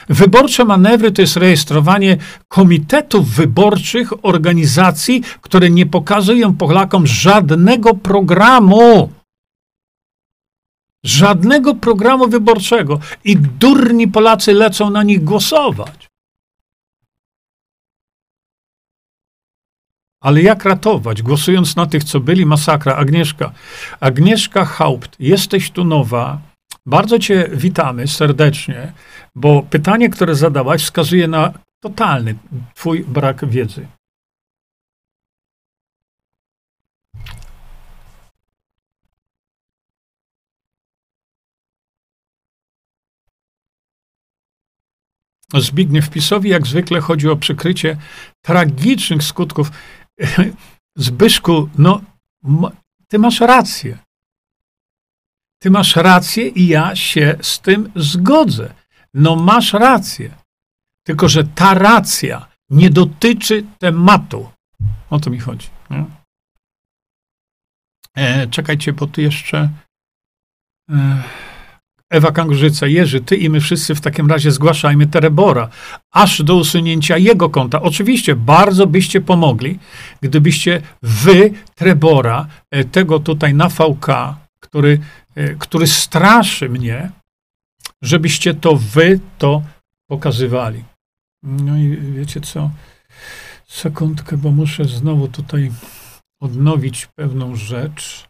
Wyborcze 0.09 0.65
manewry 0.65 1.11
to 1.11 1.21
jest 1.21 1.37
rejestrowanie 1.37 2.17
komitetów 2.47 3.29
wyborczych 3.29 4.25
organizacji, 4.25 5.23
które 5.41 5.69
nie 5.69 5.85
pokazują 5.85 6.55
Polakom 6.57 7.07
żadnego 7.07 7.93
programu. 7.93 9.09
Żadnego 11.03 11.75
programu 11.75 12.27
wyborczego. 12.27 12.99
I 13.23 13.37
durni 13.37 14.07
Polacy 14.07 14.53
lecą 14.53 14.89
na 14.89 15.03
nich 15.03 15.23
głosować. 15.23 16.00
Ale 20.21 20.41
jak 20.41 20.65
ratować? 20.65 21.21
Głosując 21.21 21.75
na 21.75 21.85
tych, 21.85 22.03
co 22.03 22.19
byli, 22.19 22.45
masakra. 22.45 22.95
Agnieszka. 22.95 23.51
Agnieszka 23.99 24.65
Haupt, 24.65 25.15
jesteś 25.19 25.71
tu 25.71 25.83
nowa. 25.83 26.41
Bardzo 26.85 27.19
Cię 27.19 27.49
witamy 27.53 28.07
serdecznie, 28.07 28.93
bo 29.35 29.63
pytanie, 29.63 30.09
które 30.09 30.35
zadałaś, 30.35 30.83
wskazuje 30.83 31.27
na 31.27 31.53
totalny 31.79 32.35
Twój 32.75 33.03
brak 33.03 33.45
wiedzy. 33.45 33.87
Zbigniew 45.59 46.09
Pisowi 46.09 46.49
jak 46.49 46.67
zwykle 46.67 47.01
chodzi 47.01 47.29
o 47.29 47.35
przykrycie 47.35 47.97
tragicznych 48.41 49.23
skutków. 49.23 49.71
Zbyszku, 50.95 51.69
no, 51.77 52.01
ty 53.07 53.19
masz 53.19 53.39
rację. 53.39 53.97
Ty 55.61 55.71
masz 55.71 55.95
rację 55.95 56.47
i 56.47 56.67
ja 56.67 56.95
się 56.95 57.37
z 57.41 57.59
tym 57.59 57.91
zgodzę. 57.95 58.73
No 59.13 59.35
masz 59.35 59.73
rację. 59.73 60.37
Tylko, 61.03 61.29
że 61.29 61.43
ta 61.43 61.73
racja 61.73 62.47
nie 62.69 62.89
dotyczy 62.89 63.65
tematu. 63.79 64.49
O 65.09 65.19
to 65.19 65.29
mi 65.29 65.39
chodzi. 65.39 65.67
Nie? 65.89 66.05
E, 68.15 68.47
czekajcie, 68.47 68.93
bo 68.93 69.07
tu 69.07 69.21
jeszcze. 69.21 69.69
E, 70.89 71.23
Ewa 72.11 72.31
Kangurzyca, 72.31 72.87
Jerzy, 72.87 73.21
ty 73.21 73.35
i 73.35 73.49
my 73.49 73.59
wszyscy 73.59 73.95
w 73.95 74.01
takim 74.01 74.29
razie 74.29 74.51
zgłaszajmy 74.51 75.07
Terebora, 75.07 75.69
aż 76.11 76.43
do 76.43 76.55
usunięcia 76.55 77.17
jego 77.17 77.49
konta. 77.49 77.81
Oczywiście 77.81 78.35
bardzo 78.35 78.87
byście 78.87 79.21
pomogli, 79.21 79.79
gdybyście 80.21 80.81
wy 81.01 81.51
Trebora, 81.75 82.47
e, 82.71 82.83
tego 82.83 83.19
tutaj 83.19 83.53
na 83.53 83.69
VK, 83.69 84.35
który 84.59 84.99
E, 85.35 85.55
który 85.55 85.87
straszy 85.87 86.69
mnie, 86.69 87.11
żebyście 88.01 88.53
to 88.53 88.75
wy 88.75 89.19
to 89.37 89.61
pokazywali. 90.09 90.83
No 91.43 91.77
i 91.77 91.97
wiecie 91.97 92.41
co? 92.41 92.69
Sekundkę, 93.67 94.37
bo 94.37 94.51
muszę 94.51 94.85
znowu 94.85 95.27
tutaj 95.27 95.71
odnowić 96.41 97.07
pewną 97.15 97.55
rzecz. 97.55 98.29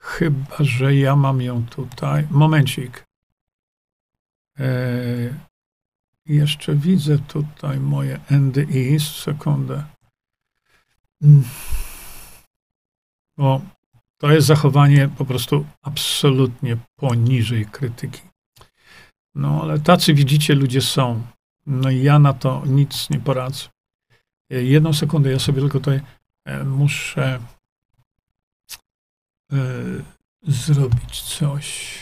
Chyba, 0.00 0.56
że 0.60 0.96
ja 0.96 1.16
mam 1.16 1.42
ją 1.42 1.66
tutaj. 1.66 2.26
Momencik. 2.30 3.04
E, 4.58 5.34
jeszcze 6.26 6.74
widzę 6.74 7.18
tutaj 7.18 7.80
moje 7.80 8.20
NDI. 8.30 9.00
Sekundę. 9.00 9.84
Mm. 11.22 11.44
O, 13.38 13.60
to 14.18 14.32
jest 14.32 14.46
zachowanie 14.46 15.08
po 15.08 15.24
prostu 15.24 15.66
absolutnie 15.82 16.76
poniżej 16.96 17.66
krytyki. 17.66 18.20
No 19.34 19.62
ale 19.62 19.80
tacy 19.80 20.14
widzicie 20.14 20.54
ludzie 20.54 20.80
są. 20.80 21.22
No 21.66 21.90
i 21.90 22.02
ja 22.02 22.18
na 22.18 22.32
to 22.32 22.62
nic 22.66 23.10
nie 23.10 23.20
poradzę. 23.20 23.68
E, 24.50 24.62
jedną 24.62 24.92
sekundę, 24.92 25.30
ja 25.30 25.38
sobie 25.38 25.60
tylko 25.60 25.78
tutaj 25.78 26.00
e, 26.44 26.64
muszę 26.64 27.40
zrobić 30.46 31.22
coś. 31.22 31.98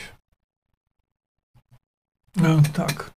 No 2.36 2.62
tak. 2.72 3.10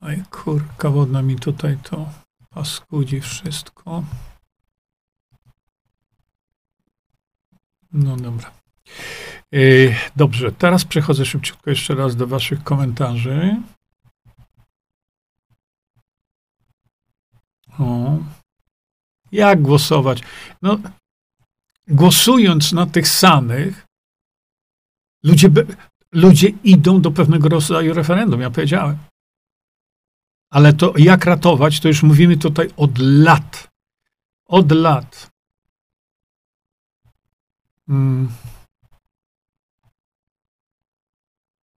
Aj 0.00 0.22
kurka 0.30 0.90
wodna 0.90 1.22
mi 1.22 1.36
tutaj 1.36 1.78
to 1.82 2.08
paskudzi 2.50 3.20
wszystko. 3.20 4.04
No 7.92 8.16
dobra. 8.16 8.50
E, 9.52 9.58
dobrze, 10.16 10.52
teraz 10.52 10.84
przechodzę 10.84 11.24
szybciutko 11.24 11.70
jeszcze 11.70 11.94
raz 11.94 12.16
do 12.16 12.26
Waszych 12.26 12.62
komentarzy. 12.62 13.62
O. 17.78 18.18
Jak 19.32 19.62
głosować? 19.62 20.22
No, 20.62 20.78
głosując 21.88 22.72
na 22.72 22.86
tych 22.86 23.08
samych, 23.08 23.86
ludzie, 25.26 25.48
ludzie 26.12 26.48
idą 26.48 27.00
do 27.00 27.10
pewnego 27.10 27.48
rodzaju 27.48 27.94
referendum, 27.94 28.40
ja 28.40 28.50
powiedziałem. 28.50 28.98
Ale 30.50 30.72
to 30.72 30.92
jak 30.98 31.24
ratować, 31.24 31.80
to 31.80 31.88
już 31.88 32.02
mówimy 32.02 32.36
tutaj 32.36 32.70
od 32.76 32.98
lat. 32.98 33.68
Od 34.46 34.72
lat. 34.72 35.30
Mm. 37.88 38.28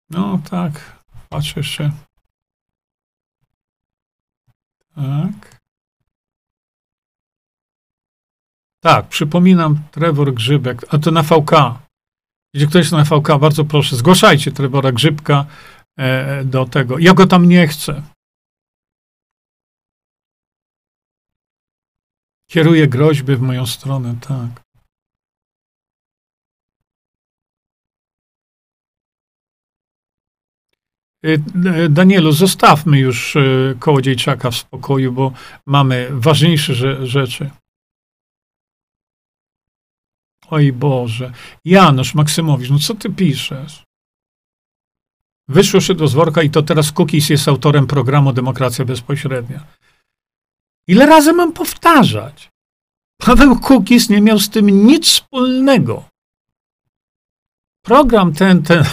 No 0.09 0.39
tak, 0.49 1.03
patrzę 1.29 1.53
jeszcze. 1.59 1.91
Tak. 4.95 5.59
Tak, 8.79 9.07
przypominam, 9.07 9.83
Trevor 9.91 10.33
Grzybek, 10.33 10.85
a 10.93 10.97
to 10.97 11.11
na 11.11 11.23
VK. 11.23 11.51
Gdzie 12.55 12.67
ktoś 12.67 12.91
na 12.91 13.03
VK, 13.03 13.39
bardzo 13.39 13.65
proszę, 13.65 13.95
zgłaszajcie 13.95 14.51
Trevora 14.51 14.91
Grzybka 14.91 15.45
e, 15.97 16.43
do 16.45 16.65
tego. 16.65 16.99
Ja 16.99 17.13
go 17.13 17.27
tam 17.27 17.49
nie 17.49 17.67
chcę. 17.67 18.03
Kieruje 22.51 22.87
groźby 22.87 23.35
w 23.35 23.41
moją 23.41 23.65
stronę, 23.65 24.15
tak. 24.27 24.69
Y, 31.25 31.41
y, 31.85 31.89
Danielu, 31.89 32.31
zostawmy 32.31 32.99
już 32.99 33.35
y, 33.35 33.75
Kołodziejczaka 33.79 34.51
w 34.51 34.55
spokoju, 34.55 35.11
bo 35.11 35.33
mamy 35.65 36.07
ważniejsze 36.11 37.05
rzeczy. 37.07 37.49
Oj 40.49 40.73
Boże. 40.73 41.31
Janusz 41.65 42.15
Maksymowicz, 42.15 42.69
no 42.69 42.79
co 42.79 42.95
ty 42.95 43.09
piszesz? 43.09 43.83
Wyszło 45.47 45.81
szydło 45.81 46.07
z 46.07 46.13
worka 46.13 46.41
i 46.41 46.49
to 46.49 46.63
teraz 46.63 46.91
Cookies 46.91 47.29
jest 47.29 47.47
autorem 47.47 47.87
programu 47.87 48.33
Demokracja 48.33 48.85
Bezpośrednia. 48.85 49.65
Ile 50.87 51.05
razy 51.05 51.33
mam 51.33 51.53
powtarzać? 51.53 52.49
Paweł 53.17 53.59
Kukis 53.59 54.09
nie 54.09 54.21
miał 54.21 54.39
z 54.39 54.49
tym 54.49 54.87
nic 54.87 55.07
wspólnego. 55.07 56.03
Program 57.85 58.33
ten, 58.33 58.63
ten, 58.63 58.83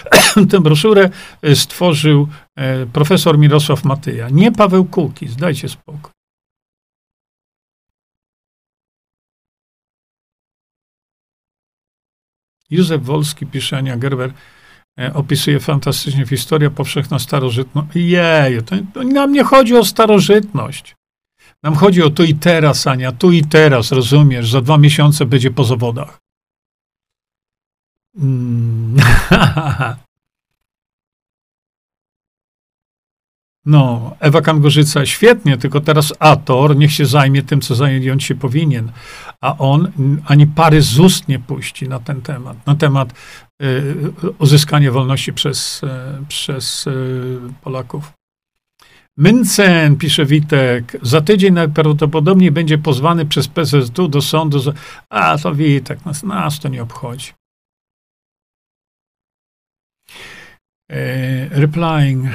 tę 0.50 0.60
broszurę 0.60 1.10
stworzył 1.54 2.28
e, 2.56 2.86
profesor 2.86 3.38
Mirosław 3.38 3.84
Matyja, 3.84 4.28
nie 4.28 4.52
Paweł 4.52 4.84
Kukis. 4.84 5.36
Dajcie 5.36 5.68
spokój. 5.68 6.15
Józef 12.70 13.02
Wolski 13.02 13.46
pisze, 13.46 13.78
Ania 13.78 13.96
Gerber 13.96 14.32
e, 14.98 15.14
opisuje 15.14 15.60
fantastycznie 15.60 16.26
historię 16.26 16.70
powszechna 16.70 17.18
starożytność. 17.18 17.88
Jej, 17.94 18.62
to, 18.62 18.76
to 18.94 19.02
nam 19.02 19.32
nie 19.32 19.44
chodzi 19.44 19.76
o 19.76 19.84
starożytność. 19.84 20.96
Nam 21.62 21.74
chodzi 21.74 22.02
o 22.02 22.10
tu 22.10 22.24
i 22.24 22.34
teraz, 22.34 22.86
Ania, 22.86 23.12
tu 23.12 23.32
i 23.32 23.44
teraz, 23.44 23.92
rozumiesz? 23.92 24.50
Za 24.50 24.60
dwa 24.60 24.78
miesiące 24.78 25.26
będzie 25.26 25.50
po 25.50 25.64
zawodach. 25.64 26.18
Mm. 28.18 28.96
No, 33.66 34.16
Ewa 34.20 34.40
Kangorzyca, 34.40 35.06
świetnie, 35.06 35.56
tylko 35.56 35.80
teraz 35.80 36.12
Ator 36.18 36.76
niech 36.76 36.92
się 36.92 37.06
zajmie 37.06 37.42
tym, 37.42 37.60
co 37.60 37.74
zająć 37.74 38.24
się 38.24 38.34
powinien. 38.34 38.92
A 39.40 39.58
on 39.58 39.92
ani 40.26 40.46
pary 40.46 40.82
z 40.82 40.98
ust 40.98 41.28
nie 41.28 41.38
puści 41.38 41.88
na 41.88 42.00
ten 42.00 42.22
temat, 42.22 42.66
na 42.66 42.74
temat 42.74 43.12
y, 43.62 43.94
uzyskania 44.38 44.92
wolności 44.92 45.32
przez, 45.32 45.82
y, 45.82 45.88
przez 46.28 46.86
y, 46.86 47.38
Polaków. 47.62 48.12
Myncen, 49.16 49.96
pisze 49.96 50.24
Witek, 50.24 50.96
za 51.02 51.20
tydzień 51.20 51.54
najprawdopodobniej 51.54 52.50
będzie 52.50 52.78
pozwany 52.78 53.26
przez 53.26 53.48
PSSU 53.48 54.08
do 54.08 54.22
sądu. 54.22 54.58
Za... 54.58 54.72
A, 55.10 55.38
to 55.38 55.54
Witek, 55.54 56.04
nas, 56.06 56.22
nas 56.22 56.60
to 56.60 56.68
nie 56.68 56.82
obchodzi. 56.82 57.32
E, 60.90 61.48
replying, 61.48 62.26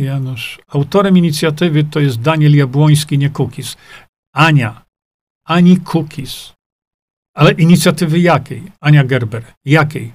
Janusz. 0.00 0.58
Autorem 0.68 1.18
inicjatywy 1.18 1.84
to 1.84 2.00
jest 2.00 2.20
Daniel 2.20 2.56
Jabłoński, 2.56 3.18
nie 3.18 3.30
Kukis. 3.30 3.76
Ania, 4.34 4.84
ani 5.44 5.80
Kukis. 5.80 6.52
Ale 7.34 7.52
inicjatywy 7.52 8.18
jakiej? 8.18 8.62
Ania 8.80 9.04
Gerber. 9.04 9.54
Jakiej? 9.64 10.12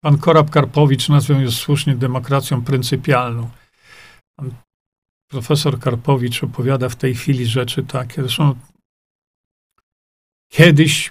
Pan 0.00 0.18
Korab 0.18 0.50
Karpowicz 0.50 1.08
nazwał 1.08 1.40
ją 1.40 1.50
słusznie 1.50 1.94
demokracją 1.94 2.64
pryncypialną. 2.64 3.50
Pan 4.36 4.50
profesor 5.30 5.80
Karpowicz 5.80 6.44
opowiada 6.44 6.88
w 6.88 6.96
tej 6.96 7.14
chwili 7.14 7.46
rzeczy 7.46 7.82
takie. 7.82 8.22
Zresztą 8.22 8.54
kiedyś 10.52 11.10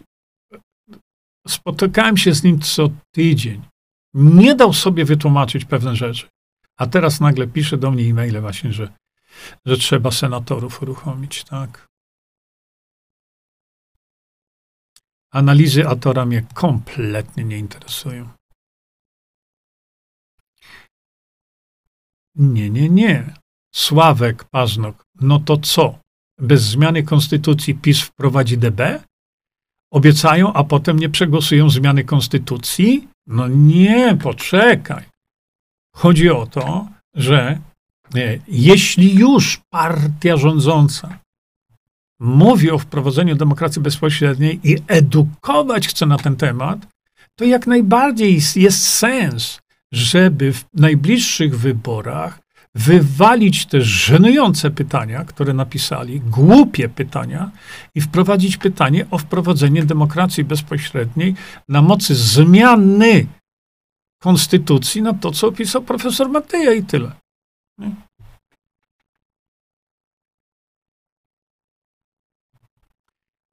spotykałem 1.48 2.18
się 2.18 2.34
z 2.34 2.44
nim 2.44 2.60
co 2.60 2.90
tydzień. 3.12 3.62
Nie 4.14 4.56
dał 4.56 4.74
sobie 4.74 5.06
wytłumaczyć 5.06 5.66
pewne 5.66 5.96
rzeczy. 5.96 6.28
A 6.84 6.88
teraz 6.88 7.20
nagle 7.20 7.48
pisze 7.48 7.78
do 7.78 7.92
mnie 7.92 8.04
e-maile 8.04 8.42
właśnie, 8.42 8.74
że, 8.74 8.94
że 9.66 9.78
trzeba 9.78 10.12
senatorów 10.12 10.82
uruchomić, 10.82 11.44
tak. 11.44 11.88
Analizy 15.32 15.88
Atora 15.88 16.26
mnie 16.26 16.46
kompletnie 16.54 17.44
nie 17.44 17.58
interesują. 17.58 18.30
Nie, 22.36 22.70
nie, 22.70 22.90
nie. 22.90 23.34
Sławek 23.76 24.44
Paznok, 24.44 25.04
no 25.22 25.40
to 25.40 25.58
co? 25.58 26.00
Bez 26.40 26.62
zmiany 26.64 27.04
konstytucji 27.04 27.76
PiS 27.76 28.02
wprowadzi 28.02 28.58
DB? 28.58 29.04
Obiecają, 29.92 30.54
a 30.54 30.64
potem 30.64 31.00
nie 31.00 31.10
przegłosują 31.10 31.70
zmiany 31.70 32.04
konstytucji? 32.04 33.08
No 33.28 33.48
nie, 33.48 34.18
poczekaj. 34.18 35.13
Chodzi 35.96 36.30
o 36.30 36.46
to, 36.46 36.88
że 37.16 37.60
nie, 38.14 38.40
jeśli 38.48 39.16
już 39.16 39.62
partia 39.70 40.38
rządząca 40.38 41.20
mówi 42.20 42.72
o 42.72 42.78
wprowadzeniu 42.78 43.36
demokracji 43.36 43.82
bezpośredniej 43.82 44.60
i 44.64 44.78
edukować 44.88 45.88
chce 45.88 46.06
na 46.06 46.18
ten 46.18 46.36
temat, 46.36 46.88
to 47.36 47.46
jak 47.46 47.68
najbardziej 47.68 48.40
jest 48.56 48.88
sens, 48.88 49.60
żeby 49.92 50.54
w 50.54 50.66
najbliższych 50.74 51.60
wyborach 51.60 52.40
wywalić 52.76 53.66
te 53.66 53.82
żenujące 53.82 54.72
pytania, 54.72 55.26
które 55.26 55.54
napisali, 55.54 56.20
głupie 56.20 56.90
pytania 56.90 57.52
i 57.96 58.02
wprowadzić 58.02 58.58
pytanie 58.58 59.06
o 59.12 59.18
wprowadzenie 59.18 59.84
demokracji 59.84 60.44
bezpośredniej 60.44 61.36
na 61.70 61.82
mocy 61.82 62.16
zmiany 62.16 63.28
konstytucji 64.24 65.02
na 65.02 65.14
to, 65.14 65.32
co 65.32 65.48
opisał 65.48 65.82
profesor 65.82 66.30
Mateja 66.30 66.74
i 66.74 66.84
tyle. 66.84 67.12
Nie? 67.78 67.96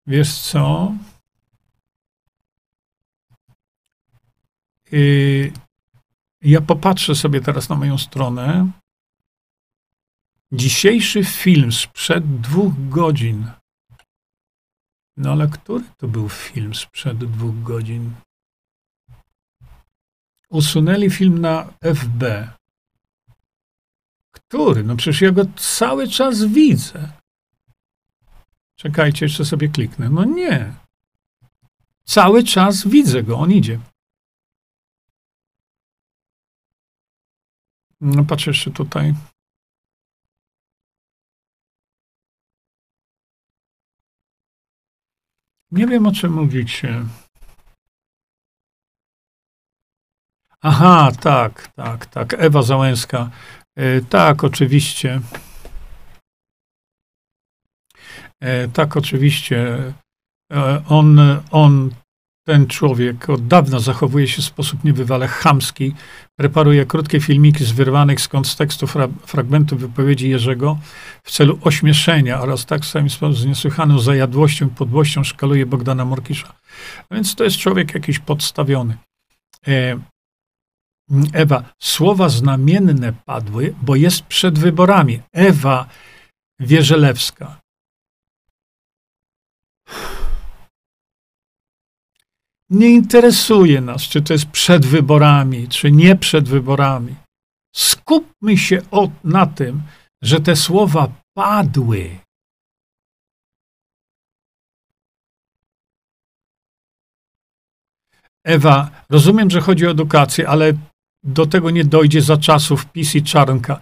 Wiesz 0.06 0.38
co? 0.38 0.94
Yy, 4.92 5.52
ja 6.42 6.60
popatrzę 6.60 7.14
sobie 7.14 7.40
teraz 7.40 7.68
na 7.68 7.76
moją 7.76 7.98
stronę. 7.98 8.70
Dzisiejszy 10.52 11.24
film 11.24 11.72
sprzed 11.72 12.40
dwóch 12.40 12.88
godzin. 12.88 13.50
No 15.16 15.32
ale 15.32 15.48
który 15.48 15.84
to 15.96 16.08
był 16.08 16.28
film 16.28 16.74
sprzed 16.74 17.18
dwóch 17.18 17.62
godzin? 17.62 18.14
Usunęli 20.50 21.10
film 21.10 21.38
na 21.38 21.72
FB. 21.80 22.48
Który? 24.30 24.84
No 24.84 24.96
przecież 24.96 25.20
ja 25.20 25.32
go 25.32 25.42
cały 25.56 26.08
czas 26.08 26.44
widzę. 26.44 27.12
Czekajcie, 28.76 29.26
jeszcze 29.26 29.44
sobie 29.44 29.68
kliknę. 29.68 30.10
No 30.10 30.24
nie. 30.24 30.74
Cały 32.04 32.44
czas 32.44 32.88
widzę 32.88 33.22
go, 33.22 33.38
on 33.38 33.52
idzie. 33.52 33.80
No 38.00 38.24
patrzę 38.24 38.50
jeszcze 38.50 38.70
tutaj. 38.70 39.14
Nie 45.70 45.86
wiem, 45.86 46.06
o 46.06 46.12
czym 46.12 46.32
mówicie. 46.32 47.04
Aha, 50.62 51.12
tak, 51.20 51.68
tak, 51.76 52.06
tak. 52.06 52.34
Ewa 52.38 52.62
Załęska. 52.62 53.30
E, 53.76 54.00
tak, 54.00 54.44
oczywiście. 54.44 55.20
E, 58.40 58.68
tak, 58.68 58.96
oczywiście. 58.96 59.78
E, 60.52 60.82
on, 60.88 61.20
on, 61.50 61.90
ten 62.46 62.66
człowiek 62.66 63.30
od 63.30 63.46
dawna 63.46 63.80
zachowuje 63.80 64.28
się 64.28 64.42
w 64.42 64.44
sposób 64.44 64.84
niebywale 64.84 65.28
chamski. 65.28 65.94
Preparuje 66.38 66.86
krótkie 66.86 67.20
filmiki 67.20 67.64
z 67.64 67.72
wyrwanych 67.72 68.20
z 68.20 68.28
kontekstu 68.28 68.86
fra 68.86 69.08
fragmentów 69.26 69.80
wypowiedzi 69.80 70.28
Jerzego 70.28 70.78
w 71.24 71.30
celu 71.30 71.58
ośmieszenia 71.62 72.40
oraz 72.40 72.66
tak 72.66 72.84
samym 72.84 73.10
sposób 73.10 73.36
z 73.36 73.46
niesłychaną 73.46 73.98
zajadłością 73.98 74.66
i 74.66 74.70
podłością 74.70 75.24
szkaluje 75.24 75.66
Bogdana 75.66 76.04
Morkisza. 76.04 76.52
Więc 77.10 77.34
to 77.34 77.44
jest 77.44 77.56
człowiek 77.56 77.94
jakiś 77.94 78.18
podstawiony. 78.18 78.96
Ewa, 81.32 81.64
słowa 81.78 82.28
znamienne 82.28 83.12
padły, 83.12 83.74
bo 83.82 83.96
jest 83.96 84.22
przed 84.22 84.58
wyborami. 84.58 85.20
Ewa 85.32 85.88
Wierzelewska. 86.60 87.60
Nie 92.70 92.88
interesuje 92.88 93.80
nas, 93.80 94.02
czy 94.02 94.22
to 94.22 94.32
jest 94.32 94.46
przed 94.46 94.86
wyborami, 94.86 95.68
czy 95.68 95.92
nie 95.92 96.16
przed 96.16 96.48
wyborami. 96.48 97.16
Skupmy 97.76 98.58
się 98.58 98.82
na 99.24 99.46
tym, 99.46 99.82
że 100.22 100.40
te 100.40 100.56
słowa 100.56 101.12
padły. 101.34 102.18
Ewa, 108.44 108.90
rozumiem, 109.10 109.50
że 109.50 109.60
chodzi 109.60 109.86
o 109.86 109.90
edukację, 109.90 110.48
ale 110.48 110.72
do 111.22 111.46
tego 111.46 111.70
nie 111.70 111.84
dojdzie 111.84 112.22
za 112.22 112.36
czasów 112.36 112.86
PiS 112.86 113.14
i 113.14 113.22
Czarnka. 113.22 113.80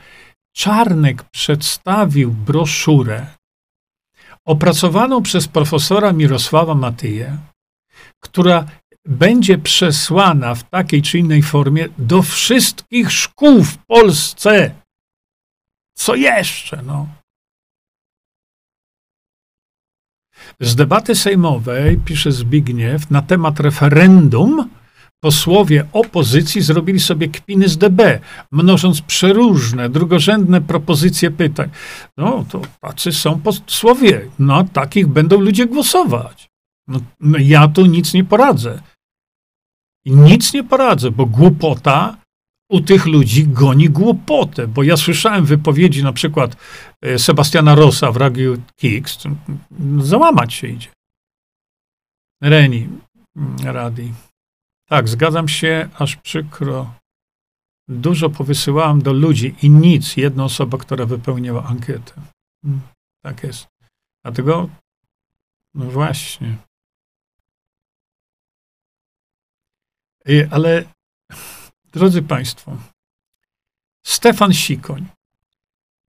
Czarnek 0.57 1.23
przedstawił 1.23 2.31
broszurę 2.31 3.27
opracowaną 4.45 5.23
przez 5.23 5.49
profesora 5.49 6.13
Mirosława 6.13 6.75
Matyję, 6.75 7.39
która 8.21 8.67
będzie 9.05 9.59
przesłana 9.59 10.55
w 10.55 10.71
takiej 10.71 11.03
czy 11.03 11.19
innej 11.19 11.43
formie 11.43 11.89
do 11.99 12.23
wszystkich 12.23 13.13
szkół 13.13 13.65
w 13.65 13.79
Polsce. 13.79 14.75
Co 15.95 16.15
jeszcze? 16.15 16.83
No? 16.83 17.09
Z 20.61 20.75
debaty 20.75 21.15
sejmowej, 21.15 21.99
pisze 22.05 22.33
Zbigniew, 22.33 23.11
na 23.11 23.23
temat 23.23 23.61
referendum 23.61 24.71
posłowie 25.21 25.87
opozycji 25.93 26.63
zrobili 26.63 27.01
sobie 27.01 27.29
kpiny 27.29 27.69
z 27.69 27.79
DB, 27.79 28.21
mnożąc 28.53 29.01
przeróżne, 29.01 29.89
drugorzędne 29.89 30.61
propozycje 30.61 31.31
pytań. 31.31 31.71
No, 32.17 32.45
to 32.51 32.63
tacy 32.81 33.13
są 33.13 33.41
posłowie. 33.41 34.31
Na 34.39 34.65
takich 34.65 35.07
będą 35.07 35.41
ludzie 35.41 35.67
głosować. 35.67 36.49
No, 36.89 37.01
no 37.21 37.39
ja 37.41 37.69
tu 37.69 37.87
nic 37.87 38.15
nie 38.15 38.25
poradzę. 38.25 38.83
Nic 40.07 40.53
nie 40.53 40.65
poradzę, 40.65 41.11
bo 41.11 41.27
głupota 41.27 42.17
u 42.71 42.81
tych 42.81 43.07
ludzi 43.07 43.47
goni 43.47 43.91
głupotę, 43.91 44.67
bo 44.67 44.83
ja 44.83 44.97
słyszałem 44.97 45.45
wypowiedzi 45.45 46.03
na 46.05 46.13
przykład 46.13 46.57
e, 47.03 47.19
Sebastiana 47.19 47.75
Rossa 47.75 48.13
w 48.13 48.17
Radiu 48.17 48.63
Kicks, 48.77 49.19
załamać 49.99 50.55
się 50.55 50.67
idzie. 50.67 50.89
Reni, 52.43 52.89
mm, 53.37 53.57
Radi. 53.65 54.13
Tak, 54.89 55.09
zgadzam 55.09 55.49
się, 55.49 55.89
aż 55.95 56.17
przykro. 56.17 56.95
Dużo 57.89 58.31
powysyłałam 58.31 59.03
do 59.03 59.13
ludzi 59.13 59.55
i 59.63 59.71
nic, 59.71 60.17
jedna 60.17 60.45
osoba, 60.45 60.79
która 60.79 61.07
wypełniła 61.07 61.65
ankietę. 61.65 62.13
Mm, 62.65 62.81
tak 63.23 63.43
jest. 63.43 63.67
Dlatego, 64.25 64.69
no 65.75 65.85
właśnie. 65.91 66.57
Ale 70.51 70.85
Drodzy 71.93 72.23
Państwo, 72.23 72.77
Stefan 74.07 74.53
Sikoń. 74.55 75.07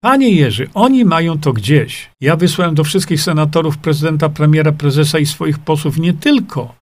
Panie 0.03 0.31
Jerzy, 0.31 0.69
oni 0.73 1.05
mają 1.05 1.39
to 1.39 1.53
gdzieś. 1.53 2.11
Ja 2.21 2.35
wysłałem 2.35 2.75
do 2.75 2.83
wszystkich 2.83 3.21
senatorów, 3.21 3.77
prezydenta, 3.77 4.29
premiera, 4.29 4.71
prezesa 4.71 5.19
i 5.19 5.25
swoich 5.25 5.59
posłów 5.59 5.97
nie 5.97 6.13
tylko. 6.13 6.75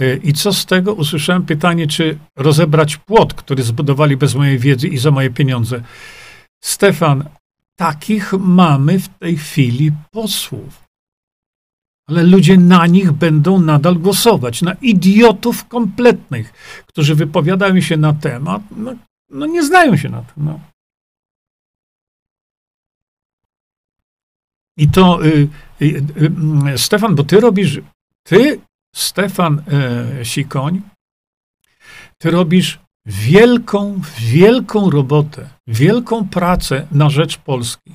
E, 0.00 0.16
I 0.16 0.32
co 0.32 0.52
z 0.52 0.66
tego? 0.66 0.94
Usłyszałem 0.94 1.46
pytanie, 1.46 1.86
czy 1.86 2.18
rozebrać 2.36 2.96
płot, 2.96 3.34
który 3.34 3.62
zbudowali 3.62 4.16
bez 4.16 4.34
mojej 4.34 4.58
wiedzy 4.58 4.88
i 4.88 4.98
za 4.98 5.10
moje 5.10 5.30
pieniądze. 5.30 5.82
Stefan, 6.64 7.24
takich 7.76 8.32
mamy 8.32 8.98
w 8.98 9.08
tej 9.08 9.36
chwili 9.36 9.92
posłów 10.10 10.84
ale 12.06 12.22
ludzie 12.22 12.56
na 12.56 12.86
nich 12.86 13.12
będą 13.12 13.60
nadal 13.60 13.94
głosować, 13.98 14.62
na 14.62 14.72
idiotów 14.72 15.68
kompletnych, 15.68 16.52
którzy 16.86 17.14
wypowiadają 17.14 17.80
się 17.80 17.96
na 17.96 18.12
temat, 18.12 18.62
no, 18.76 18.94
no 19.30 19.46
nie 19.46 19.62
znają 19.62 19.96
się 19.96 20.08
na 20.08 20.22
tym. 20.22 20.44
No. 20.44 20.60
I 24.76 24.88
to, 24.88 25.26
y, 25.26 25.48
y, 25.82 26.02
y, 26.74 26.78
Stefan, 26.78 27.14
bo 27.14 27.24
ty 27.24 27.40
robisz, 27.40 27.80
ty, 28.22 28.60
Stefan 28.94 29.62
e, 29.68 30.24
Sikoń, 30.24 30.82
ty 32.18 32.30
robisz 32.30 32.80
wielką, 33.06 34.00
wielką 34.18 34.90
robotę, 34.90 35.50
wielką 35.66 36.28
pracę 36.28 36.86
na 36.92 37.10
rzecz 37.10 37.38
Polski. 37.38 37.94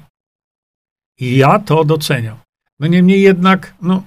I 1.20 1.38
ja 1.38 1.60
to 1.60 1.84
doceniam. 1.84 2.38
No 2.80 2.88
niemniej 2.88 3.22
jednak, 3.22 3.74
no 3.82 4.04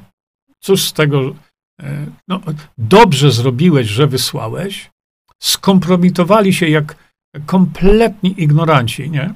cóż 0.61 0.83
z 0.83 0.93
tego, 0.93 1.35
e, 1.81 2.07
no, 2.29 2.41
dobrze 2.79 3.31
zrobiłeś, 3.31 3.89
że 3.89 4.07
wysłałeś, 4.07 4.91
skompromitowali 5.43 6.55
się 6.55 6.69
jak 6.69 6.97
kompletni 7.47 8.43
ignoranci, 8.43 9.11
nie? 9.11 9.35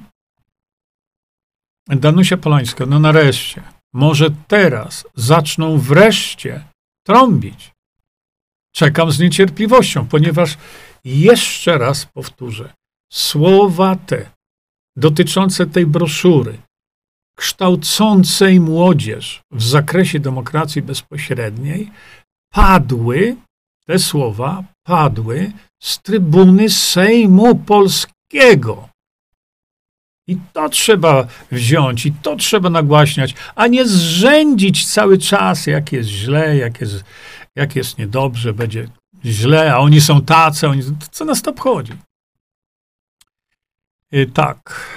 Danusia 1.87 2.37
Polańska, 2.37 2.85
no 2.85 2.99
nareszcie, 2.99 3.63
może 3.93 4.29
teraz 4.47 5.07
zaczną 5.15 5.77
wreszcie 5.77 6.63
trąbić. 7.07 7.71
Czekam 8.75 9.11
z 9.11 9.19
niecierpliwością, 9.19 10.07
ponieważ 10.07 10.57
jeszcze 11.05 11.77
raz 11.77 12.05
powtórzę, 12.05 12.73
słowa 13.11 13.95
te 13.95 14.29
dotyczące 14.95 15.65
tej 15.65 15.85
broszury, 15.85 16.57
kształcącej 17.37 18.59
młodzież 18.59 19.41
w 19.51 19.63
zakresie 19.63 20.19
demokracji 20.19 20.81
bezpośredniej 20.81 21.91
padły, 22.53 23.35
te 23.85 23.99
słowa 23.99 24.63
padły 24.83 25.51
z 25.81 26.01
trybuny 26.01 26.69
Sejmu 26.69 27.55
Polskiego. 27.55 28.89
I 30.27 30.37
to 30.53 30.69
trzeba 30.69 31.27
wziąć, 31.51 32.05
i 32.05 32.11
to 32.11 32.35
trzeba 32.35 32.69
nagłaśniać, 32.69 33.35
a 33.55 33.67
nie 33.67 33.87
zrzędzić 33.87 34.87
cały 34.87 35.17
czas, 35.17 35.67
jak 35.67 35.91
jest 35.91 36.09
źle, 36.09 36.57
jak 36.57 36.81
jest, 36.81 37.03
jak 37.55 37.75
jest 37.75 37.97
niedobrze, 37.97 38.53
będzie 38.53 38.87
źle, 39.25 39.73
a 39.73 39.77
oni 39.77 40.01
są 40.01 40.21
tacy, 40.21 40.67
oni, 40.67 40.83
co 41.11 41.25
nas 41.25 41.41
to 41.41 41.51
obchodzi? 41.51 41.93
I 44.11 44.27
tak. 44.27 44.87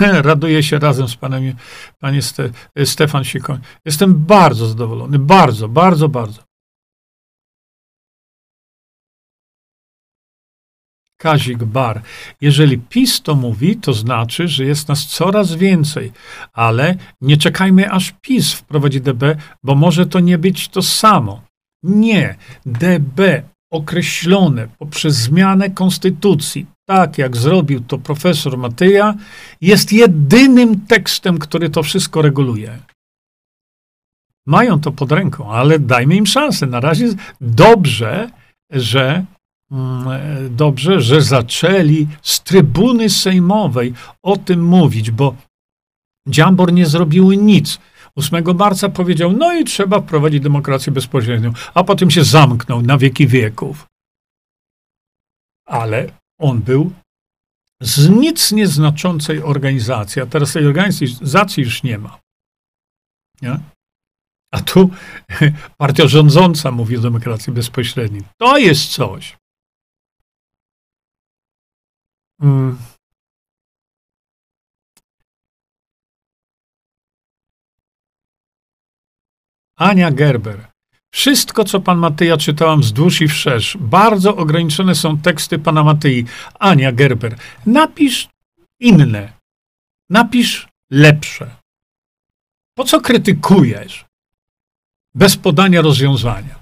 Raduję 0.00 0.62
się 0.62 0.78
razem 0.78 1.08
z 1.08 1.16
panem, 1.16 1.54
panie 1.98 2.22
Ste, 2.22 2.50
Stefan 2.84 3.24
Sikoń. 3.24 3.58
Jestem 3.84 4.14
bardzo 4.14 4.66
zadowolony. 4.66 5.18
Bardzo, 5.18 5.68
bardzo, 5.68 6.08
bardzo. 6.08 6.51
Kazik 11.22 11.64
Bar. 11.64 12.02
Jeżeli 12.40 12.78
PiS 12.78 13.22
to 13.22 13.34
mówi, 13.34 13.76
to 13.76 13.92
znaczy, 13.92 14.48
że 14.48 14.64
jest 14.64 14.88
nas 14.88 15.06
coraz 15.06 15.54
więcej, 15.54 16.12
ale 16.52 16.96
nie 17.20 17.36
czekajmy 17.36 17.90
aż 17.90 18.14
PiS 18.20 18.52
wprowadzi 18.52 19.00
DB, 19.00 19.36
bo 19.62 19.74
może 19.74 20.06
to 20.06 20.20
nie 20.20 20.38
być 20.38 20.68
to 20.68 20.82
samo. 20.82 21.42
Nie. 21.82 22.36
DB 22.66 23.42
określone 23.72 24.68
poprzez 24.78 25.14
zmianę 25.14 25.70
konstytucji, 25.70 26.66
tak 26.88 27.18
jak 27.18 27.36
zrobił 27.36 27.80
to 27.80 27.98
profesor 27.98 28.58
Matyja, 28.58 29.14
jest 29.60 29.92
jedynym 29.92 30.80
tekstem, 30.86 31.38
który 31.38 31.70
to 31.70 31.82
wszystko 31.82 32.22
reguluje. 32.22 32.78
Mają 34.46 34.80
to 34.80 34.92
pod 34.92 35.12
ręką, 35.12 35.52
ale 35.52 35.78
dajmy 35.78 36.16
im 36.16 36.26
szansę. 36.26 36.66
Na 36.66 36.80
razie 36.80 37.08
dobrze, 37.40 38.30
że 38.70 39.24
dobrze, 40.50 41.00
że 41.00 41.22
zaczęli 41.22 42.08
z 42.22 42.42
trybuny 42.42 43.10
sejmowej 43.10 43.94
o 44.22 44.36
tym 44.36 44.64
mówić, 44.64 45.10
bo 45.10 45.34
Dziambor 46.28 46.72
nie 46.72 46.86
zrobiły 46.86 47.36
nic. 47.36 47.78
8 48.16 48.44
marca 48.56 48.88
powiedział, 48.88 49.32
no 49.32 49.54
i 49.54 49.64
trzeba 49.64 50.00
wprowadzić 50.00 50.40
demokrację 50.42 50.92
bezpośrednią, 50.92 51.52
a 51.74 51.84
potem 51.84 52.10
się 52.10 52.24
zamknął 52.24 52.82
na 52.82 52.98
wieki 52.98 53.26
wieków. 53.26 53.86
Ale 55.66 56.12
on 56.40 56.60
był 56.60 56.92
z 57.80 58.08
nic 58.08 58.52
nieznaczącej 58.52 59.42
organizacji, 59.42 60.22
a 60.22 60.26
teraz 60.26 60.52
tej 60.52 60.66
organizacji 60.66 61.62
już 61.62 61.82
nie 61.82 61.98
ma. 61.98 62.18
Nie? 63.42 63.58
A 64.52 64.60
tu 64.60 64.90
partia 65.78 66.08
rządząca 66.08 66.70
mówi 66.70 66.96
o 66.96 67.00
demokracji 67.00 67.52
bezpośredniej. 67.52 68.22
To 68.38 68.58
jest 68.58 68.88
coś. 68.88 69.36
Hmm. 72.42 72.78
Ania 79.78 80.10
Gerber. 80.10 80.72
Wszystko, 81.14 81.64
co 81.64 81.80
pan 81.80 81.98
Matyja 81.98 82.36
czytałam 82.36 82.80
wzdłuż 82.80 83.20
i 83.20 83.28
wszerz. 83.28 83.76
Bardzo 83.80 84.36
ograniczone 84.36 84.94
są 84.94 85.18
teksty 85.18 85.58
pana 85.58 85.84
Matyi. 85.84 86.24
Ania 86.58 86.92
Gerber, 86.92 87.36
napisz 87.66 88.28
inne. 88.80 89.32
Napisz 90.10 90.68
lepsze. 90.90 91.56
Po 92.76 92.84
co 92.84 93.00
krytykujesz? 93.00 94.04
Bez 95.14 95.36
podania 95.36 95.82
rozwiązania. 95.82 96.54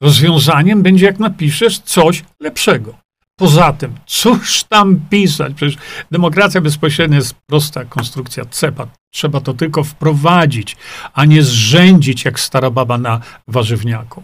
Rozwiązaniem 0.00 0.82
będzie, 0.82 1.06
jak 1.06 1.18
napiszesz 1.18 1.78
coś 1.78 2.24
lepszego. 2.40 3.05
Poza 3.38 3.72
tym, 3.72 3.94
cóż 4.06 4.64
tam 4.64 5.00
pisać? 5.10 5.54
Przecież 5.54 5.76
demokracja 6.10 6.60
bezpośrednia 6.60 7.16
jest 7.16 7.34
prosta 7.34 7.84
konstrukcja 7.84 8.44
cepa. 8.44 8.86
Trzeba 9.12 9.40
to 9.40 9.54
tylko 9.54 9.84
wprowadzić, 9.84 10.76
a 11.12 11.24
nie 11.24 11.42
zrzędzić 11.42 12.24
jak 12.24 12.40
stara 12.40 12.70
baba 12.70 12.98
na 12.98 13.20
warzywniaku. 13.48 14.22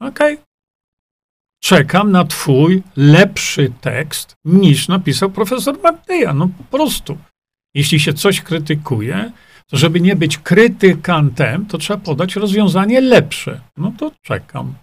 Okej. 0.00 0.34
Okay. 0.34 0.44
Czekam 1.62 2.12
na 2.12 2.24
twój 2.24 2.82
lepszy 2.96 3.72
tekst 3.80 4.34
niż 4.44 4.88
napisał 4.88 5.30
profesor 5.30 5.78
Martyja. 5.82 6.34
No 6.34 6.48
po 6.58 6.64
prostu. 6.64 7.18
Jeśli 7.74 8.00
się 8.00 8.12
coś 8.12 8.40
krytykuje, 8.40 9.32
to 9.66 9.76
żeby 9.76 10.00
nie 10.00 10.16
być 10.16 10.38
krytykantem, 10.38 11.66
to 11.66 11.78
trzeba 11.78 12.00
podać 12.00 12.36
rozwiązanie 12.36 13.00
lepsze. 13.00 13.60
No 13.76 13.92
to 13.98 14.10
czekam. 14.22 14.74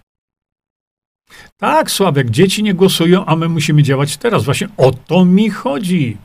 Tak, 1.56 1.90
Sławek, 1.90 2.30
dzieci 2.30 2.62
nie 2.62 2.74
głosują, 2.74 3.24
a 3.24 3.36
my 3.36 3.48
musimy 3.48 3.82
działać 3.82 4.16
teraz. 4.16 4.44
Właśnie 4.44 4.68
o 4.76 4.90
to 4.92 5.24
mi 5.24 5.50
chodzi. 5.50 6.16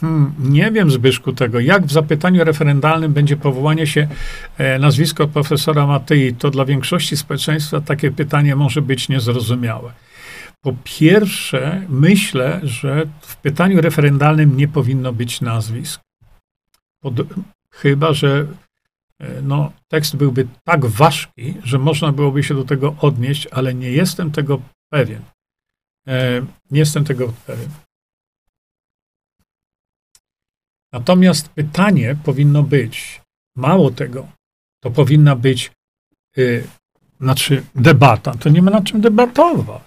Hmm, 0.00 0.34
nie 0.38 0.70
wiem, 0.70 0.90
Zbyszku, 0.90 1.32
tego. 1.32 1.60
Jak 1.60 1.86
w 1.86 1.92
zapytaniu 1.92 2.44
referendalnym 2.44 3.12
będzie 3.12 3.36
powołanie 3.36 3.86
się 3.86 4.08
e, 4.58 4.78
nazwisko 4.78 5.28
profesora 5.28 5.86
Matyi, 5.86 6.34
to 6.34 6.50
dla 6.50 6.64
większości 6.64 7.16
społeczeństwa 7.16 7.80
takie 7.80 8.10
pytanie 8.10 8.56
może 8.56 8.82
być 8.82 9.08
niezrozumiałe. 9.08 9.92
Po 10.62 10.74
pierwsze, 10.84 11.82
myślę, 11.88 12.60
że 12.62 13.06
w 13.20 13.36
pytaniu 13.36 13.80
referendalnym 13.80 14.56
nie 14.56 14.68
powinno 14.68 15.12
być 15.12 15.40
nazwisk. 15.40 16.00
Pod, 17.00 17.14
chyba, 17.70 18.12
że 18.12 18.46
no, 19.42 19.72
tekst 19.88 20.16
byłby 20.16 20.48
tak 20.64 20.86
ważki, 20.86 21.54
że 21.64 21.78
można 21.78 22.12
byłoby 22.12 22.42
się 22.42 22.54
do 22.54 22.64
tego 22.64 22.96
odnieść, 23.00 23.46
ale 23.46 23.74
nie 23.74 23.90
jestem 23.90 24.32
tego 24.32 24.60
pewien. 24.92 25.22
E, 26.06 26.40
nie 26.70 26.78
jestem 26.78 27.04
tego 27.04 27.32
pewien. 27.46 27.70
Natomiast 30.92 31.48
pytanie 31.48 32.16
powinno 32.24 32.62
być, 32.62 33.20
mało 33.56 33.90
tego, 33.90 34.28
to 34.80 34.90
powinna 34.90 35.36
być, 35.36 35.72
yy, 36.36 36.64
znaczy 37.20 37.64
debata, 37.74 38.34
to 38.34 38.48
nie 38.48 38.62
ma 38.62 38.70
na 38.70 38.82
czym 38.82 39.00
debatować. 39.00 39.82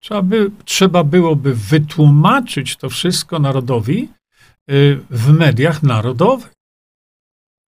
Trzeba, 0.00 0.22
by, 0.22 0.50
trzeba 0.64 1.04
byłoby 1.04 1.54
wytłumaczyć 1.54 2.76
to 2.76 2.90
wszystko 2.90 3.38
narodowi 3.38 4.08
yy, 4.68 5.00
w 5.10 5.32
mediach 5.32 5.82
narodowych. 5.82 6.52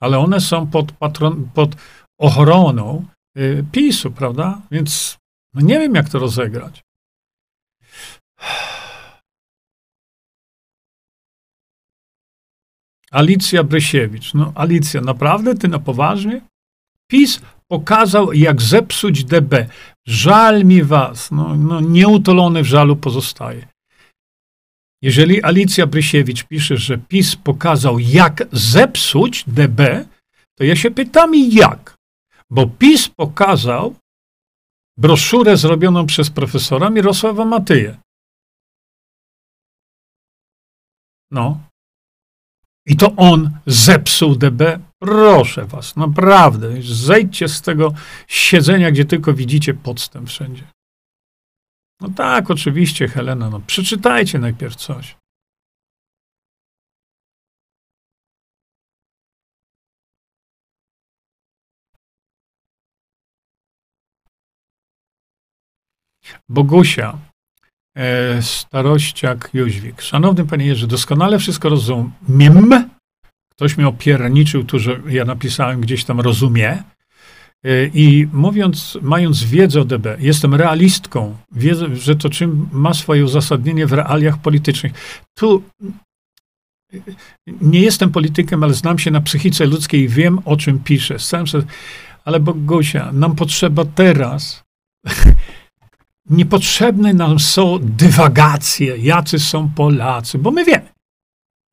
Ale 0.01 0.19
one 0.19 0.41
są 0.41 0.67
pod, 0.67 0.93
patron, 0.93 1.49
pod 1.55 1.77
ochroną 2.19 3.07
yy, 3.35 3.65
PiSu, 3.73 4.11
prawda? 4.11 4.63
Więc 4.71 5.19
no 5.55 5.61
nie 5.61 5.79
wiem, 5.79 5.95
jak 5.95 6.09
to 6.09 6.19
rozegrać. 6.19 6.83
Alicja 13.11 13.65
Brysiewicz. 13.65 14.35
No, 14.35 14.53
Alicja, 14.55 15.01
naprawdę? 15.01 15.55
Ty 15.55 15.69
na 15.69 15.79
poważnie? 15.79 16.41
PiS 17.11 17.41
pokazał, 17.69 18.33
jak 18.33 18.63
zepsuć 18.63 19.25
DB. 19.25 19.67
Żal 20.07 20.65
mi 20.65 20.83
was. 20.83 21.31
No, 21.31 21.57
no, 21.57 21.81
nieutolony 21.81 22.63
w 22.63 22.67
żalu 22.67 22.97
pozostaje. 22.97 23.67
Jeżeli 25.05 25.43
Alicja 25.43 25.87
Brysiewicz 25.87 26.45
pisze, 26.45 26.77
że 26.77 26.99
PiS 26.99 27.37
pokazał, 27.37 27.99
jak 27.99 28.49
zepsuć 28.53 29.45
DB, 29.47 29.81
to 30.59 30.65
ja 30.65 30.77
się 30.77 30.91
pytam, 30.91 31.33
jak? 31.35 31.95
Bo 32.51 32.67
PiS 32.67 33.09
pokazał 33.09 33.95
broszurę 34.99 35.57
zrobioną 35.57 36.07
przez 36.07 36.31
profesora 36.31 36.91
Mirosława 36.91 37.45
Matyję. 37.45 37.97
No, 41.31 41.61
i 42.87 42.97
to 42.97 43.17
on 43.17 43.59
zepsuł 43.67 44.37
DB. 44.37 44.79
Proszę 45.03 45.65
was, 45.65 45.97
naprawdę, 45.97 46.83
zejdźcie 46.83 47.49
z 47.49 47.63
tego 47.63 47.93
siedzenia, 48.29 48.91
gdzie 48.91 49.05
tylko 49.05 49.35
widzicie 49.35 49.75
podstęp 49.75 50.29
wszędzie. 50.29 50.74
No 52.01 52.09
tak, 52.17 52.51
oczywiście, 52.51 53.09
Helena, 53.09 53.51
no 53.51 53.61
przeczytajcie 53.61 54.39
najpierw 54.39 54.77
coś. 54.77 55.17
Bogusia, 66.49 67.19
E, 67.97 68.43
starościak 68.43 69.51
Jóźwik. 69.55 70.03
Szanowny 70.03 70.47
panie 70.47 70.67
Jerzy, 70.67 70.87
doskonale 70.87 71.39
wszystko 71.39 71.69
rozumiem. 71.69 72.91
Ktoś 73.53 73.77
mnie 73.77 73.89
opierniczył 73.89 74.65
tu, 74.65 74.79
że 74.79 75.01
ja 75.09 75.25
napisałem 75.25 75.81
gdzieś 75.81 76.05
tam 76.05 76.21
rozumie. 76.21 76.83
E, 77.65 77.87
I 77.95 78.29
mówiąc, 78.33 78.99
mając 79.03 79.45
wiedzę 79.45 79.81
o 79.81 79.85
DB, 79.85 80.17
jestem 80.19 80.55
realistką, 80.55 81.37
wiedzę, 81.53 81.97
że 81.97 82.17
to 82.17 82.31
czym 82.31 82.69
ma 82.73 82.95
swoje 82.95 83.25
uzasadnienie 83.25 83.87
w 83.87 83.93
realiach 83.93 84.39
politycznych. 84.39 84.93
Tu 85.35 85.63
nie 87.61 87.81
jestem 87.81 88.11
politykiem, 88.11 88.65
ale 88.65 88.75
znam 88.75 88.99
się 88.99 89.11
na 89.11 89.21
psychice 89.21 89.67
ludzkiej 89.67 90.01
i 90.01 90.09
wiem, 90.09 90.39
o 90.45 90.57
czym 90.57 90.79
piszę. 90.79 91.17
Ale 92.25 92.41
Bogusia, 92.41 93.13
nam 93.13 93.37
potrzeba 93.37 93.85
teraz 93.85 94.65
Niepotrzebne 96.31 97.15
nam 97.15 97.39
są 97.39 97.79
dywagacje, 97.83 98.97
jacy 98.97 99.39
są 99.39 99.71
Polacy, 99.71 100.39
bo 100.39 100.51
my 100.51 100.65
wiemy. 100.65 100.94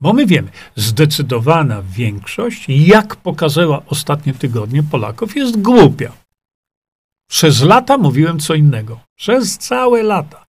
Bo 0.02 0.14
my 0.14 0.26
wiemy, 0.26 0.49
zdecydowana 0.76 1.82
większość, 1.82 2.66
jak 2.70 3.16
pokazała 3.16 3.82
ostatnie 3.86 4.34
tygodnie 4.34 4.84
Polaków, 4.84 5.36
jest 5.36 5.62
głupia. 5.62 6.12
Przez 7.30 7.62
lata 7.62 7.97
mówiłem 7.97 8.39
co 8.39 8.56
innego. 8.56 8.99
Przez 9.16 9.58
całe 9.58 10.04
lata. 10.04 10.45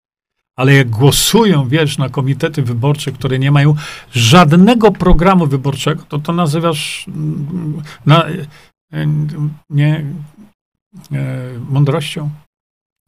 Ale 0.56 0.74
jak 0.74 0.90
głosują, 0.90 1.68
wiesz, 1.68 1.98
na 1.98 2.08
komitety 2.08 2.62
wyborcze, 2.62 3.12
które 3.12 3.38
nie 3.38 3.50
mają 3.50 3.74
żadnego 4.12 4.92
programu 4.92 5.46
wyborczego, 5.46 6.04
to 6.08 6.18
to 6.18 6.32
nazywasz 6.32 7.08
mm, 7.08 7.82
na, 8.06 8.24
e, 8.92 9.06
nie, 9.70 10.04
e, 11.12 11.58
mądrością? 11.70 12.30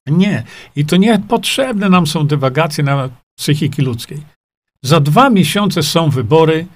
Nie. 0.07 0.43
I 0.77 0.87
to 0.87 0.97
nie 0.97 1.19
potrzebne 1.19 1.89
nam 1.89 2.07
są 2.07 2.27
dywagacje 2.27 2.85
na 2.85 3.09
psychiki 3.37 3.83
ludzkiej. 3.83 4.34
Za 4.85 5.01
dwa 5.01 5.31
miesiące 5.31 5.83
są 5.83 6.11
wybory. 6.11 6.67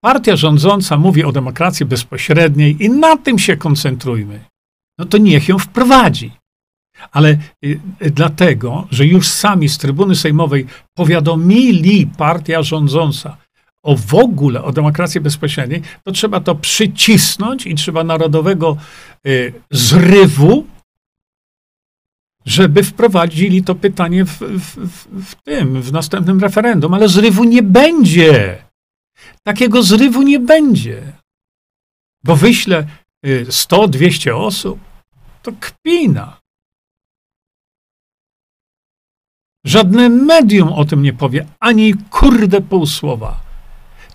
Partia 0.00 0.36
rządząca 0.36 0.96
mówi 0.96 1.24
o 1.24 1.32
demokracji 1.32 1.86
bezpośredniej 1.86 2.84
i 2.84 2.90
na 2.90 3.16
tym 3.16 3.38
się 3.38 3.56
koncentrujmy. 3.56 4.44
No 4.98 5.04
to 5.04 5.18
niech 5.18 5.48
ją 5.48 5.58
wprowadzi. 5.58 6.32
Ale 7.12 7.30
y, 7.30 7.80
y, 8.02 8.10
dlatego, 8.10 8.86
że 8.90 9.06
już 9.06 9.28
sami 9.28 9.68
z 9.68 9.78
trybuny 9.78 10.16
sejmowej 10.16 10.66
powiadomili 10.94 12.06
partia 12.06 12.62
rządząca 12.62 13.36
o 13.82 13.96
w 13.96 14.14
ogóle 14.14 14.62
o 14.62 14.72
demokracji 14.72 15.20
bezpośredniej, 15.20 15.82
to 16.04 16.12
trzeba 16.12 16.40
to 16.40 16.54
przycisnąć 16.54 17.66
i 17.66 17.74
trzeba 17.74 18.04
narodowego 18.04 18.76
y, 19.26 19.52
zrywu 19.70 20.66
żeby 22.46 22.82
wprowadzili 22.82 23.64
to 23.64 23.74
pytanie 23.74 24.24
w, 24.24 24.38
w, 24.38 24.76
w, 25.24 25.34
tym, 25.42 25.82
w 25.82 25.92
następnym 25.92 26.40
referendum, 26.40 26.94
ale 26.94 27.08
zrywu 27.08 27.44
nie 27.44 27.62
będzie. 27.62 28.64
Takiego 29.42 29.82
zrywu 29.82 30.22
nie 30.22 30.40
będzie. 30.40 31.12
Bo 32.24 32.36
wyślę 32.36 32.86
100, 33.50 33.84
y, 33.84 33.88
200 33.88 34.36
osób, 34.36 34.80
to 35.42 35.52
kpina. 35.60 36.40
Żadne 39.66 40.08
medium 40.08 40.68
o 40.68 40.84
tym 40.84 41.02
nie 41.02 41.12
powie, 41.12 41.46
ani 41.60 41.94
kurde 41.94 42.60
pół 42.60 42.86
słowa. 42.86 43.40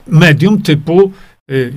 Medium 0.07 0.61
typu, 0.61 1.11
y, 1.51 1.73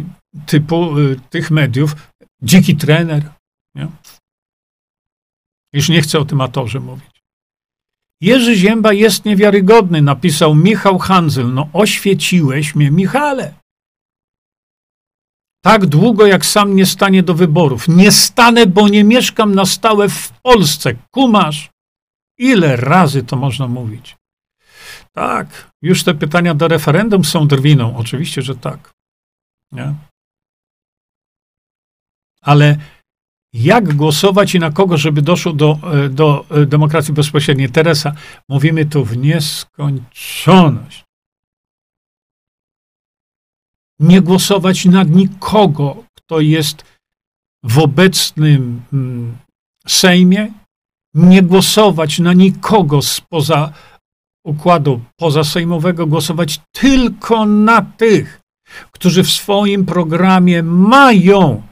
typu 0.47 0.99
y, 0.99 1.21
tych 1.31 1.51
mediów, 1.51 1.97
dziki 2.43 2.77
trener, 2.77 3.33
nie? 3.75 3.89
Już 5.73 5.89
nie 5.89 6.03
chcę 6.03 6.19
o 6.19 6.25
tym 6.25 6.41
atorze 6.41 6.81
mówić. 6.81 7.23
Jerzy 8.21 8.57
Zięba 8.57 8.93
jest 8.93 9.25
niewiarygodny, 9.25 10.03
napisał 10.03 10.55
Michał 10.55 10.99
Handzel. 10.99 11.55
No 11.55 11.69
oświeciłeś 11.73 12.75
mnie, 12.75 12.91
Michale. 12.91 13.55
Tak 15.65 15.87
długo, 15.87 16.27
jak 16.27 16.47
sam 16.47 16.77
nie 16.77 16.87
stanie 16.87 17.23
do 17.23 17.35
wyborów. 17.35 17.89
Nie 17.89 18.13
stanę, 18.13 18.67
bo 18.67 18.89
nie 18.89 19.05
mieszkam 19.05 19.55
na 19.55 19.67
stałe 19.67 20.09
w 20.09 20.33
Polsce. 20.43 20.95
Kumasz? 21.11 21.71
Ile 22.39 22.77
razy 22.77 23.23
to 23.23 23.37
można 23.37 23.69
mówić? 23.69 24.17
Tak, 25.13 25.71
już 25.83 26.05
te 26.05 26.15
pytania 26.15 26.55
do 26.55 26.69
referendum 26.69 27.25
są 27.25 27.49
drwiną. 27.49 27.97
Oczywiście, 27.97 28.43
że 28.43 28.57
tak. 28.57 28.91
Nie? 29.73 29.95
Ale 32.41 32.77
jak 33.53 33.95
głosować 33.95 34.55
i 34.55 34.59
na 34.59 34.71
kogo, 34.71 34.97
żeby 34.97 35.23
doszło 35.23 35.53
do, 35.53 35.79
e, 35.93 36.09
do 36.09 36.47
e, 36.51 36.67
demokracji 36.67 37.15
bezpośredniej. 37.15 37.71
Teresa, 37.71 38.13
mówimy 38.49 38.87
tu 38.87 39.05
w 39.05 39.17
nieskończoność. 39.17 41.05
Nie 44.01 44.21
głosować 44.21 44.85
na 44.85 45.03
nikogo, 45.03 46.05
kto 46.15 46.41
jest 46.41 46.85
w 47.63 47.79
obecnym 47.79 48.83
mm, 48.93 49.39
Sejmie, 49.87 50.53
nie 51.15 51.43
głosować 51.43 52.19
na 52.19 52.33
nikogo 52.33 53.03
spoza 53.03 53.73
układu 54.45 55.01
pozasejmowego, 55.17 56.07
głosować 56.07 56.61
tylko 56.73 57.47
na 57.47 57.83
tych, 57.83 58.41
którzy 58.93 59.23
w 59.23 59.31
swoim 59.31 59.87
programie 59.87 60.63
mają 60.63 61.63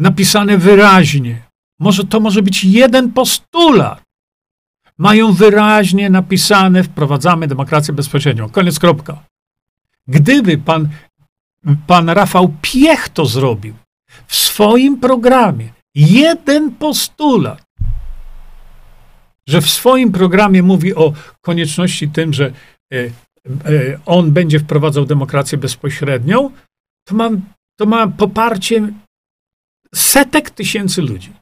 napisane 0.00 0.58
wyraźnie. 0.58 1.42
Może 1.80 2.04
to 2.04 2.20
może 2.20 2.42
być 2.42 2.64
jeden 2.64 3.12
postulat. 3.12 4.02
mają 4.98 5.32
wyraźnie 5.32 6.10
napisane, 6.10 6.82
wprowadzamy 6.82 7.46
demokrację 7.46 7.94
bezpośrednią. 7.94 8.48
Koniec, 8.48 8.78
kropka. 8.78 9.24
Gdyby 10.08 10.58
pan, 10.58 10.88
pan 11.86 12.08
Rafał 12.08 12.54
Piech 12.62 13.08
to 13.08 13.26
zrobił 13.26 13.74
w 14.26 14.36
swoim 14.36 15.00
programie, 15.00 15.72
jeden 15.94 16.74
postulat, 16.74 17.62
że 19.48 19.60
w 19.60 19.70
swoim 19.70 20.12
programie 20.12 20.62
mówi 20.62 20.94
o 20.94 21.12
konieczności 21.40 22.08
tym, 22.08 22.32
że 22.32 22.52
e, 22.92 22.96
e, 22.96 23.10
on 24.06 24.32
będzie 24.32 24.58
wprowadzał 24.58 25.04
demokrację 25.06 25.58
bezpośrednią, 25.58 26.50
to 27.08 27.14
ma, 27.14 27.30
to 27.78 27.86
ma 27.86 28.06
poparcie 28.08 28.92
setek 29.94 30.50
tysięcy 30.50 31.02
ludzi. 31.02 31.32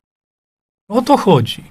O 0.88 1.02
to 1.02 1.16
chodzi. 1.16 1.64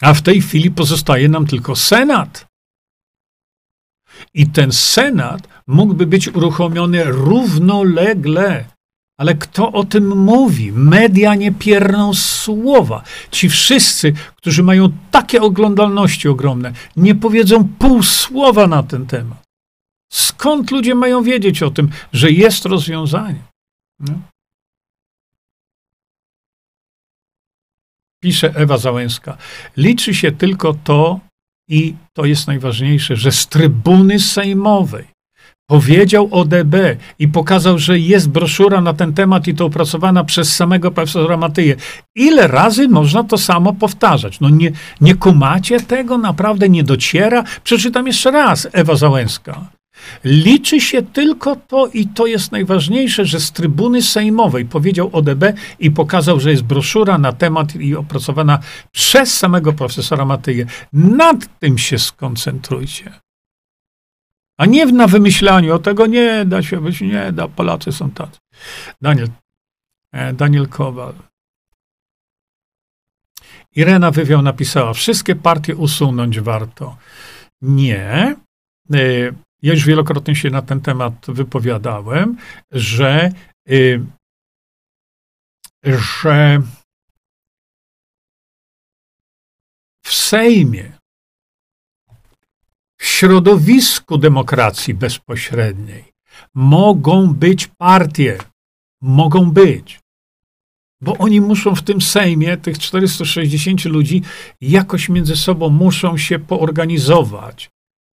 A 0.00 0.14
w 0.14 0.22
tej 0.22 0.42
chwili 0.42 0.70
pozostaje 0.70 1.28
nam 1.28 1.46
tylko 1.46 1.76
Senat. 1.76 2.46
I 4.34 4.46
ten 4.46 4.72
Senat 4.72 5.48
mógłby 5.66 6.06
być 6.06 6.28
uruchomiony 6.28 7.04
równolegle. 7.04 8.64
Ale 9.18 9.34
kto 9.34 9.72
o 9.72 9.84
tym 9.84 10.16
mówi? 10.16 10.72
Media 10.72 11.34
nie 11.34 11.52
pierną 11.52 12.14
słowa. 12.14 13.02
Ci 13.30 13.48
wszyscy, 13.48 14.12
którzy 14.36 14.62
mają 14.62 14.92
takie 15.10 15.42
oglądalności 15.42 16.28
ogromne, 16.28 16.72
nie 16.96 17.14
powiedzą 17.14 17.68
pół 17.78 18.02
słowa 18.02 18.66
na 18.66 18.82
ten 18.82 19.06
temat. 19.06 19.42
Skąd 20.12 20.70
ludzie 20.70 20.94
mają 20.94 21.22
wiedzieć 21.22 21.62
o 21.62 21.70
tym, 21.70 21.90
że 22.12 22.30
jest 22.30 22.64
rozwiązanie? 22.64 23.42
No. 24.00 24.20
Pisze 28.22 28.52
Ewa 28.54 28.78
Załęska. 28.78 29.36
Liczy 29.76 30.14
się 30.14 30.32
tylko 30.32 30.74
to, 30.74 31.20
i 31.68 31.94
to 32.16 32.24
jest 32.24 32.46
najważniejsze, 32.46 33.16
że 33.16 33.32
z 33.32 33.46
trybuny 33.46 34.18
sejmowej 34.18 35.04
powiedział 35.70 36.28
o 36.30 36.44
DB 36.44 36.74
i 37.18 37.28
pokazał, 37.28 37.78
że 37.78 37.98
jest 37.98 38.28
broszura 38.28 38.80
na 38.80 38.94
ten 38.94 39.14
temat 39.14 39.48
i 39.48 39.54
to 39.54 39.64
opracowana 39.66 40.24
przez 40.24 40.56
samego 40.56 40.90
profesora 40.90 41.36
Matyję. 41.36 41.76
Ile 42.14 42.46
razy 42.46 42.88
można 42.88 43.24
to 43.24 43.38
samo 43.38 43.72
powtarzać? 43.72 44.40
No 44.40 44.48
nie, 44.48 44.72
nie 45.00 45.14
kumacie 45.14 45.80
tego? 45.80 46.18
Naprawdę 46.18 46.68
nie 46.68 46.84
dociera? 46.84 47.44
Przeczytam 47.64 48.06
jeszcze 48.06 48.30
raz, 48.30 48.68
Ewa 48.72 48.96
Załęska. 48.96 49.77
Liczy 50.24 50.80
się 50.80 51.02
tylko 51.02 51.56
to, 51.56 51.86
i 51.86 52.06
to 52.06 52.26
jest 52.26 52.52
najważniejsze, 52.52 53.24
że 53.24 53.40
z 53.40 53.52
trybuny 53.52 54.02
sejmowej 54.02 54.64
powiedział 54.64 55.10
ODB 55.12 55.44
i 55.78 55.90
pokazał, 55.90 56.40
że 56.40 56.50
jest 56.50 56.62
broszura 56.62 57.18
na 57.18 57.32
temat 57.32 57.76
i 57.76 57.96
opracowana 57.96 58.58
przez 58.92 59.36
samego 59.36 59.72
profesora 59.72 60.24
Matyję. 60.24 60.66
Nad 60.92 61.58
tym 61.58 61.78
się 61.78 61.98
skoncentrujcie. 61.98 63.12
A 64.58 64.66
nie 64.66 64.86
na 64.86 65.06
wymyślaniu, 65.06 65.74
o 65.74 65.78
tego 65.78 66.06
nie 66.06 66.44
da 66.44 66.62
się 66.62 66.80
być, 66.80 67.00
nie 67.00 67.32
da, 67.32 67.48
Polacy 67.48 67.92
są 67.92 68.10
tacy. 68.10 68.38
Daniel, 69.00 69.28
e, 70.12 70.32
Daniel 70.32 70.68
Kowal. 70.68 71.14
Irena 73.76 74.10
Wywiał 74.10 74.42
napisała, 74.42 74.92
wszystkie 74.92 75.34
partie 75.34 75.76
usunąć 75.76 76.40
warto. 76.40 76.96
Nie. 77.62 78.36
Ja 79.62 79.72
już 79.72 79.84
wielokrotnie 79.84 80.36
się 80.36 80.50
na 80.50 80.62
ten 80.62 80.80
temat 80.80 81.26
wypowiadałem, 81.28 82.36
że, 82.70 83.32
y, 83.70 84.04
że 85.84 86.62
w 90.04 90.12
Sejmie, 90.12 90.92
w 93.00 93.04
środowisku 93.04 94.18
demokracji 94.18 94.94
bezpośredniej 94.94 96.04
mogą 96.54 97.34
być 97.34 97.66
partie, 97.66 98.38
mogą 99.02 99.50
być. 99.50 100.00
Bo 101.00 101.16
oni 101.18 101.40
muszą 101.40 101.74
w 101.74 101.82
tym 101.82 102.00
Sejmie, 102.00 102.56
tych 102.56 102.78
460 102.78 103.84
ludzi, 103.84 104.22
jakoś 104.60 105.08
między 105.08 105.36
sobą 105.36 105.68
muszą 105.68 106.16
się 106.16 106.38
poorganizować, 106.38 107.70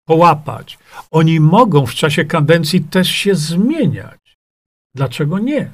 połapać. 0.06 0.80
Oni 1.12 1.40
mogą 1.40 1.86
w 1.86 1.94
czasie 1.94 2.26
kadencji 2.26 2.82
też 2.82 3.10
się 3.10 3.36
zmieniać. 3.36 4.38
Dlaczego 4.96 5.40
nie? 5.40 5.72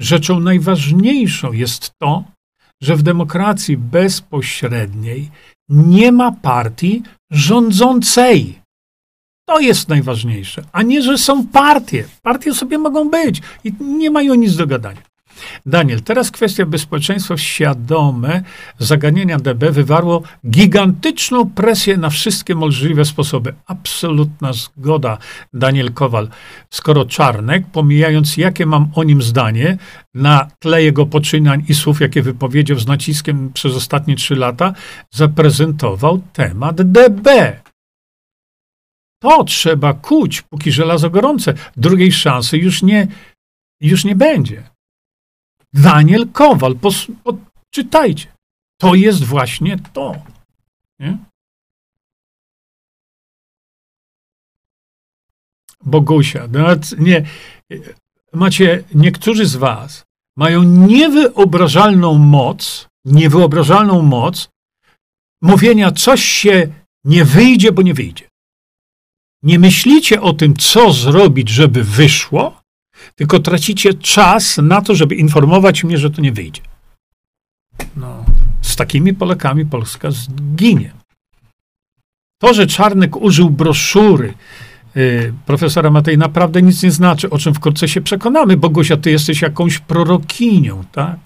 Rzeczą 0.00 0.40
najważniejszą 0.40 1.52
jest 1.52 1.92
to, 1.98 2.24
że 2.82 2.96
w 2.96 3.02
demokracji 3.02 3.76
bezpośredniej 3.76 5.30
nie 5.68 6.12
ma 6.12 6.32
partii 6.32 7.02
rządzącej. 7.30 8.64
To 9.48 9.60
jest 9.60 9.88
najważniejsze, 9.88 10.64
a 10.72 10.82
nie, 10.82 11.02
że 11.02 11.18
są 11.18 11.46
partie. 11.46 12.04
Partie 12.22 12.54
sobie 12.54 12.78
mogą 12.78 13.10
być 13.10 13.42
i 13.64 13.72
nie 13.80 14.10
mają 14.10 14.34
nic 14.34 14.56
do 14.56 14.66
gadania. 14.66 15.02
Daniel, 15.66 16.02
teraz 16.02 16.30
kwestia 16.30 16.66
bezpieczeństwa 16.66 17.36
świadome 17.36 18.42
zagadnienia 18.78 19.38
DB 19.38 19.70
wywarło 19.70 20.22
gigantyczną 20.50 21.50
presję 21.50 21.96
na 21.96 22.10
wszystkie 22.10 22.54
możliwe 22.54 23.04
sposoby. 23.04 23.54
Absolutna 23.66 24.52
zgoda, 24.52 25.18
Daniel 25.52 25.92
Kowal. 25.92 26.28
Skoro 26.70 27.04
Czarnek, 27.04 27.64
pomijając 27.72 28.36
jakie 28.36 28.66
mam 28.66 28.88
o 28.94 29.04
nim 29.04 29.22
zdanie, 29.22 29.78
na 30.14 30.48
tle 30.58 30.82
jego 30.82 31.06
poczynań 31.06 31.64
i 31.68 31.74
słów, 31.74 32.00
jakie 32.00 32.22
wypowiedział 32.22 32.78
z 32.78 32.86
naciskiem 32.86 33.52
przez 33.52 33.74
ostatnie 33.74 34.16
trzy 34.16 34.36
lata, 34.36 34.72
zaprezentował 35.10 36.22
temat 36.32 36.82
DB. 36.82 37.60
To 39.22 39.44
trzeba 39.44 39.94
kuć, 39.94 40.42
póki 40.42 40.72
żelazo 40.72 41.10
gorące. 41.10 41.54
Drugiej 41.76 42.12
szansy 42.12 42.58
już 42.58 42.82
nie, 42.82 43.06
już 43.80 44.04
nie 44.04 44.14
będzie. 44.14 44.73
Daniel 45.74 46.28
Kowal, 46.32 46.74
czytajcie. 47.70 48.26
To 48.80 48.94
jest 48.94 49.24
właśnie 49.24 49.78
to. 49.92 50.14
Nie? 50.98 51.18
Bogusia, 55.80 56.46
nawet 56.48 56.98
nie, 56.98 57.24
macie, 58.32 58.84
niektórzy 58.94 59.46
z 59.46 59.56
was 59.56 60.04
mają 60.36 60.62
niewyobrażalną 60.62 62.14
moc, 62.18 62.88
niewyobrażalną 63.04 64.02
moc 64.02 64.48
mówienia, 65.42 65.92
coś 65.92 66.24
się 66.24 66.68
nie 67.04 67.24
wyjdzie, 67.24 67.72
bo 67.72 67.82
nie 67.82 67.94
wyjdzie. 67.94 68.28
Nie 69.42 69.58
myślicie 69.58 70.22
o 70.22 70.32
tym, 70.32 70.56
co 70.56 70.92
zrobić, 70.92 71.48
żeby 71.48 71.84
wyszło, 71.84 72.62
tylko 73.14 73.38
tracicie 73.38 73.94
czas 73.94 74.58
na 74.58 74.80
to, 74.80 74.94
żeby 74.94 75.14
informować 75.14 75.84
mnie, 75.84 75.98
że 75.98 76.10
to 76.10 76.20
nie 76.22 76.32
wyjdzie. 76.32 76.62
No, 77.96 78.24
z 78.62 78.76
takimi 78.76 79.14
Polakami 79.14 79.66
Polska 79.66 80.10
zginie. 80.10 80.92
To, 82.38 82.54
że 82.54 82.66
Czarnek 82.66 83.16
użył 83.16 83.50
broszury 83.50 84.34
y, 84.96 85.32
profesora 85.46 85.90
Matej, 85.90 86.18
naprawdę 86.18 86.62
nic 86.62 86.82
nie 86.82 86.90
znaczy, 86.90 87.30
o 87.30 87.38
czym 87.38 87.54
wkrótce 87.54 87.88
się 87.88 88.00
przekonamy. 88.00 88.56
Bogusia, 88.56 88.96
ty 88.96 89.10
jesteś 89.10 89.42
jakąś 89.42 89.78
prorokinią, 89.78 90.84
tak? 90.92 91.18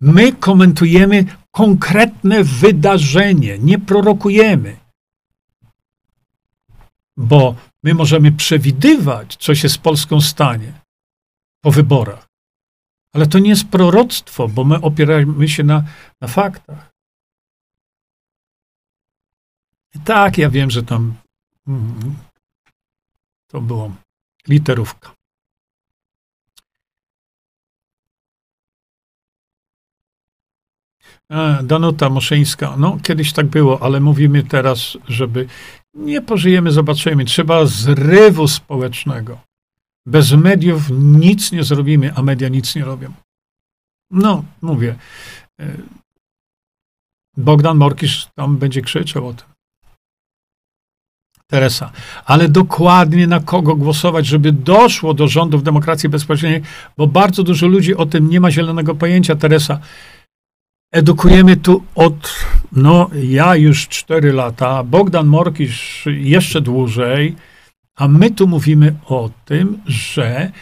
My 0.00 0.32
komentujemy 0.32 1.24
konkretne 1.50 2.44
wydarzenie, 2.44 3.58
nie 3.58 3.78
prorokujemy. 3.78 4.76
Bo 7.16 7.54
My 7.82 7.94
możemy 7.94 8.32
przewidywać, 8.32 9.36
co 9.36 9.54
się 9.54 9.68
z 9.68 9.78
Polską 9.78 10.20
stanie 10.20 10.72
po 11.62 11.70
wyborach. 11.70 12.26
Ale 13.14 13.26
to 13.26 13.38
nie 13.38 13.50
jest 13.50 13.68
proroctwo, 13.68 14.48
bo 14.48 14.64
my 14.64 14.80
opieramy 14.80 15.48
się 15.48 15.64
na, 15.64 15.84
na 16.20 16.28
faktach. 16.28 16.90
tak, 20.04 20.38
ja 20.38 20.50
wiem, 20.50 20.70
że 20.70 20.82
tam 20.82 21.14
mm, 21.68 22.14
to 23.46 23.60
było 23.60 23.94
literówka. 24.48 25.18
Danuta 31.62 32.10
Moszyńska. 32.10 32.76
No, 32.76 32.98
kiedyś 33.02 33.32
tak 33.32 33.46
było, 33.46 33.82
ale 33.82 34.00
mówimy 34.00 34.42
teraz, 34.42 34.98
żeby 35.08 35.46
nie 35.94 36.22
pożyjemy, 36.22 36.70
zobaczymy. 36.70 37.24
Trzeba 37.24 37.66
zrywu 37.66 38.48
społecznego. 38.48 39.38
Bez 40.06 40.32
mediów 40.32 40.82
nic 40.90 41.52
nie 41.52 41.64
zrobimy, 41.64 42.12
a 42.14 42.22
media 42.22 42.48
nic 42.48 42.74
nie 42.74 42.84
robią. 42.84 43.12
No, 44.10 44.44
mówię. 44.62 44.94
E, 45.60 45.76
Bogdan 47.36 47.76
Morkisz 47.76 48.28
tam 48.34 48.56
będzie 48.56 48.82
krzyczał 48.82 49.28
o 49.28 49.34
tym. 49.34 49.46
Teresa, 51.50 51.92
ale 52.24 52.48
dokładnie 52.48 53.26
na 53.26 53.40
kogo 53.40 53.76
głosować, 53.76 54.26
żeby 54.26 54.52
doszło 54.52 55.14
do 55.14 55.28
rządów 55.28 55.62
demokracji 55.62 56.08
bezpośredniej, 56.08 56.62
bo 56.96 57.06
bardzo 57.06 57.42
dużo 57.42 57.66
ludzi 57.66 57.96
o 57.96 58.06
tym 58.06 58.30
nie 58.30 58.40
ma 58.40 58.50
zielonego 58.50 58.94
pojęcia, 58.94 59.36
Teresa. 59.36 59.80
Edukujemy 60.92 61.56
tu 61.56 61.84
od, 61.94 62.34
no 62.72 63.10
ja 63.14 63.56
już 63.56 63.88
4 63.88 64.32
lata, 64.32 64.84
Bogdan 64.84 65.26
Morkisz 65.26 66.06
jeszcze 66.06 66.60
dłużej, 66.60 67.36
a 67.96 68.08
my 68.08 68.30
tu 68.30 68.46
mówimy 68.46 68.94
o 69.06 69.30
tym, 69.44 69.82
że 69.86 70.52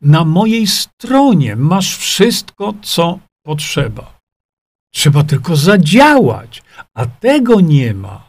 na 0.00 0.24
mojej 0.24 0.66
stronie 0.66 1.56
masz 1.56 1.96
wszystko, 1.96 2.74
co 2.82 3.18
potrzeba. 3.42 4.18
Trzeba 4.94 5.24
tylko 5.24 5.56
zadziałać, 5.56 6.62
a 6.94 7.06
tego 7.06 7.60
nie 7.60 7.94
ma. 7.94 8.28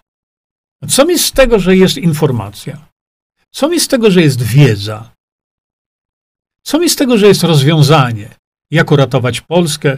Co 0.90 1.06
mi 1.06 1.20
z 1.20 1.32
tego, 1.32 1.60
że 1.60 1.76
jest 1.76 1.98
informacja? 1.98 2.88
Co 3.52 3.70
mi 3.70 3.80
z 3.80 3.88
tego, 3.88 4.12
że 4.12 4.22
jest 4.22 4.42
wiedza? 4.42 5.12
Co 6.64 6.80
mi 6.80 6.90
z 6.90 6.96
tego, 6.96 7.18
że 7.18 7.28
jest 7.28 7.44
rozwiązanie? 7.44 8.30
Jak 8.72 8.92
uratować 8.92 9.42
Polskę 9.42 9.98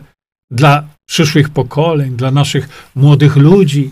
dla 0.52 0.88
przyszłych 1.10 1.50
pokoleń, 1.50 2.16
dla 2.16 2.32
naszych 2.32 2.92
młodych 2.96 3.36
ludzi, 3.36 3.92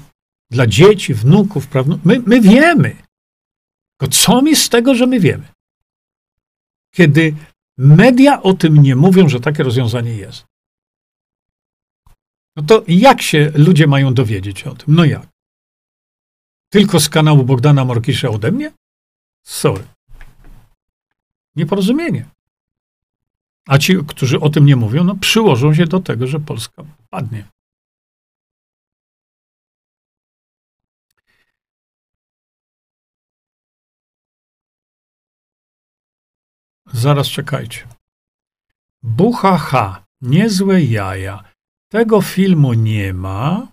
dla 0.52 0.68
dzieci, 0.68 1.14
wnuków, 1.14 1.68
prawnuków? 1.68 2.06
My, 2.06 2.19
my 2.19 2.41
wiemy. 2.41 2.95
Tylko 3.98 4.14
co 4.14 4.41
mi 4.41 4.56
z 4.56 4.69
tego, 4.69 4.95
że 4.95 5.07
my 5.07 5.19
wiemy? 5.19 5.48
Kiedy 6.91 7.35
media 7.77 8.41
o 8.41 8.53
tym 8.53 8.84
nie 8.84 8.95
mówią, 8.95 9.30
że 9.30 9.39
takie 9.39 9.64
rozwiązanie 9.64 10.14
jest. 10.14 10.45
No 12.56 12.64
to 12.64 12.84
jak 12.88 13.22
się 13.22 13.52
ludzie 13.56 13.88
mają 13.88 14.14
dowiedzieć 14.14 14.64
o 14.64 14.76
tym? 14.76 14.95
No 14.95 15.06
jak? 15.06 15.27
Tylko 16.69 16.99
z 16.99 17.10
kanału 17.10 17.44
Bogdana 17.44 17.85
Morkisza 17.85 18.30
ode 18.30 18.52
mnie? 18.52 18.72
Sorry. 19.44 19.84
Nieporozumienie. 21.56 22.26
A 23.68 23.77
ci, 23.77 23.98
którzy 24.07 24.39
o 24.39 24.49
tym 24.49 24.65
nie 24.65 24.76
mówią, 24.76 25.03
no 25.03 25.15
przyłożą 25.15 25.73
się 25.73 25.85
do 25.85 25.99
tego, 25.99 26.27
że 26.27 26.39
Polska 26.39 26.84
padnie. 27.10 27.48
Zaraz 36.94 37.27
czekajcie. 37.27 37.88
Buchacha, 39.03 40.06
niezłe 40.22 40.84
jaja. 40.84 41.44
Tego 41.91 42.22
filmu 42.22 42.73
nie 42.73 43.14
ma. 43.14 43.72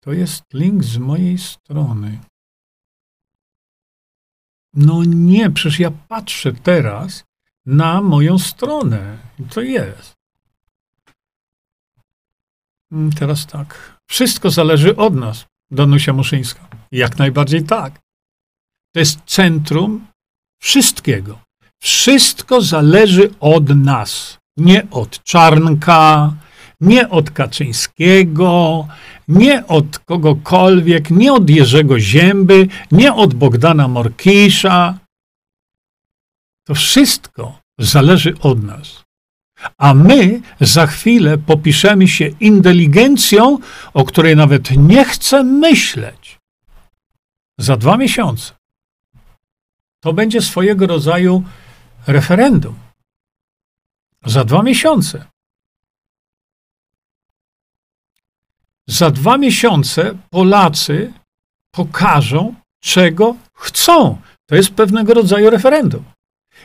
To 0.00 0.12
jest 0.12 0.42
link 0.54 0.84
z 0.84 0.98
mojej 0.98 1.38
strony. 1.38 2.20
No 4.74 5.04
nie, 5.04 5.50
przecież 5.50 5.80
ja 5.80 5.90
patrzę 5.90 6.52
teraz 6.52 7.24
na 7.66 8.00
moją 8.00 8.38
stronę. 8.38 9.18
To 9.50 9.60
jest. 9.60 10.14
Mm, 12.92 13.12
teraz 13.12 13.46
tak. 13.46 14.00
Wszystko 14.06 14.50
zależy 14.50 14.96
od 14.96 15.14
nas, 15.14 15.46
Danusia 15.70 16.12
Muszyńska. 16.12 16.68
Jak 16.92 17.18
najbardziej 17.18 17.64
tak. 17.64 18.00
To 18.92 19.00
jest 19.00 19.20
centrum 19.26 20.06
wszystkiego. 20.60 21.38
Wszystko 21.78 22.60
zależy 22.60 23.30
od 23.40 23.68
nas. 23.68 24.38
Nie 24.56 24.90
od 24.90 25.24
Czarnka, 25.24 26.32
nie 26.80 27.08
od 27.08 27.30
Kaczyńskiego, 27.30 28.86
nie 29.28 29.66
od 29.66 29.98
kogokolwiek, 29.98 31.10
nie 31.10 31.32
od 31.32 31.50
Jerzego 31.50 32.00
Zięby, 32.00 32.68
nie 32.92 33.14
od 33.14 33.34
Bogdana 33.34 33.88
Morkisza. 33.88 34.98
To 36.70 36.74
wszystko 36.74 37.60
zależy 37.78 38.38
od 38.40 38.62
nas. 38.62 39.04
A 39.78 39.94
my 39.94 40.40
za 40.60 40.86
chwilę 40.86 41.38
popiszemy 41.38 42.08
się 42.08 42.26
inteligencją, 42.26 43.58
o 43.94 44.04
której 44.04 44.36
nawet 44.36 44.70
nie 44.70 45.04
chcę 45.04 45.44
myśleć. 45.44 46.38
Za 47.58 47.76
dwa 47.76 47.96
miesiące. 47.96 48.54
To 50.00 50.12
będzie 50.12 50.42
swojego 50.42 50.86
rodzaju 50.86 51.42
referendum. 52.06 52.74
Za 54.24 54.44
dwa 54.44 54.62
miesiące. 54.62 55.24
Za 58.86 59.10
dwa 59.10 59.38
miesiące 59.38 60.18
Polacy 60.30 61.12
pokażą, 61.70 62.54
czego 62.80 63.36
chcą. 63.54 64.20
To 64.46 64.54
jest 64.56 64.70
pewnego 64.70 65.14
rodzaju 65.14 65.50
referendum. 65.50 66.04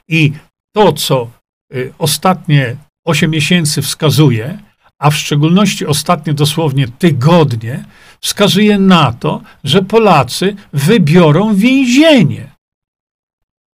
I 0.08 0.34
to, 0.76 0.94
co 0.94 1.32
y, 1.74 1.94
ostatnie 1.98 2.76
8 3.06 3.32
miesięcy 3.32 3.82
wskazuje, 3.82 4.60
a 5.00 5.10
w 5.10 5.16
szczególności 5.16 5.86
ostatnie 5.86 6.34
dosłownie 6.34 6.88
tygodnie, 6.88 7.86
wskazuje 8.22 8.80
na 8.80 9.14
to, 9.14 9.42
że 9.64 9.82
Polacy 9.82 10.56
wybiorą 10.74 11.56
więzienie 11.56 12.52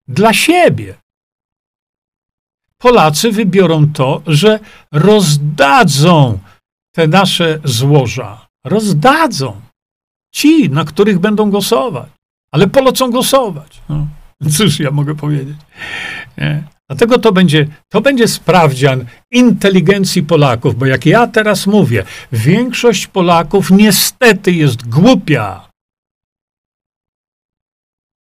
dla 0.07 0.33
siebie. 0.33 0.95
Polacy 2.77 3.31
wybiorą 3.31 3.93
to, 3.93 4.21
że 4.27 4.59
rozdadzą 4.91 6.39
te 6.95 7.07
nasze 7.07 7.59
złoża. 7.63 8.47
Rozdadzą. 8.65 9.61
Ci, 10.33 10.69
na 10.69 10.85
których 10.85 11.19
będą 11.19 11.51
głosować. 11.51 12.09
Ale 12.51 12.67
polecą 12.67 13.11
głosować. 13.11 13.81
No. 13.89 14.07
Cóż 14.49 14.79
ja 14.79 14.91
mogę 14.91 15.15
powiedzieć? 15.15 15.57
Nie? 16.37 16.63
Dlatego 16.89 17.17
to 17.17 17.31
będzie, 17.31 17.67
to 17.89 18.01
będzie 18.01 18.27
sprawdzian 18.27 19.05
inteligencji 19.31 20.23
Polaków, 20.23 20.75
bo 20.75 20.85
jak 20.85 21.05
ja 21.05 21.27
teraz 21.27 21.67
mówię, 21.67 22.05
większość 22.31 23.07
Polaków 23.07 23.71
niestety 23.71 24.51
jest 24.51 24.89
głupia. 24.89 25.69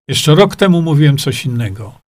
Jeszcze 0.07 0.35
rok 0.35 0.55
temu 0.55 0.81
mówiłem 0.81 1.17
coś 1.17 1.45
innego, 1.45 1.99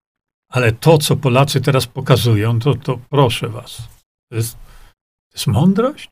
ale 0.49 0.71
to, 0.71 0.97
co 0.97 1.15
Polacy 1.15 1.61
teraz 1.61 1.87
pokazują, 1.87 2.59
to, 2.59 2.75
to 2.75 2.99
proszę 3.09 3.49
was, 3.49 3.87
to 4.29 4.35
jest, 4.35 4.53
to 5.31 5.33
jest 5.33 5.47
mądrość? 5.47 6.09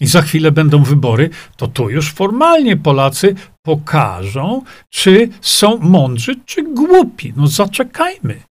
I 0.00 0.06
za 0.06 0.22
chwilę 0.22 0.52
będą 0.52 0.82
wybory, 0.82 1.30
to 1.56 1.68
tu 1.68 1.90
już 1.90 2.12
formalnie 2.12 2.76
Polacy 2.76 3.34
pokażą, 3.62 4.62
czy 4.90 5.28
są 5.40 5.78
mądrzy, 5.78 6.34
czy 6.46 6.62
głupi. 6.62 7.32
No 7.36 7.46
zaczekajmy. 7.46 8.42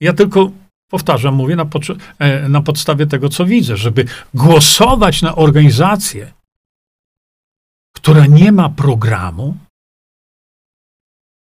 Ja 0.00 0.12
tylko 0.12 0.50
powtarzam, 0.90 1.34
mówię 1.34 1.56
na, 1.56 1.66
e, 2.18 2.48
na 2.48 2.62
podstawie 2.62 3.06
tego, 3.06 3.28
co 3.28 3.44
widzę, 3.44 3.76
żeby 3.76 4.04
głosować 4.34 5.22
na 5.22 5.36
organizację, 5.36 6.32
która 7.94 8.26
nie 8.26 8.52
ma 8.52 8.68
programu 8.68 9.56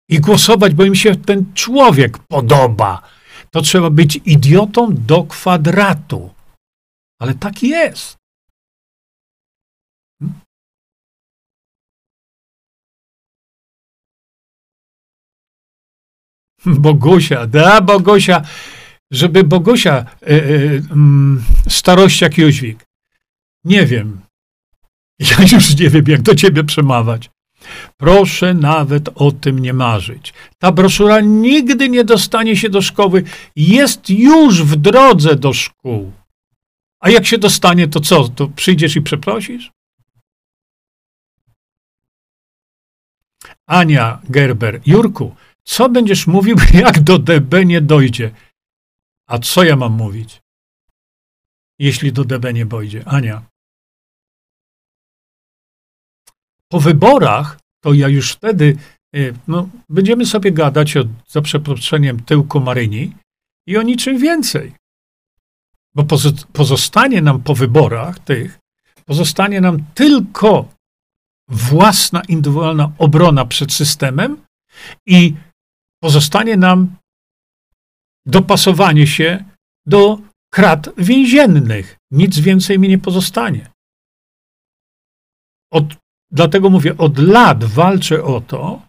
i 0.09 0.21
głosować, 0.21 0.75
bo 0.75 0.85
im 0.85 0.95
się 0.95 1.17
ten 1.17 1.55
człowiek 1.55 2.19
podoba, 2.19 3.03
to 3.51 3.63
trzeba 3.63 3.91
być 3.91 4.21
idiotą 4.25 4.95
do 4.95 5.25
kwadratu. 5.25 6.31
Ale 7.21 7.35
tak 7.35 7.63
jest. 7.63 8.24
Bogusia, 16.85 17.47
da 17.47 17.81
Bogusia, 17.81 18.43
żeby 19.11 19.45
Bogusia, 19.45 20.05
y, 20.23 20.33
y, 20.33 20.83
starościak 21.69 22.39
Jóźwik. 22.39 22.85
Nie 23.65 23.87
wiem. 23.87 24.21
Ja 25.31 25.37
już 25.53 25.79
nie 25.79 25.91
wiem, 25.91 26.05
jak 26.09 26.23
do 26.23 26.35
ciebie 26.35 26.65
przemawiać. 26.65 27.31
Proszę 27.97 28.55
nawet 28.55 29.09
o 29.15 29.33
tym 29.33 29.59
nie 29.59 29.73
marzyć. 29.73 30.35
Ta 30.59 30.73
broszura 30.73 31.21
nigdy 31.21 31.89
nie 31.89 32.05
dostanie 32.05 32.57
się 32.57 32.69
do 32.69 32.83
szkoły. 32.83 33.25
Jest 33.57 34.11
już 34.11 34.63
w 34.63 34.77
drodze 34.77 35.37
do 35.37 35.53
szkół. 35.53 36.13
A 37.01 37.11
jak 37.11 37.27
się 37.27 37.39
dostanie, 37.39 37.89
to 37.89 38.01
co? 38.01 38.29
To 38.29 38.49
przyjdziesz 38.49 38.97
i 38.97 39.03
przeprosisz? 39.03 39.73
Ania 43.67 44.21
Gerber. 44.29 44.81
Jurku, 44.87 45.35
co 45.65 45.89
będziesz 45.89 46.27
mówił, 46.27 46.57
jak 46.85 47.01
do 47.01 47.19
DB 47.19 47.65
nie 47.65 47.81
dojdzie? 47.81 48.31
A 49.27 49.39
co 49.39 49.65
ja 49.65 49.77
mam 49.77 49.93
mówić, 49.93 50.43
jeśli 51.79 52.13
do 52.13 52.25
DB 52.25 52.53
nie 52.53 52.67
dojdzie? 52.67 53.03
Ania. 53.07 53.43
Po 56.69 56.81
wyborach 56.81 57.59
to 57.81 57.93
ja 57.93 58.09
już 58.09 58.33
wtedy, 58.33 58.77
y, 59.17 59.35
no, 59.49 59.69
będziemy 59.89 60.27
sobie 60.27 60.53
gadać 60.53 60.97
o, 60.97 61.05
za 61.29 61.43
przeproszeniem, 61.43 62.23
tyłku 62.23 62.61
Maryni 62.61 63.13
i 63.67 63.77
o 63.77 63.83
niczym 63.83 64.19
więcej. 64.19 64.73
Bo 65.95 66.05
pozostanie 66.53 67.23
nam 67.23 67.43
po 67.43 67.55
wyborach 67.55 68.19
tych, 68.19 68.59
pozostanie 69.07 69.61
nam 69.61 69.85
tylko 69.95 70.69
własna 71.49 72.23
indywidualna 72.29 72.93
obrona 72.99 73.45
przed 73.45 73.73
systemem 73.73 74.45
i 75.07 75.35
pozostanie 76.05 76.57
nam 76.57 76.97
dopasowanie 78.27 79.07
się 79.07 79.45
do 79.87 80.19
krat 80.53 80.89
więziennych. 80.99 81.97
Nic 82.11 82.39
więcej 82.39 82.79
mi 82.79 82.89
nie 82.89 82.99
pozostanie. 82.99 83.71
Od, 85.73 85.85
dlatego 86.31 86.71
mówię, 86.71 86.97
od 86.99 87.19
lat 87.19 87.65
walczę 87.65 88.25
o 88.25 88.41
to, 88.41 88.83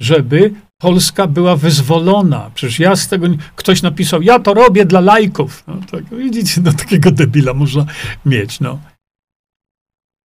żeby 0.00 0.54
Polska 0.80 1.26
była 1.26 1.56
wyzwolona. 1.56 2.50
Przecież 2.54 2.78
ja 2.78 2.96
z 2.96 3.08
tego, 3.08 3.26
ktoś 3.56 3.82
napisał, 3.82 4.22
ja 4.22 4.38
to 4.38 4.54
robię 4.54 4.84
dla 4.84 5.00
lajków. 5.00 5.64
No, 5.66 5.74
tak, 5.90 6.04
widzicie, 6.04 6.60
no 6.60 6.72
takiego 6.72 7.10
debila 7.10 7.54
można 7.54 7.86
mieć, 8.26 8.60
no. 8.60 8.80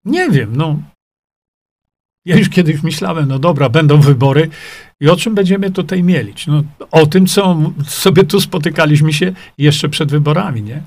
Nie 0.04 0.30
wiem, 0.30 0.56
no. 0.56 0.82
Ja 2.24 2.36
już 2.36 2.48
kiedyś 2.48 2.82
myślałem, 2.82 3.28
no 3.28 3.38
dobra, 3.38 3.68
będą 3.68 4.00
wybory 4.00 4.50
i 5.00 5.08
o 5.08 5.16
czym 5.16 5.34
będziemy 5.34 5.70
tutaj 5.70 6.02
mielić? 6.02 6.46
No, 6.46 6.62
o 6.90 7.06
tym, 7.06 7.26
co 7.26 7.72
sobie 7.86 8.24
tu 8.24 8.40
spotykaliśmy 8.40 9.12
się 9.12 9.32
jeszcze 9.58 9.88
przed 9.88 10.10
wyborami, 10.10 10.62
nie? 10.62 10.82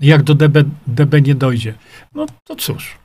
Jak 0.00 0.22
do 0.22 0.34
DB, 0.34 0.64
DB 0.86 1.20
nie 1.22 1.34
dojdzie. 1.34 1.74
No 2.14 2.26
to 2.44 2.56
cóż. 2.56 2.98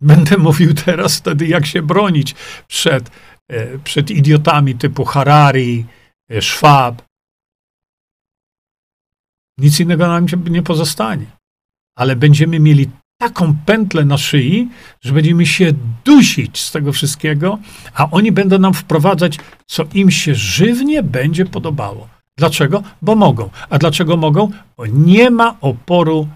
Będę 0.00 0.38
mówił 0.38 0.74
teraz 0.74 1.16
wtedy, 1.16 1.46
jak 1.46 1.66
się 1.66 1.82
bronić 1.82 2.34
przed, 2.68 3.10
e, 3.48 3.78
przed 3.78 4.10
idiotami 4.10 4.74
typu 4.74 5.04
Harari, 5.04 5.84
e, 6.28 6.42
Schwab. 6.42 7.02
Nic 9.58 9.80
innego 9.80 10.08
nam 10.08 10.26
nie 10.50 10.62
pozostanie. 10.62 11.26
Ale 11.96 12.16
będziemy 12.16 12.60
mieli 12.60 12.90
taką 13.22 13.56
pętlę 13.66 14.04
na 14.04 14.18
szyi, 14.18 14.68
że 15.00 15.12
będziemy 15.12 15.46
się 15.46 15.72
dusić 16.04 16.60
z 16.60 16.72
tego 16.72 16.92
wszystkiego, 16.92 17.58
a 17.94 18.10
oni 18.10 18.32
będą 18.32 18.58
nam 18.58 18.74
wprowadzać, 18.74 19.38
co 19.66 19.84
im 19.94 20.10
się 20.10 20.34
żywnie 20.34 21.02
będzie 21.02 21.46
podobało. 21.46 22.08
Dlaczego? 22.38 22.82
Bo 23.02 23.14
mogą. 23.16 23.50
A 23.70 23.78
dlaczego 23.78 24.16
mogą? 24.16 24.50
Bo 24.76 24.86
nie 24.86 25.30
ma 25.30 25.56
oporu 25.60 26.28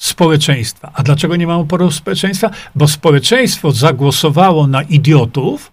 społeczeństwa. 0.00 0.92
A 0.94 1.02
dlaczego 1.02 1.36
nie 1.36 1.46
ma 1.46 1.56
oporu 1.56 1.90
społeczeństwa? 1.90 2.50
Bo 2.74 2.88
społeczeństwo 2.88 3.72
zagłosowało 3.72 4.66
na 4.66 4.82
idiotów, 4.82 5.72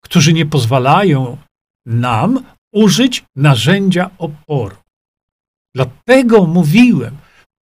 którzy 0.00 0.32
nie 0.32 0.46
pozwalają 0.46 1.36
nam 1.86 2.44
użyć 2.72 3.24
narzędzia 3.36 4.10
oporu. 4.18 4.76
Dlatego 5.74 6.46
mówiłem, 6.46 7.16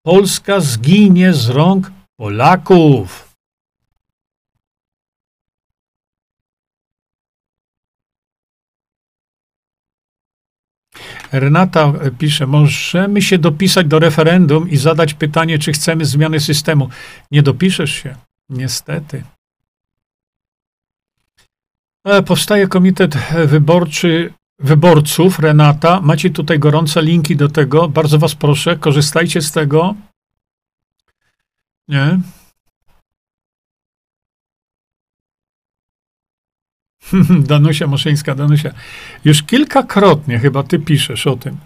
Polska 0.05 0.59
zginie 0.59 1.33
z 1.33 1.49
rąk 1.49 1.91
Polaków. 2.17 3.27
Renata 11.31 11.93
pisze, 12.17 12.47
możemy 12.47 13.21
się 13.21 13.37
dopisać 13.37 13.87
do 13.87 13.99
referendum 13.99 14.69
i 14.69 14.77
zadać 14.77 15.13
pytanie, 15.13 15.59
czy 15.59 15.71
chcemy 15.71 16.05
zmiany 16.05 16.39
systemu. 16.39 16.89
Nie 17.31 17.43
dopiszesz 17.43 17.91
się, 17.91 18.15
niestety. 18.49 19.23
E, 22.05 22.23
powstaje 22.23 22.67
komitet 22.67 23.17
wyborczy 23.45 24.33
wyborców, 24.59 25.39
Renata. 25.39 26.01
Macie 26.01 26.29
tutaj 26.29 26.59
gorące 26.59 27.01
linki 27.01 27.35
do 27.35 27.49
tego. 27.49 27.89
Bardzo 27.89 28.19
was 28.19 28.35
proszę, 28.35 28.77
korzystajcie 28.77 29.41
z 29.41 29.51
tego. 29.51 29.95
Nie? 31.87 32.19
Danusia 37.51 37.87
Moszyńska, 37.87 38.35
Danusia. 38.35 38.71
Już 39.25 39.43
kilkakrotnie 39.43 40.39
chyba 40.39 40.63
ty 40.63 40.79
piszesz 40.79 41.27
o 41.27 41.37
tym. 41.37 41.57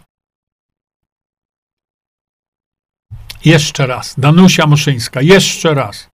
Jeszcze 3.45 3.87
raz. 3.87 4.15
Danusia 4.17 4.67
Moszyńska, 4.67 5.21
jeszcze 5.21 5.73
raz. 5.73 6.09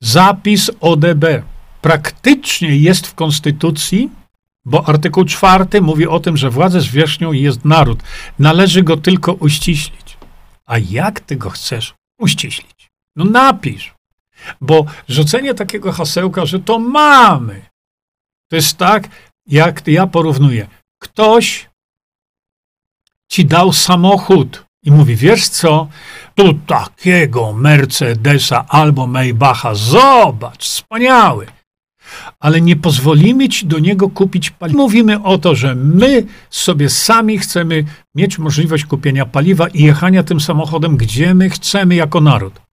Zapis 0.00 0.70
ODB 0.80 1.24
praktycznie 1.82 2.76
jest 2.76 3.06
w 3.06 3.14
Konstytucji, 3.14 4.10
bo 4.64 4.88
artykuł 4.88 5.24
czwarty 5.24 5.80
mówi 5.80 6.06
o 6.06 6.20
tym, 6.20 6.36
że 6.36 6.50
władzę 6.50 6.80
zwierzchnią 6.80 7.32
jest 7.32 7.64
naród. 7.64 8.02
Należy 8.38 8.82
go 8.82 8.96
tylko 8.96 9.32
uściślić. 9.32 10.16
A 10.66 10.78
jak 10.78 11.20
ty 11.20 11.36
go 11.36 11.50
chcesz 11.50 11.94
uściślić? 12.18 12.90
No 13.16 13.24
napisz. 13.24 13.94
Bo 14.60 14.84
rzucenie 15.08 15.54
takiego 15.54 15.92
hasełka, 15.92 16.46
że 16.46 16.58
to 16.58 16.78
mamy, 16.78 17.62
to 18.50 18.56
jest 18.56 18.76
tak, 18.76 19.08
jak 19.46 19.88
ja 19.88 20.06
porównuję. 20.06 20.68
Ktoś 20.98 21.70
ci 23.28 23.44
dał 23.44 23.72
samochód 23.72 24.64
i 24.82 24.90
mówi, 24.90 25.16
wiesz 25.16 25.48
co, 25.48 25.88
tu 26.34 26.54
takiego 26.54 27.52
Mercedesa 27.52 28.64
albo 28.68 29.06
Maybacha, 29.06 29.74
zobacz, 29.74 30.64
wspaniały. 30.64 31.46
Ale 32.40 32.60
nie 32.60 32.76
pozwolimy 32.76 33.48
ci 33.48 33.66
do 33.66 33.78
niego 33.78 34.08
kupić 34.08 34.50
paliwa. 34.50 34.82
Mówimy 34.82 35.22
o 35.22 35.38
to, 35.38 35.54
że 35.54 35.74
my 35.74 36.26
sobie 36.50 36.88
sami 36.90 37.38
chcemy 37.38 37.84
mieć 38.14 38.38
możliwość 38.38 38.84
kupienia 38.84 39.26
paliwa 39.26 39.68
i 39.68 39.82
jechania 39.82 40.22
tym 40.22 40.40
samochodem, 40.40 40.96
gdzie 40.96 41.34
my 41.34 41.50
chcemy 41.50 41.94
jako 41.94 42.20
naród. 42.20 42.64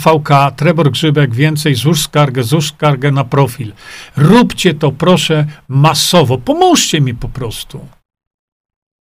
VK, 0.00 0.28
Trebor 0.56 0.90
Grzybek, 0.90 1.34
więcej, 1.34 1.74
złóż 1.74 2.02
skargę, 2.02 2.42
złóż 2.42 2.68
skargę 2.68 3.10
na 3.10 3.24
profil. 3.24 3.72
Róbcie 4.16 4.74
to, 4.74 4.92
proszę, 4.92 5.46
masowo. 5.68 6.38
Pomóżcie 6.38 7.00
mi 7.00 7.14
po 7.14 7.28
prostu. 7.28 7.86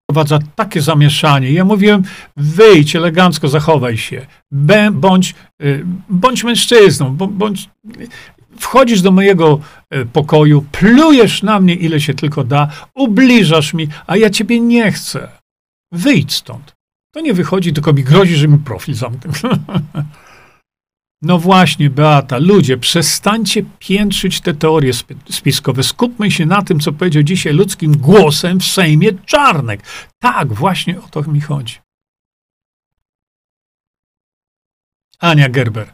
Prowadza 0.09 0.39
takie 0.55 0.81
zamieszanie. 0.81 1.51
Ja 1.51 1.65
mówiłem, 1.65 2.03
wyjdź 2.37 2.95
elegancko, 2.95 3.47
zachowaj 3.47 3.97
się. 3.97 4.25
Bądź, 4.91 5.35
y, 5.63 5.85
bądź 6.09 6.43
mężczyzną, 6.43 7.15
bądź, 7.15 7.69
wchodzisz 8.59 9.01
do 9.01 9.11
mojego 9.11 9.59
y, 9.95 10.05
pokoju, 10.05 10.65
plujesz 10.71 11.43
na 11.43 11.59
mnie, 11.59 11.75
ile 11.75 12.01
się 12.01 12.13
tylko 12.13 12.43
da, 12.43 12.67
ubliżasz 12.95 13.73
mi, 13.73 13.87
a 14.07 14.17
ja 14.17 14.29
ciebie 14.29 14.59
nie 14.59 14.91
chcę. 14.91 15.27
Wyjdź 15.91 16.33
stąd. 16.33 16.73
To 17.13 17.21
nie 17.21 17.33
wychodzi, 17.33 17.73
tylko 17.73 17.93
mi 17.93 18.03
grozi, 18.03 18.35
że 18.35 18.47
mi 18.47 18.57
profil 18.57 18.95
zamknę. 18.95 19.31
No 21.21 21.39
właśnie, 21.39 21.89
Beata, 21.89 22.37
ludzie, 22.37 22.77
przestańcie 22.77 23.63
piętrzyć 23.79 24.41
te 24.41 24.53
teorie 24.53 24.91
spiskowe. 25.29 25.83
Skupmy 25.83 26.31
się 26.31 26.45
na 26.45 26.61
tym, 26.61 26.79
co 26.79 26.93
powiedział 26.93 27.23
dzisiaj 27.23 27.53
ludzkim 27.53 27.97
głosem 27.97 28.59
w 28.59 28.65
Sejmie 28.65 29.13
Czarnek. 29.25 29.83
Tak, 30.19 30.53
właśnie 30.53 30.99
o 31.01 31.07
to 31.07 31.21
mi 31.21 31.41
chodzi. 31.41 31.75
Ania 35.19 35.49
Gerber. 35.49 35.91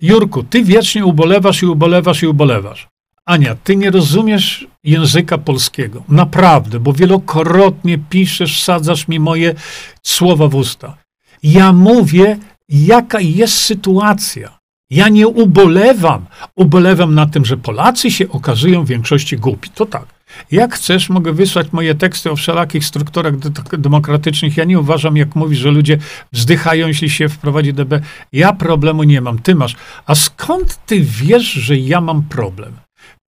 Jurku, 0.00 0.42
ty 0.42 0.64
wiecznie 0.64 1.04
ubolewasz 1.04 1.62
i 1.62 1.66
ubolewasz 1.66 2.22
i 2.22 2.26
ubolewasz. 2.26 2.88
Ania, 3.24 3.54
ty 3.64 3.76
nie 3.76 3.90
rozumiesz 3.90 4.66
języka 4.84 5.38
polskiego. 5.38 6.02
Naprawdę, 6.08 6.80
bo 6.80 6.92
wielokrotnie 6.92 7.98
piszesz, 7.98 8.62
sadzasz 8.62 9.08
mi 9.08 9.20
moje 9.20 9.54
słowa 10.02 10.48
w 10.48 10.54
usta. 10.54 10.96
Ja 11.42 11.72
mówię 11.72 12.38
jaka 12.68 13.20
jest 13.20 13.54
sytuacja. 13.54 14.58
Ja 14.90 15.08
nie 15.08 15.28
ubolewam. 15.28 16.26
Ubolewam 16.56 17.14
na 17.14 17.26
tym, 17.26 17.44
że 17.44 17.56
Polacy 17.56 18.10
się 18.10 18.28
okazują 18.28 18.84
w 18.84 18.88
większości 18.88 19.36
głupi. 19.36 19.70
To 19.70 19.86
tak. 19.86 20.17
Jak 20.50 20.74
chcesz, 20.74 21.08
mogę 21.08 21.32
wysłać 21.32 21.72
moje 21.72 21.94
teksty 21.94 22.30
o 22.30 22.36
wszelakich 22.36 22.84
strukturach 22.84 23.34
demokratycznych. 23.78 24.56
Ja 24.56 24.64
nie 24.64 24.80
uważam, 24.80 25.16
jak 25.16 25.34
mówisz, 25.34 25.58
że 25.58 25.70
ludzie 25.70 25.98
wzdychają, 26.32 26.88
jeśli 26.88 27.10
się 27.10 27.28
wprowadzi 27.28 27.74
DB. 27.74 28.00
Ja 28.32 28.52
problemu 28.52 29.02
nie 29.02 29.20
mam, 29.20 29.38
ty 29.38 29.54
masz. 29.54 29.76
A 30.06 30.14
skąd 30.14 30.86
ty 30.86 31.00
wiesz, 31.00 31.52
że 31.52 31.76
ja 31.76 32.00
mam 32.00 32.22
problem? 32.22 32.72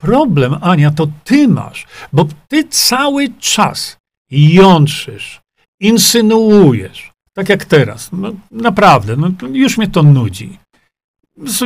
Problem, 0.01 0.57
Ania, 0.61 0.91
to 0.91 1.07
ty 1.25 1.49
masz, 1.49 1.87
bo 2.13 2.27
ty 2.49 2.65
cały 2.69 3.29
czas 3.39 3.99
jątrzysz, 4.31 5.41
insynuujesz, 5.81 7.13
tak 7.35 7.49
jak 7.49 7.65
teraz. 7.65 8.11
No, 8.13 8.33
naprawdę, 8.51 9.17
no, 9.17 9.31
już 9.53 9.79
mnie 9.79 9.89
to 9.89 10.03
nudzi. 10.03 10.59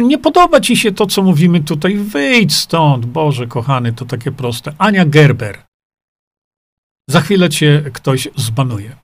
Nie 0.03 0.19
podoba 0.19 0.61
ci 0.61 0.77
się 0.77 0.93
to, 0.93 1.07
co 1.07 1.23
mówimy 1.23 1.61
tutaj. 1.61 1.95
Wyjdź 1.97 2.57
stąd, 2.57 3.07
Boże 3.07 3.47
kochany, 3.47 3.93
to 3.93 4.05
takie 4.05 4.33
proste. 4.33 4.75
Ania 4.79 5.05
Gerber. 5.05 5.63
Za 7.11 7.21
chwilę 7.21 7.49
cię 7.49 7.85
ktoś 7.95 8.29
zbanuje. 8.37 8.97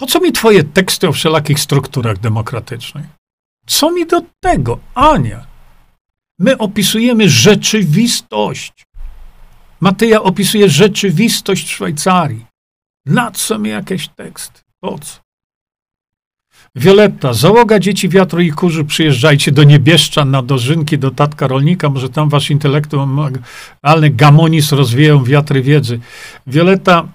Po 0.00 0.06
co 0.06 0.20
mi 0.20 0.32
twoje 0.32 0.64
teksty 0.64 1.08
o 1.08 1.12
wszelakich 1.12 1.60
strukturach 1.60 2.18
demokratycznych? 2.18 3.06
Co 3.66 3.90
mi 3.90 4.06
do 4.06 4.22
tego, 4.40 4.78
Ania? 4.94 5.46
My 6.38 6.58
opisujemy 6.58 7.28
rzeczywistość. 7.28 8.84
Matyja 9.80 10.22
opisuje 10.22 10.68
rzeczywistość 10.68 11.70
Szwajcarii. 11.70 12.46
Na 13.06 13.30
co 13.30 13.58
mi 13.58 13.70
jakieś 13.70 14.08
teksty? 14.08 14.60
Po 14.80 14.98
co? 14.98 15.23
Wioletta, 16.76 17.32
załoga 17.32 17.78
dzieci 17.78 18.08
wiatru 18.08 18.40
i 18.40 18.50
kurzu, 18.50 18.84
przyjeżdżajcie 18.84 19.52
do 19.52 19.64
Niebieszcza 19.64 20.24
na 20.24 20.42
dożynki 20.42 20.98
do 20.98 21.10
tatka 21.10 21.46
rolnika, 21.46 21.88
może 21.88 22.08
tam 22.08 22.28
wasz 22.28 22.50
intelektualny 22.50 24.10
gamonis 24.10 24.72
rozwieją 24.72 25.24
wiatry 25.24 25.62
wiedzy. 25.62 26.00
Wioletta, 26.46 27.08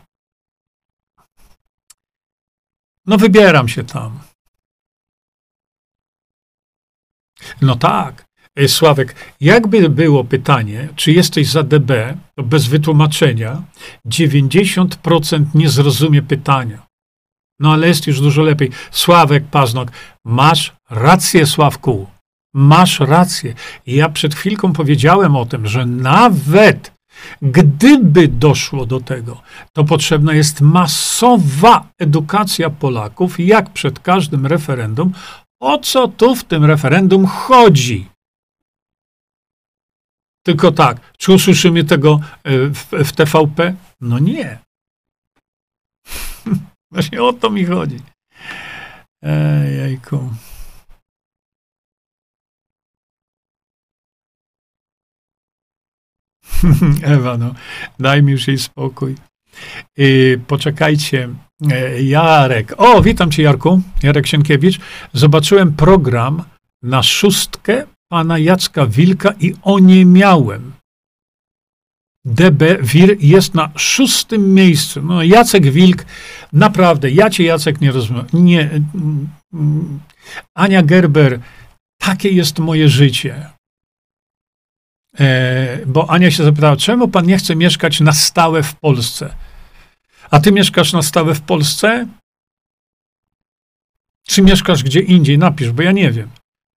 No 3.09 3.17
wybieram 3.17 3.67
się 3.67 3.83
tam. 3.83 4.19
No 7.61 7.75
tak. 7.75 8.25
E, 8.55 8.67
Sławek, 8.67 9.15
jakby 9.41 9.89
było 9.89 10.23
pytanie, 10.23 10.89
czy 10.95 11.11
jesteś 11.11 11.47
za 11.47 11.63
DB, 11.63 12.17
to 12.35 12.43
bez 12.43 12.67
wytłumaczenia 12.67 13.63
90% 14.05 15.45
nie 15.55 15.69
zrozumie 15.69 16.21
pytania. 16.21 16.88
No 17.59 17.73
ale 17.73 17.87
jest 17.87 18.07
już 18.07 18.21
dużo 18.21 18.41
lepiej. 18.41 18.71
Sławek 18.91 19.43
Paznok, 19.51 19.91
masz 20.25 20.73
rację, 20.89 21.45
Sławku. 21.45 22.07
Masz 22.53 22.99
rację. 22.99 23.53
Ja 23.87 24.09
przed 24.09 24.35
chwilką 24.35 24.73
powiedziałem 24.73 25.35
o 25.35 25.45
tym, 25.45 25.67
że 25.67 25.85
nawet 25.85 26.99
gdyby 27.41 28.27
doszło 28.27 28.85
do 28.85 28.99
tego, 28.99 29.41
to 29.73 29.83
potrzebna 29.83 30.33
jest 30.33 30.61
masowa 30.61 31.87
edukacja 31.99 32.69
Polaków, 32.69 33.39
jak 33.39 33.69
przed 33.69 33.99
każdym 33.99 34.45
referendum, 34.45 35.13
o 35.59 35.77
co 35.77 36.07
tu 36.07 36.35
w 36.35 36.43
tym 36.43 36.65
referendum 36.65 37.25
chodzi. 37.25 38.07
Tylko 40.43 40.71
tak, 40.71 40.97
czy 41.17 41.33
usłyszymy 41.33 41.83
tego 41.83 42.19
e, 42.43 42.67
w, 42.67 42.85
w 43.05 43.11
TVP? 43.11 43.75
No 44.01 44.19
nie. 44.19 44.59
Właśnie 46.91 47.23
o 47.23 47.33
to 47.33 47.49
mi 47.49 47.65
chodzi. 47.65 47.99
Ejejku. 49.23 50.29
Ewa, 57.03 57.37
no, 57.37 57.53
daj 57.99 58.23
mi 58.23 58.31
już 58.31 58.47
jej 58.47 58.57
spokój. 58.57 59.15
Yy, 59.97 60.41
poczekajcie. 60.47 61.29
Yy, 61.61 62.03
Jarek. 62.03 62.73
O, 62.77 63.01
witam 63.01 63.31
cię, 63.31 63.43
Jarku. 63.43 63.81
Jarek 64.03 64.27
Sienkiewicz. 64.27 64.79
Zobaczyłem 65.13 65.73
program 65.73 66.43
na 66.83 67.03
szóstkę 67.03 67.85
pana 68.09 68.37
Jacka 68.37 68.85
Wilka 68.85 69.33
i 69.39 69.53
o 69.61 69.79
nie 69.79 70.05
miałem. 70.05 70.78
DB 72.25 72.77
Wir 72.81 73.15
jest 73.19 73.55
na 73.55 73.71
szóstym 73.75 74.53
miejscu. 74.53 75.01
No, 75.01 75.23
Jacek 75.23 75.71
Wilk, 75.71 76.05
naprawdę, 76.53 77.11
ja 77.11 77.29
cię 77.29 77.43
Jacek 77.43 77.81
nie 77.81 77.91
rozumiem. 77.91 78.25
Nie. 78.33 78.69
Mm, 79.53 79.99
Ania 80.55 80.83
Gerber, 80.83 81.39
takie 81.97 82.29
jest 82.29 82.59
moje 82.59 82.89
życie. 82.89 83.49
E, 85.19 85.85
bo 85.85 86.09
Ania 86.09 86.31
się 86.31 86.43
zapytała, 86.43 86.77
czemu 86.77 87.07
pan 87.07 87.25
nie 87.25 87.37
chce 87.37 87.55
mieszkać 87.55 87.99
na 87.99 88.13
stałe 88.13 88.63
w 88.63 88.75
Polsce? 88.75 89.33
A 90.31 90.39
ty 90.39 90.51
mieszkasz 90.51 90.93
na 90.93 91.01
stałe 91.01 91.35
w 91.35 91.41
Polsce? 91.41 92.07
Czy 94.27 94.41
mieszkasz 94.41 94.83
gdzie 94.83 94.99
indziej? 94.99 95.37
Napisz, 95.37 95.71
bo 95.71 95.81
ja 95.81 95.91
nie 95.91 96.11
wiem. 96.11 96.29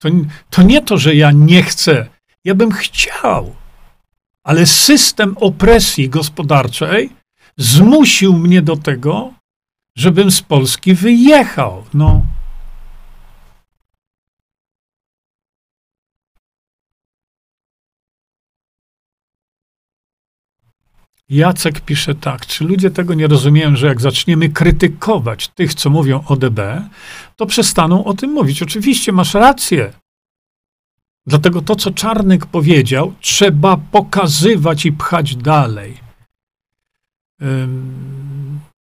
To, 0.01 0.09
to 0.49 0.63
nie 0.63 0.81
to, 0.81 0.97
że 0.97 1.15
ja 1.15 1.31
nie 1.31 1.63
chcę. 1.63 2.07
Ja 2.43 2.55
bym 2.55 2.71
chciał. 2.71 3.55
Ale 4.43 4.65
system 4.65 5.37
opresji 5.37 6.09
gospodarczej 6.09 7.09
zmusił 7.57 8.37
mnie 8.37 8.61
do 8.61 8.77
tego, 8.77 9.33
żebym 9.97 10.31
z 10.31 10.41
Polski 10.41 10.93
wyjechał. 10.93 11.83
No. 11.93 12.21
Jacek 21.29 21.81
pisze 21.81 22.15
tak, 22.15 22.45
czy 22.45 22.63
ludzie 22.63 22.91
tego 22.91 23.13
nie 23.13 23.27
rozumieją, 23.27 23.75
że 23.75 23.87
jak 23.87 24.01
zaczniemy 24.01 24.49
krytykować 24.49 25.47
tych, 25.47 25.73
co 25.73 25.89
mówią 25.89 26.23
o 26.27 26.35
DB, 26.35 26.89
to 27.35 27.45
przestaną 27.45 28.03
o 28.03 28.13
tym 28.13 28.31
mówić. 28.31 28.63
Oczywiście 28.63 29.11
masz 29.11 29.33
rację. 29.33 29.93
Dlatego 31.27 31.61
to, 31.61 31.75
co 31.75 31.91
Czarnek 31.91 32.45
powiedział, 32.45 33.13
trzeba 33.19 33.77
pokazywać 33.77 34.85
i 34.85 34.91
pchać 34.91 35.35
dalej. 35.35 35.97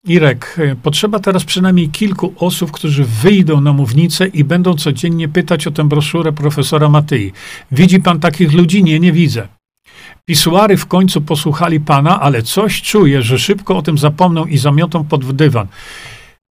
Irek, 0.07 0.57
potrzeba 0.83 1.19
teraz 1.19 1.43
przynajmniej 1.43 1.89
kilku 1.89 2.33
osób, 2.37 2.71
którzy 2.71 3.05
wyjdą 3.05 3.61
na 3.61 3.73
mównicę 3.73 4.27
i 4.27 4.43
będą 4.43 4.73
codziennie 4.75 5.27
pytać 5.29 5.67
o 5.67 5.71
tę 5.71 5.83
broszurę 5.83 6.33
profesora 6.33 6.89
Matyi. 6.89 7.33
Widzi 7.71 7.99
pan 7.99 8.19
takich 8.19 8.53
ludzi? 8.53 8.83
Nie, 8.83 8.99
nie 8.99 9.11
widzę. 9.11 9.47
Pisuary 10.25 10.77
w 10.77 10.85
końcu 10.85 11.21
posłuchali 11.21 11.79
pana, 11.79 12.21
ale 12.21 12.41
coś 12.41 12.81
czuję, 12.81 13.21
że 13.21 13.39
szybko 13.39 13.77
o 13.77 13.81
tym 13.81 13.97
zapomną 13.97 14.45
i 14.45 14.57
zamiotą 14.57 15.03
pod 15.03 15.35
dywan. 15.35 15.67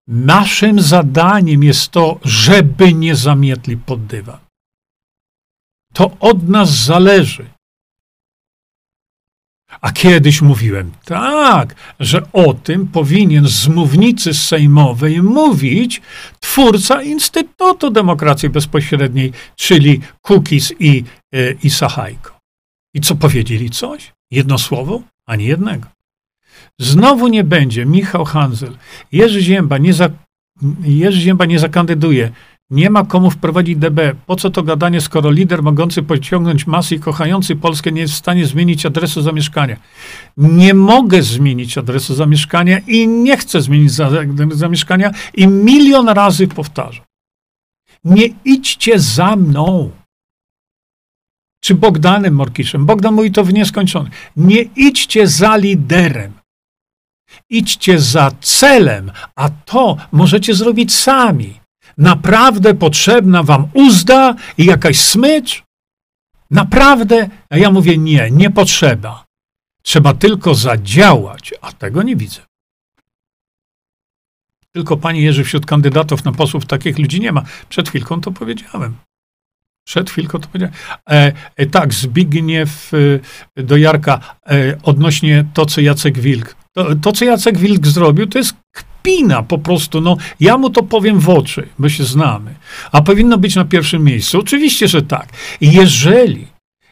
Naszym 0.09 0.81
zadaniem 0.81 1.65
jest 1.65 1.89
to, 1.89 2.20
żeby 2.24 2.94
nie 2.94 3.16
zamietli 3.16 3.77
pod 3.77 4.07
dywan. 4.07 4.39
To 5.93 6.17
od 6.21 6.49
nas 6.49 6.85
zależy. 6.85 7.47
A 9.81 9.93
kiedyś 9.93 10.43
mówiłem 10.43 10.93
tak, 11.05 11.75
że 12.01 12.33
o 12.33 12.55
tym 12.55 12.87
powinien 12.87 13.49
z 13.49 13.69
mównicy 13.69 14.35
sejmowej 14.35 15.23
mówić 15.23 16.03
twórca 16.41 17.03
Instytutu 17.03 17.91
Demokracji 17.91 18.49
Bezpośredniej, 18.49 19.33
czyli 19.57 20.01
Kukis 20.23 20.73
i, 20.81 21.05
e, 21.33 21.53
i 21.62 21.71
Sachajko. 21.71 22.39
I 22.95 23.01
co 23.01 23.15
powiedzieli? 23.15 23.71
Coś? 23.71 24.12
Jedno 24.31 24.59
słowo? 24.59 25.03
Ani 25.27 25.45
jednego. 25.45 25.89
Znowu 26.79 27.29
nie 27.29 27.45
będzie 27.45 27.87
Michał 27.87 28.25
Hanzel. 28.25 28.77
Jerzy 29.12 29.43
Zięba 29.43 29.79
nie, 29.79 29.93
za, 29.95 30.11
Jerzy 30.83 31.21
Zięba 31.21 31.47
nie 31.47 31.59
zakandyduje. 31.59 32.33
Nie 32.70 32.90
ma 32.90 33.05
komu 33.05 33.30
wprowadzić 33.30 33.76
DB. 33.76 34.14
Po 34.26 34.36
co 34.36 34.51
to 34.51 34.62
gadanie, 34.62 35.01
skoro 35.01 35.30
lider 35.30 35.62
mogący 35.62 36.02
pociągnąć 36.02 36.66
masy 36.66 36.94
i 36.94 37.01
kochający 37.01 37.56
Polskę 37.56 37.92
nie 37.92 38.01
jest 38.01 38.14
w 38.14 38.16
stanie 38.16 38.47
zmienić 38.47 38.86
adresu 38.86 39.22
zamieszkania? 39.22 39.76
Nie 40.36 40.74
mogę 40.74 41.22
zmienić 41.22 41.78
adresu 41.78 42.14
zamieszkania 42.14 42.78
i 42.78 43.09
nie 43.09 43.36
chcę 43.36 43.60
zmienić 43.60 43.92
zamieszkania 44.52 45.10
i 45.34 45.47
milion 45.47 46.09
razy 46.09 46.48
powtarzam. 46.48 47.05
Nie 48.05 48.26
idźcie 48.44 48.98
za 48.98 49.36
mną 49.36 49.90
czy 51.60 51.74
Bogdanem 51.74 52.34
Morkiszem. 52.34 52.86
Bogdan 52.86 53.14
mówi 53.14 53.32
to 53.32 53.44
w 53.44 53.52
nieskończony. 53.52 54.10
Nie 54.36 54.60
idźcie 54.60 55.26
za 55.28 55.56
liderem. 55.56 56.32
Idźcie 57.51 57.98
za 57.98 58.30
celem, 58.40 59.12
a 59.34 59.48
to 59.48 59.97
możecie 60.12 60.55
zrobić 60.55 60.94
sami. 60.94 61.60
Naprawdę 62.01 62.74
potrzebna 62.74 63.43
wam 63.43 63.68
uzda 63.74 64.35
i 64.59 64.64
jakaś 64.64 65.01
smycz? 65.01 65.62
Naprawdę? 66.51 67.28
A 67.51 67.56
ja 67.56 67.70
mówię 67.70 67.98
nie, 67.98 68.31
nie 68.31 68.51
potrzeba. 68.51 69.24
Trzeba 69.82 70.14
tylko 70.14 70.55
zadziałać, 70.55 71.55
a 71.60 71.72
tego 71.72 72.02
nie 72.02 72.16
widzę. 72.16 72.40
Tylko 74.72 74.97
panie 74.97 75.22
Jerzy, 75.22 75.44
wśród 75.44 75.66
kandydatów 75.66 76.24
na 76.24 76.32
posłów 76.32 76.66
takich 76.66 76.98
ludzi 76.98 77.20
nie 77.20 77.32
ma. 77.32 77.43
Przed 77.68 77.89
chwilką 77.89 78.20
to 78.20 78.31
powiedziałem. 78.31 78.97
Przed 79.85 80.10
chwilką 80.10 80.39
to 80.39 80.48
powiedziałem. 80.48 80.74
E, 81.10 81.32
e, 81.56 81.66
tak, 81.66 81.94
Zbigniew 81.94 82.93
e, 83.56 83.62
do 83.62 83.77
Jarka 83.77 84.36
e, 84.47 84.78
odnośnie 84.82 85.44
to, 85.55 85.66
co 85.66 85.81
Jacek 85.81 86.18
Wilk. 86.18 86.56
To, 86.72 86.97
to, 86.97 87.12
co 87.12 87.24
Jacek 87.24 87.59
Wilk 87.59 87.86
zrobił, 87.86 88.27
to 88.27 88.39
jest 88.39 88.55
kpina 89.01 89.43
po 89.43 89.59
prostu. 89.59 90.01
No, 90.01 90.16
ja 90.40 90.59
mu 90.59 90.70
to 90.70 90.82
powiem 90.82 91.20
w 91.20 91.28
oczy, 91.28 91.68
bo 91.78 91.89
się 91.89 92.05
znamy. 92.05 92.55
A 92.93 93.02
powinno 93.02 93.39
być 93.39 93.56
na 93.56 93.64
pierwszym 93.64 94.05
miejscu? 94.05 94.39
Oczywiście, 94.39 94.89
że 94.89 95.02
tak. 95.02 95.28
Jeżeli 95.60 96.47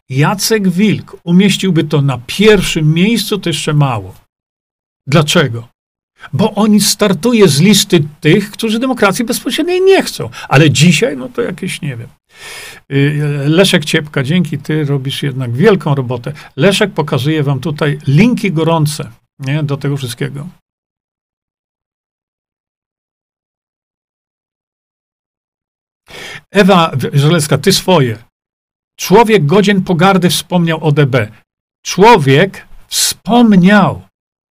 Jacek 0.08 0.68
Wilk 0.68 1.16
umieściłby 1.24 1.84
to 1.84 2.02
na 2.02 2.18
pierwszym 2.26 2.94
miejscu, 2.94 3.38
to 3.38 3.50
jeszcze 3.50 3.74
mało. 3.74 4.14
Dlaczego? 5.06 5.68
Bo 6.32 6.54
on 6.54 6.80
startuje 6.80 7.48
z 7.48 7.60
listy 7.60 8.04
tych, 8.20 8.50
którzy 8.50 8.78
demokracji 8.78 9.24
bezpośredniej 9.24 9.80
nie 9.80 10.02
chcą. 10.02 10.30
Ale 10.48 10.70
dzisiaj, 10.70 11.16
no 11.16 11.28
to 11.28 11.42
jakieś 11.42 11.82
nie 11.82 11.96
wiem. 11.96 12.08
Y, 12.92 13.44
Leszek 13.46 13.84
Ciepka, 13.84 14.22
dzięki 14.22 14.58
ty 14.58 14.84
robisz 14.84 15.22
jednak 15.22 15.52
wielką 15.52 15.94
robotę. 15.94 16.32
Leszek 16.56 16.90
pokazuje 16.92 17.42
wam 17.42 17.60
tutaj 17.60 17.98
linki 18.06 18.52
gorące 18.52 19.10
nie, 19.38 19.62
do 19.62 19.76
tego 19.76 19.96
wszystkiego. 19.96 20.46
Ewa 26.52 26.92
Żelewska, 27.12 27.58
ty 27.58 27.72
swoje. 27.72 28.18
Człowiek 28.96 29.46
godzien 29.46 29.84
pogardy 29.84 30.30
wspomniał 30.30 30.84
o 30.84 30.92
DB. 30.92 31.28
Człowiek 31.82 32.66
wspomniał. 32.88 34.02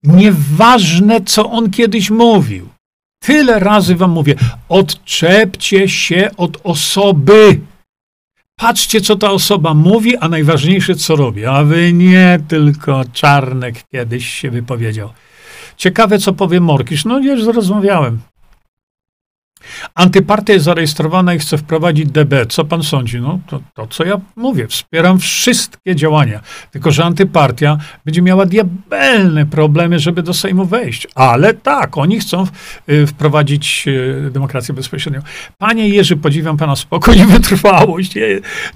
Nieważne, 0.03 1.21
co 1.21 1.51
on 1.51 1.71
kiedyś 1.71 2.11
mówił. 2.11 2.69
Tyle 3.23 3.59
razy 3.59 3.97
wam 3.97 4.11
mówię, 4.11 4.35
odczepcie 4.69 5.89
się 5.89 6.31
od 6.37 6.59
osoby. 6.65 7.61
Patrzcie, 8.57 9.01
co 9.01 9.17
ta 9.17 9.31
osoba 9.31 9.75
mówi, 9.75 10.17
a 10.17 10.29
najważniejsze, 10.29 10.95
co 10.95 11.17
robi. 11.17 11.47
A 11.47 11.65
wy 11.65 11.93
nie, 11.93 12.41
tylko 12.49 13.05
Czarnek 13.13 13.83
kiedyś 13.93 14.29
się 14.29 14.51
wypowiedział. 14.51 15.13
Ciekawe, 15.77 16.19
co 16.19 16.33
powie 16.33 16.61
Morkisz. 16.61 17.05
No 17.05 17.19
już 17.19 17.45
rozmawiałem. 17.45 18.21
Antypartia 19.95 20.53
jest 20.53 20.65
zarejestrowana 20.65 21.35
i 21.35 21.39
chce 21.39 21.59
wprowadzić 21.59 22.07
DB. 22.07 22.47
Co 22.49 22.65
pan 22.65 22.83
sądzi? 22.83 23.21
No 23.21 23.39
to, 23.47 23.61
to, 23.75 23.87
co 23.87 24.05
ja 24.05 24.21
mówię. 24.37 24.67
Wspieram 24.67 25.19
wszystkie 25.19 25.97
działania. 25.97 26.41
Tylko, 26.71 26.91
że 26.91 27.05
antypartia 27.05 27.79
będzie 28.05 28.23
miała 28.23 28.47
diabelne 28.47 29.47
problemy, 29.47 29.99
żeby 29.99 30.23
do 30.23 30.35
Sejmu 30.35 30.65
wejść. 30.65 31.07
Ale 31.15 31.55
tak, 31.55 31.99
oni 31.99 32.21
chcą 32.21 32.47
y, 32.89 33.07
wprowadzić 33.07 33.85
y, 33.87 34.31
demokrację 34.31 34.75
bezpośrednią. 34.75 35.21
Panie 35.59 35.89
Jerzy, 35.89 36.17
podziwiam 36.17 36.57
pana 36.57 36.77
spokój 36.77 37.19
i 37.19 37.25
wytrwałość. 37.25 38.15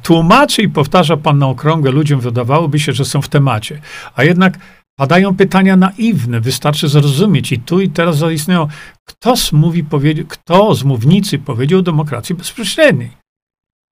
Tłumaczy 0.02 0.62
i 0.62 0.68
powtarza 0.68 1.16
pan 1.16 1.38
na 1.38 1.46
okrągłe. 1.48 1.90
Ludziom 1.90 2.20
wydawałoby 2.20 2.78
się, 2.78 2.92
że 2.92 3.04
są 3.04 3.22
w 3.22 3.28
temacie. 3.28 3.80
A 4.16 4.24
jednak 4.24 4.58
Padają 4.98 5.36
pytania 5.36 5.76
naiwne, 5.76 6.40
wystarczy 6.40 6.88
zrozumieć. 6.88 7.52
I 7.52 7.58
tu 7.58 7.80
i 7.80 7.90
teraz 7.90 8.18
zaistniało, 8.18 8.68
kto 9.04 9.36
z, 9.36 9.52
mówi, 9.52 9.84
kto 10.28 10.74
z 10.74 10.84
mównicy 10.84 11.38
powiedział 11.38 11.78
o 11.78 11.82
demokracji 11.82 12.34
bezpośredniej. 12.34 13.10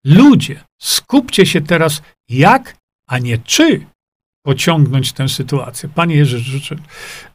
Ludzie, 0.05 0.65
skupcie 0.81 1.47
się 1.47 1.61
teraz, 1.61 2.03
jak, 2.29 2.77
a 3.09 3.19
nie 3.19 3.39
czy 3.39 3.87
pociągnąć 4.45 5.13
tę 5.13 5.29
sytuację. 5.29 5.89
Panie 5.89 6.17
Jerzy, 6.17 6.39
życzę, 6.39 6.77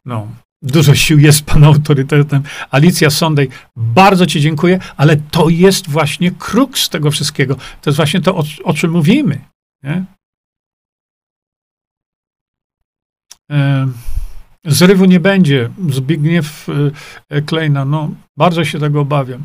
no, 0.05 0.27
dużo 0.61 0.95
sił 0.95 1.19
jest 1.19 1.45
Pan 1.51 1.63
autorytetem. 1.63 2.43
Alicja 2.71 3.09
Sondej, 3.09 3.49
bardzo 3.75 4.25
Ci 4.25 4.41
dziękuję, 4.41 4.79
ale 4.97 5.17
to 5.17 5.49
jest 5.49 5.89
właśnie 5.89 6.31
kruks 6.31 6.89
tego 6.89 7.11
wszystkiego. 7.11 7.55
To 7.55 7.89
jest 7.89 7.97
właśnie 7.97 8.21
to, 8.21 8.35
o, 8.35 8.43
o 8.63 8.73
czym 8.73 8.91
mówimy. 8.91 9.41
Nie? 9.83 10.05
Zrywu 14.65 15.05
nie 15.05 15.19
będzie. 15.19 15.69
Zbigniew 15.89 16.67
e, 17.30 17.41
Klejna, 17.41 17.85
no 17.85 18.09
bardzo 18.38 18.65
się 18.65 18.80
tego 18.80 19.01
obawiam. 19.01 19.43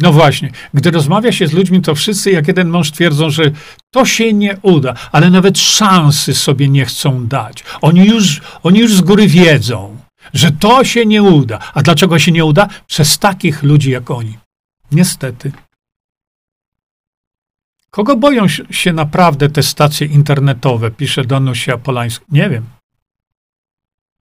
No 0.00 0.12
właśnie, 0.12 0.50
gdy 0.74 0.90
rozmawia 0.90 1.32
się 1.32 1.46
z 1.46 1.52
ludźmi, 1.52 1.82
to 1.82 1.94
wszyscy 1.94 2.30
jak 2.30 2.48
jeden 2.48 2.68
mąż 2.68 2.90
twierdzą, 2.90 3.30
że 3.30 3.42
to 3.90 4.04
się 4.04 4.32
nie 4.32 4.58
uda, 4.62 4.94
ale 5.12 5.30
nawet 5.30 5.58
szansy 5.58 6.34
sobie 6.34 6.68
nie 6.68 6.84
chcą 6.84 7.26
dać. 7.26 7.64
Oni 7.80 8.06
już, 8.06 8.40
oni 8.62 8.80
już 8.80 8.94
z 8.94 9.00
góry 9.00 9.26
wiedzą, 9.26 9.96
że 10.34 10.52
to 10.52 10.84
się 10.84 11.06
nie 11.06 11.22
uda. 11.22 11.58
A 11.74 11.82
dlaczego 11.82 12.18
się 12.18 12.32
nie 12.32 12.44
uda? 12.44 12.68
Przez 12.86 13.18
takich 13.18 13.62
ludzi 13.62 13.90
jak 13.90 14.10
oni. 14.10 14.38
Niestety. 14.92 15.52
Kogo 17.90 18.16
boją 18.16 18.48
się 18.70 18.92
naprawdę 18.92 19.48
te 19.48 19.62
stacje 19.62 20.06
internetowe? 20.06 20.90
Pisze 20.90 21.24
Danusia 21.24 21.78
Polańska. 21.78 22.24
Nie 22.28 22.50
wiem. 22.50 22.66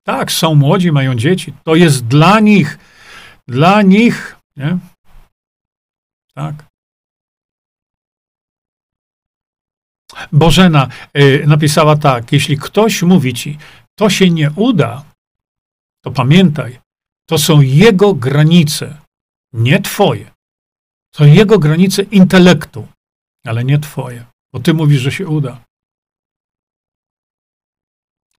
Tak, 0.03 0.33
są 0.33 0.55
młodzi, 0.55 0.93
mają 0.93 1.15
dzieci. 1.15 1.53
To 1.65 1.75
jest 1.75 2.07
dla 2.07 2.41
nich. 2.41 2.79
Dla 3.49 3.83
nich. 3.83 4.37
Nie? 4.57 4.79
Tak. 6.35 6.55
Bożena 10.33 10.89
y, 11.19 11.45
napisała 11.47 11.97
tak: 11.97 12.33
Jeśli 12.33 12.59
ktoś 12.59 13.03
mówi 13.03 13.35
ci, 13.35 13.59
to 13.95 14.11
się 14.11 14.31
nie 14.31 14.51
uda, 14.57 15.05
to 16.05 16.11
pamiętaj, 16.11 16.79
to 17.29 17.39
są 17.39 17.61
jego 17.61 18.15
granice, 18.15 18.97
nie 19.53 19.83
twoje. 19.83 20.31
To 21.11 21.25
jego 21.25 21.59
granice 21.59 22.03
intelektu 22.03 22.89
ale 23.47 23.65
nie 23.65 23.79
twoje, 23.79 24.27
bo 24.53 24.61
ty 24.61 24.75
mówisz, 24.75 25.01
że 25.01 25.13
się 25.13 25.27
uda. 25.27 25.65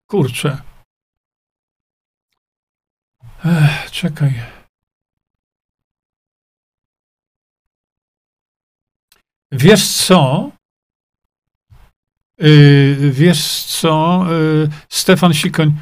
Kurczę. 0.07 0.61
Ech, 3.45 3.91
czekaj. 3.91 4.33
Wiesz 9.51 9.87
co? 9.87 10.51
Yy, 12.37 13.11
wiesz 13.11 13.63
co, 13.63 14.25
yy, 14.29 14.69
Stefan 14.89 15.33
Sikoń, 15.33 15.73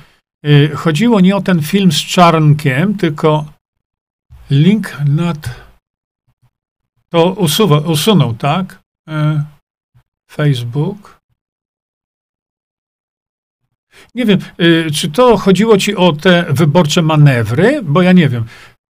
yy, 0.43 0.76
chodziło 0.76 1.22
nie 1.22 1.35
o 1.35 1.41
ten 1.41 1.61
film 1.61 1.91
z 1.91 1.95
Czarnkiem, 1.95 2.97
tylko 2.97 3.45
link 4.49 4.97
nad 5.06 5.65
to 7.10 7.34
usuwa, 7.34 7.80
usunął, 7.80 8.34
tak? 8.34 8.85
E, 9.07 9.44
Facebook. 10.32 11.19
Nie 14.15 14.26
wiem, 14.26 14.40
e, 14.57 14.91
czy 14.91 15.11
to 15.11 15.38
chodziło 15.38 15.77
ci 15.77 15.95
o 15.95 16.14
te 16.14 16.45
wyborcze 16.49 17.02
manewry, 17.02 17.82
bo 17.84 18.02
ja 18.02 18.11
nie 18.11 18.30
wiem. 18.30 18.45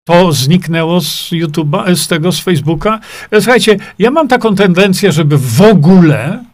To 0.07 0.33
zniknęło 0.33 1.01
z 1.01 1.31
YouTube'a, 1.31 1.89
e, 1.89 1.97
z 1.97 2.09
tego, 2.09 2.33
z 2.33 2.41
Facebooka. 2.41 3.01
Słuchajcie, 3.33 3.77
ja 3.99 4.11
mam 4.11 4.29
taką 4.29 4.55
tendencję, 4.55 5.13
żeby 5.13 5.39
w 5.39 5.61
ogóle 5.61 6.45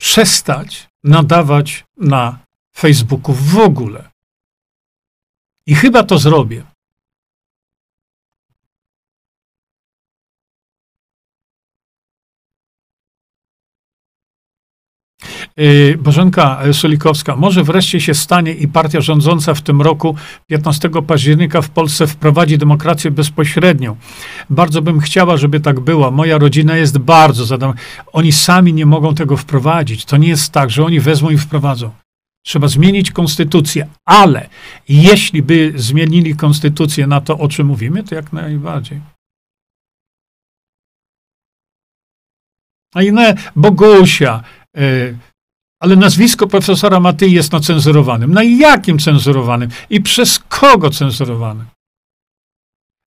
przestać 0.00 0.88
nadawać 1.04 1.84
na 1.96 2.38
Facebooku 2.76 3.34
w 3.34 3.58
ogóle. 3.58 4.10
I 5.66 5.74
chyba 5.74 6.02
to 6.02 6.18
zrobię. 6.18 6.64
Bożenka 15.98 16.60
Solikowska, 16.72 17.36
może 17.36 17.64
wreszcie 17.64 18.00
się 18.00 18.14
stanie 18.14 18.52
i 18.52 18.68
partia 18.68 19.00
rządząca 19.00 19.54
w 19.54 19.62
tym 19.62 19.82
roku 19.82 20.16
15 20.46 20.90
października 21.06 21.62
w 21.62 21.70
Polsce 21.70 22.06
wprowadzi 22.06 22.58
demokrację 22.58 23.10
bezpośrednią. 23.10 23.96
Bardzo 24.50 24.82
bym 24.82 25.00
chciała, 25.00 25.36
żeby 25.36 25.60
tak 25.60 25.80
było. 25.80 26.10
Moja 26.10 26.38
rodzina 26.38 26.76
jest 26.76 26.98
bardzo 26.98 27.44
zadowolona. 27.44 27.80
Oni 28.12 28.32
sami 28.32 28.72
nie 28.72 28.86
mogą 28.86 29.14
tego 29.14 29.36
wprowadzić. 29.36 30.04
To 30.04 30.16
nie 30.16 30.28
jest 30.28 30.52
tak, 30.52 30.70
że 30.70 30.84
oni 30.84 31.00
wezmą 31.00 31.30
i 31.30 31.38
wprowadzą. 31.38 31.90
Trzeba 32.44 32.68
zmienić 32.68 33.10
konstytucję, 33.10 33.86
ale 34.04 34.48
jeśli 34.88 35.42
by 35.42 35.72
zmienili 35.76 36.36
konstytucję 36.36 37.06
na 37.06 37.20
to, 37.20 37.38
o 37.38 37.48
czym 37.48 37.66
mówimy, 37.66 38.04
to 38.04 38.14
jak 38.14 38.32
najbardziej. 38.32 39.00
A 42.94 43.02
inne 43.02 43.34
Bogusia, 43.56 44.42
y, 44.78 45.18
ale 45.80 45.96
nazwisko 45.96 46.46
profesora 46.46 47.00
Matyi 47.00 47.32
jest 47.32 47.52
na 47.52 47.60
cenzurowanym. 47.60 48.34
Na 48.34 48.42
jakim 48.42 48.98
cenzurowanym? 48.98 49.70
I 49.90 50.00
przez 50.00 50.38
kogo 50.38 50.90
cenzurowanym? 50.90 51.66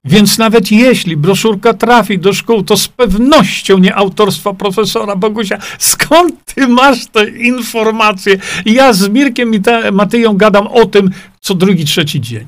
Więc 0.05 0.37
nawet 0.37 0.71
jeśli 0.71 1.17
broszurka 1.17 1.73
trafi 1.73 2.19
do 2.19 2.33
szkół, 2.33 2.63
to 2.63 2.77
z 2.77 2.87
pewnością 2.87 3.77
nie 3.77 3.95
autorstwa 3.95 4.53
profesora 4.53 5.15
Bogusia. 5.15 5.57
Skąd 5.79 6.45
ty 6.45 6.67
masz 6.67 7.07
te 7.07 7.29
informacje? 7.29 8.37
Ja 8.65 8.93
z 8.93 9.09
Mirkiem 9.09 9.55
i 9.55 9.61
Matyją 9.91 10.37
gadam 10.37 10.67
o 10.67 10.85
tym 10.85 11.09
co 11.39 11.55
drugi, 11.55 11.85
trzeci 11.85 12.21
dzień. 12.21 12.47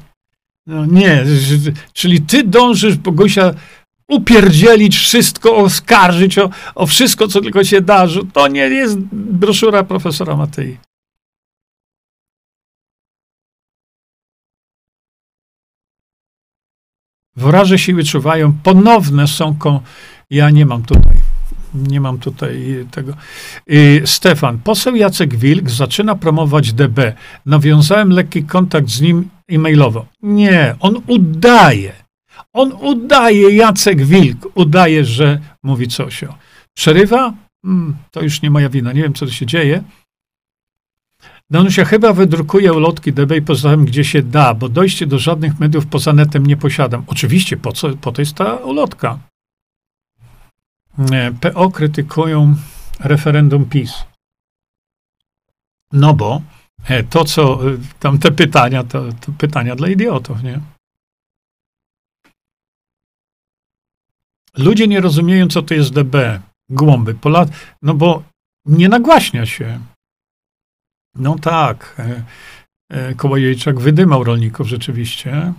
No 0.68 0.86
nie, 0.86 1.26
czyli 1.94 2.22
ty 2.22 2.44
dążysz 2.44 2.96
Bogusia 2.96 3.54
upierdzielić 4.08 4.98
wszystko, 4.98 5.56
oskarżyć 5.56 6.38
o, 6.38 6.50
o 6.76 6.88
wszystko, 6.88 7.28
co 7.28 7.42
tylko 7.42 7.64
się 7.64 7.82
darzy. 7.82 8.22
To 8.34 8.48
nie 8.48 8.62
jest 8.62 8.98
broszura 9.12 9.84
profesora 9.84 10.36
Matei. 10.36 10.78
Wraże 17.36 17.80
siły 17.80 18.04
czuwają, 18.04 18.54
ponowne 18.64 19.28
są. 19.28 19.56
Ko- 19.56 19.82
ja 20.30 20.50
nie 20.50 20.66
mam 20.66 20.84
tutaj. 20.84 21.18
Nie 21.74 22.02
mam 22.02 22.18
tutaj 22.20 22.86
tego. 22.92 23.14
Stefan, 24.06 24.60
poseł 24.60 24.96
Jacek 24.96 25.36
Wilk 25.36 25.70
zaczyna 25.70 26.16
promować 26.16 26.74
DB. 26.74 27.14
Nawiązałem 27.46 28.10
lekki 28.10 28.44
kontakt 28.44 28.90
z 28.90 29.02
nim 29.02 29.30
e-mailowo. 29.50 30.06
Nie, 30.22 30.76
on 30.80 31.02
udaje 31.08 32.03
on 32.54 32.72
udaje, 32.72 33.56
Jacek 33.56 34.06
Wilk, 34.06 34.48
udaje, 34.56 35.06
że 35.06 35.40
mówi 35.64 35.88
coś 35.88 36.24
o. 36.24 36.38
Przerywa? 36.74 37.34
Hmm, 37.66 37.96
to 38.12 38.22
już 38.22 38.42
nie 38.42 38.50
moja 38.50 38.70
wina, 38.70 38.94
nie 38.94 39.02
wiem, 39.02 39.14
co 39.14 39.30
się 39.32 39.46
dzieje. 39.46 39.84
Danusia 41.50 41.86
chyba 41.86 42.14
wydrukuje 42.14 42.74
ulotki 42.74 43.14
DB 43.14 43.38
i 43.38 43.42
pozostawim, 43.42 43.86
gdzie 43.86 44.04
się 44.04 44.24
da, 44.24 44.54
bo 44.54 44.70
dojście 44.70 45.08
do 45.08 45.20
żadnych 45.20 45.60
mediów 45.60 45.86
poza 45.86 46.14
netem 46.14 46.46
nie 46.46 46.58
posiadam. 46.58 47.04
Oczywiście, 47.08 47.58
po, 47.58 47.72
co, 47.72 47.98
po 47.98 48.12
to 48.12 48.22
jest 48.22 48.36
ta 48.36 48.56
ulotka. 48.56 49.20
PO 51.42 51.72
krytykują 51.72 52.56
referendum 53.00 53.66
PiS. 53.66 53.94
No 55.92 56.14
bo 56.14 56.42
e, 56.88 57.04
to, 57.04 57.26
co 57.26 57.72
e, 57.72 57.78
tam 58.00 58.20
te 58.20 58.32
pytania, 58.32 58.84
to, 58.84 59.04
to 59.22 59.32
pytania 59.38 59.76
dla 59.76 59.88
idiotów, 59.88 60.44
nie? 60.44 60.60
Ludzie 64.58 64.88
nie 64.88 65.02
rozumieją, 65.02 65.48
co 65.48 65.62
to 65.62 65.74
jest 65.74 65.94
DB, 65.94 66.42
głąby, 66.70 67.14
Pola, 67.14 67.46
no 67.82 67.94
bo 67.94 68.24
nie 68.66 68.90
nagłaśnia 68.90 69.46
się. 69.46 69.80
No 71.16 71.36
tak, 71.40 71.96
e, 72.00 72.24
e, 72.90 73.16
Kołodziejczak 73.16 73.80
wydymał 73.80 74.24
rolników 74.24 74.68
rzeczywiście. 74.68 75.54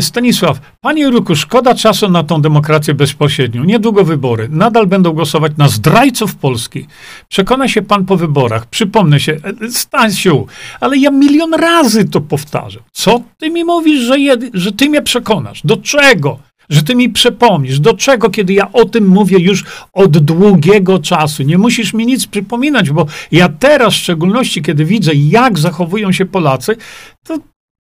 Stanisław, 0.00 0.60
panie 0.80 1.02
Jurku, 1.02 1.36
szkoda 1.36 1.74
czasu 1.74 2.08
na 2.08 2.24
tą 2.24 2.42
demokrację 2.42 2.94
bezpośrednią. 2.94 3.64
Niedługo 3.64 4.04
wybory. 4.04 4.48
Nadal 4.48 4.86
będą 4.86 5.12
głosować 5.12 5.52
na 5.56 5.68
zdrajców 5.68 6.34
Polski. 6.34 6.86
Przekona 7.28 7.68
się 7.68 7.82
pan 7.82 8.04
po 8.04 8.16
wyborach. 8.16 8.66
Przypomnę 8.66 9.20
się, 9.20 9.32
e, 9.32 9.70
Stasiu, 9.70 10.46
ale 10.80 10.96
ja 10.96 11.10
milion 11.10 11.54
razy 11.54 12.08
to 12.08 12.20
powtarzam. 12.20 12.82
Co 12.92 13.22
ty 13.38 13.50
mi 13.50 13.64
mówisz, 13.64 14.00
że, 14.00 14.18
jed, 14.18 14.40
że 14.54 14.72
ty 14.72 14.88
mnie 14.88 15.02
przekonasz? 15.02 15.60
Do 15.64 15.76
czego? 15.76 16.38
Że 16.68 16.82
ty 16.82 16.94
mi 16.94 17.08
przypomnisz. 17.08 17.80
Do 17.80 17.94
czego, 17.94 18.30
kiedy 18.30 18.52
ja 18.52 18.72
o 18.72 18.84
tym 18.84 19.08
mówię 19.08 19.38
już 19.38 19.64
od 19.92 20.18
długiego 20.18 20.98
czasu? 20.98 21.42
Nie 21.42 21.58
musisz 21.58 21.94
mi 21.94 22.06
nic 22.06 22.26
przypominać, 22.26 22.90
bo 22.90 23.06
ja 23.32 23.48
teraz, 23.48 23.94
w 23.94 23.96
szczególności, 23.96 24.62
kiedy 24.62 24.84
widzę, 24.84 25.14
jak 25.14 25.58
zachowują 25.58 26.12
się 26.12 26.26
Polacy, 26.26 26.76
to 27.24 27.38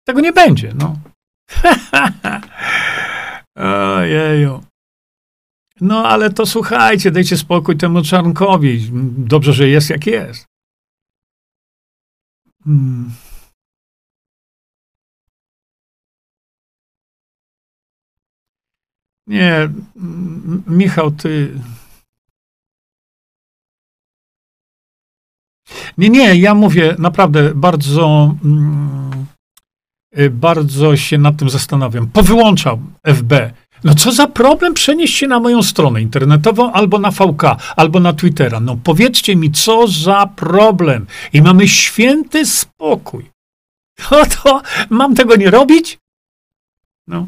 tego 0.06 0.22
nie 0.22 0.34
będzie. 0.34 0.74
No. 0.80 0.96
Ojeju. 3.56 4.64
No 5.82 6.08
ale 6.10 6.30
to 6.30 6.46
słuchajcie, 6.46 7.12
dajcie 7.12 7.38
spokój 7.38 7.78
temu 7.78 8.02
Czarnkowi. 8.04 8.90
Dobrze, 9.18 9.54
że 9.54 9.68
jest 9.70 9.90
jak 9.90 10.08
jest. 10.08 10.46
Hmm. 12.64 13.12
Nie, 19.28 19.70
Michał, 20.68 21.12
ty. 21.12 21.60
Nie, 25.98 26.10
nie, 26.10 26.36
ja 26.36 26.54
mówię 26.54 26.96
naprawdę 27.00 27.56
bardzo. 27.56 28.36
Mm, 28.44 29.26
bardzo 30.30 30.98
się 30.98 31.18
nad 31.18 31.38
tym 31.38 31.50
zastanawiam. 31.50 32.08
Powyłączał 32.08 32.80
FB. 33.04 33.52
No 33.84 33.96
co 33.96 34.12
za 34.12 34.28
problem 34.28 34.74
przenieść 34.74 35.16
się 35.16 35.28
na 35.28 35.40
moją 35.40 35.64
stronę 35.64 36.02
internetową 36.02 36.72
albo 36.72 37.00
na 37.00 37.12
VK, 37.12 37.44
albo 37.76 38.00
na 38.00 38.14
Twittera. 38.14 38.60
No 38.60 38.78
powiedzcie 38.84 39.36
mi, 39.36 39.52
co 39.52 39.88
za 39.88 40.30
problem. 40.36 41.08
I 41.34 41.42
mamy 41.42 41.68
święty 41.68 42.46
spokój. 42.46 43.30
No 44.12 44.18
to 44.26 44.62
mam 44.90 45.16
tego 45.16 45.36
nie 45.36 45.52
robić? 45.52 45.98
No. 47.08 47.28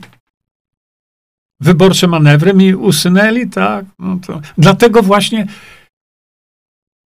Wyborcze 1.60 2.08
manewry 2.08 2.54
mi 2.54 2.76
usunęli, 2.76 3.50
tak? 3.50 3.86
No 4.00 4.18
to, 4.28 4.42
dlatego 4.58 5.04
właśnie 5.04 5.48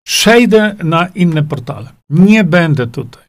przejdę 0.03 0.75
na 0.83 1.07
inne 1.07 1.43
portale. 1.43 1.91
Nie 2.09 2.43
będę 2.43 2.87
tutaj. 2.87 3.28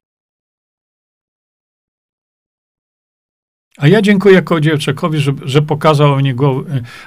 A 3.81 3.89
ja 3.89 4.02
dziękuję 4.02 4.43
Kołodziejczykowi, 4.43 5.19
że, 5.19 5.32
że 5.43 5.62
pokazał, 5.62 6.16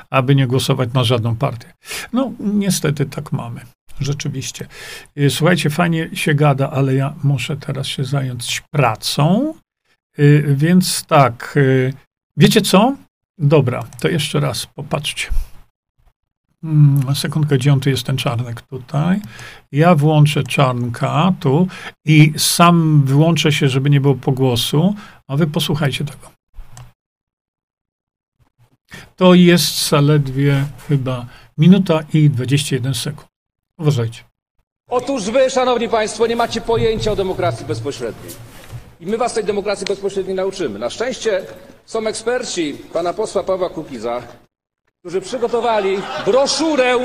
aby 0.10 0.36
nie 0.36 0.48
głosować 0.48 0.94
na 0.94 1.04
żadną 1.04 1.36
partię. 1.36 1.74
No, 2.14 2.32
niestety 2.40 3.06
tak 3.06 3.32
mamy. 3.32 3.62
Rzeczywiście. 4.00 4.68
Y, 5.18 5.30
słuchajcie, 5.30 5.70
fajnie 5.70 6.10
się 6.14 6.34
gada, 6.34 6.70
ale 6.70 6.96
ja 6.96 7.14
muszę 7.24 7.58
teraz 7.58 7.88
się 7.88 8.04
zająć 8.04 8.64
pracą. 8.72 9.54
Y, 10.20 10.56
więc 10.58 11.06
tak, 11.06 11.54
y, 11.58 11.94
wiecie 12.38 12.62
co? 12.62 12.96
Dobra, 13.38 13.84
to 14.00 14.08
jeszcze 14.08 14.40
raz 14.40 14.66
popatrzcie. 14.66 15.28
Hmm, 16.62 17.16
sekundkę, 17.16 17.58
gdzie 17.58 17.74
on 17.74 17.80
tu 17.80 17.90
jest 17.90 18.04
ten 18.04 18.18
czarnek 18.18 18.62
tutaj? 18.62 19.20
Ja 19.72 19.96
włączę 19.96 20.44
czarnka 20.44 21.34
tu 21.40 21.68
i 22.06 22.34
sam 22.38 23.04
wyłączę 23.06 23.52
się, 23.52 23.70
żeby 23.70 23.90
nie 23.90 24.02
było 24.02 24.16
pogłosu, 24.16 24.96
a 25.28 25.38
wy 25.38 25.48
posłuchajcie 25.48 26.06
tego. 26.06 26.43
To 29.16 29.34
jest 29.34 29.90
zaledwie 29.90 30.66
chyba 30.88 31.26
minuta 31.58 32.00
i 32.14 32.30
21 32.30 32.94
sekund. 32.94 33.28
Uważajcie. 33.78 34.24
Otóż 34.90 35.24
wy, 35.24 35.50
szanowni 35.50 35.90
państwo, 35.90 36.28
nie 36.28 36.36
macie 36.36 36.62
pojęcia 36.62 37.12
o 37.12 37.16
demokracji 37.16 37.66
bezpośredniej. 37.66 38.34
I 39.00 39.06
my 39.06 39.18
was 39.18 39.34
tej 39.34 39.44
demokracji 39.44 39.86
bezpośredniej 39.86 40.36
nauczymy. 40.36 40.80
Na 40.80 40.90
szczęście 40.90 41.42
są 41.86 42.08
eksperci 42.08 42.78
pana 42.94 43.14
posła 43.14 43.44
Pawła 43.44 43.70
Kukiza, 43.70 44.22
którzy 45.00 45.22
przygotowali 45.22 45.98
broszurę, 46.26 47.00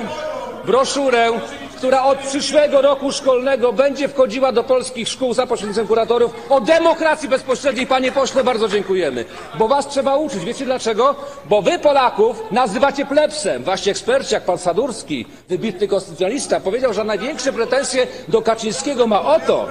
broszurę 0.67 1.33
która 1.79 2.05
od 2.05 2.19
przyszłego 2.19 2.83
roku 2.83 3.13
szkolnego 3.13 3.73
będzie 3.73 4.09
wchodziła 4.09 4.53
do 4.53 4.65
polskich 4.65 5.09
szkół 5.09 5.35
za 5.35 5.47
pośrednictwem 5.47 5.87
kuratorów 5.87 6.35
o 6.51 6.61
demokracji 6.61 7.29
bezpośredniej. 7.29 7.87
Panie 7.87 8.13
pośle, 8.13 8.45
bardzo 8.45 8.69
dziękujemy. 8.69 9.25
Bo 9.59 9.69
was 9.69 9.89
trzeba 9.89 10.17
uczyć. 10.17 10.45
Wiecie 10.45 10.65
dlaczego? 10.65 11.15
Bo 11.45 11.63
wy 11.63 11.79
Polaków 11.79 12.43
nazywacie 12.51 13.07
plebsem. 13.07 13.65
Wasi 13.65 13.91
eksperci, 13.91 14.35
jak 14.35 14.45
pan 14.45 14.59
Sadurski, 14.59 15.27
wybitny 15.49 15.89
konstytucjonalista, 15.89 16.61
powiedział, 16.61 16.93
że 16.95 17.05
największe 17.05 17.53
pretensje 17.53 18.07
do 18.29 18.43
Kaczyńskiego 18.43 19.07
ma 19.07 19.23
o 19.23 19.41
to, 19.41 19.67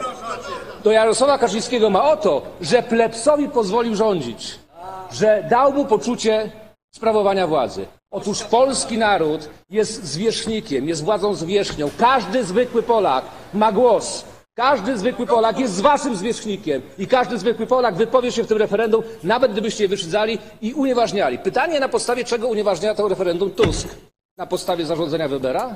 do 0.83 0.91
Jarosława 0.91 1.37
Kaczyńskiego 1.37 1.89
ma 1.89 2.11
o 2.11 2.17
to, 2.17 2.41
że 2.61 2.83
plebsowi 2.83 3.49
pozwolił 3.49 3.95
rządzić, 3.95 4.59
że 5.11 5.47
dał 5.49 5.73
mu 5.73 5.85
poczucie 5.85 6.51
sprawowania 6.95 7.47
władzy. 7.47 7.85
Otóż 8.11 8.43
polski 8.43 8.97
naród 8.97 9.49
jest 9.69 10.03
zwierzchnikiem, 10.03 10.87
jest 10.87 11.03
władzą 11.03 11.33
zwierzchnią. 11.33 11.89
Każdy 11.97 12.43
zwykły 12.43 12.83
Polak 12.83 13.25
ma 13.53 13.71
głos. 13.71 14.25
Każdy 14.53 14.97
zwykły 14.97 15.25
Polak 15.25 15.59
jest 15.59 15.81
waszym 15.81 16.15
zwierzchnikiem 16.15 16.81
i 16.97 17.07
każdy 17.07 17.37
zwykły 17.37 17.67
Polak 17.67 17.95
wypowie 17.95 18.31
się 18.31 18.43
w 18.43 18.47
tym 18.47 18.57
referendum, 18.57 19.03
nawet 19.23 19.51
gdybyście 19.51 19.83
je 19.83 19.87
wyszedzali 19.87 20.39
i 20.61 20.73
unieważniali. 20.73 21.39
Pytanie 21.39 21.79
na 21.79 21.89
podstawie 21.89 22.23
czego 22.23 22.47
unieważnia 22.47 22.95
to 22.95 23.07
referendum 23.07 23.51
Tusk? 23.51 23.87
Na 24.37 24.47
podstawie 24.47 24.85
zarządzenia 24.85 25.27
Webera? 25.27 25.75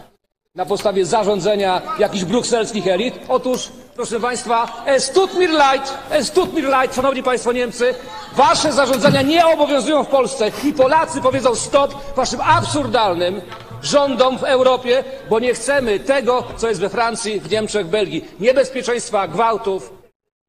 Na 0.55 0.65
podstawie 0.65 1.05
zarządzenia 1.05 1.81
jakichś 1.99 2.23
brukselskich 2.25 2.87
elit? 2.87 3.15
Otóż, 3.27 3.69
proszę 3.95 4.19
Państwa, 4.19 4.83
es 4.85 5.11
tut 5.11 5.33
mir 5.33 5.49
leid, 5.49 5.93
es 6.09 6.31
tut 6.31 6.53
mir 6.53 6.63
leid, 6.63 6.95
Szanowni 6.95 7.23
Państwo 7.23 7.51
Niemcy, 7.51 7.95
Wasze 8.35 8.73
zarządzenia 8.73 9.21
nie 9.21 9.45
obowiązują 9.45 10.03
w 10.03 10.07
Polsce 10.07 10.51
i 10.63 10.73
Polacy 10.73 11.21
powiedzą 11.21 11.55
stop 11.55 12.15
Waszym 12.15 12.41
absurdalnym 12.41 13.41
rządom 13.81 14.37
w 14.37 14.43
Europie, 14.43 15.03
bo 15.29 15.39
nie 15.39 15.53
chcemy 15.53 15.99
tego, 15.99 16.43
co 16.57 16.69
jest 16.69 16.81
we 16.81 16.89
Francji, 16.89 17.39
w 17.39 17.51
Niemczech, 17.51 17.87
Belgii. 17.87 18.25
Niebezpieczeństwa, 18.39 19.27
gwałtów 19.27 19.93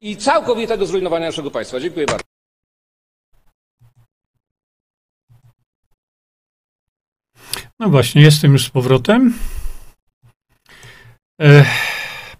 i 0.01 0.17
całkowitego 0.17 0.85
zrujnowania 0.85 1.25
naszego 1.25 1.51
państwa. 1.51 1.79
Dziękuję 1.79 2.05
bardzo. 2.05 2.23
No 7.79 7.89
właśnie, 7.89 8.21
jestem 8.21 8.51
już 8.51 8.65
z 8.65 8.69
powrotem. 8.69 9.33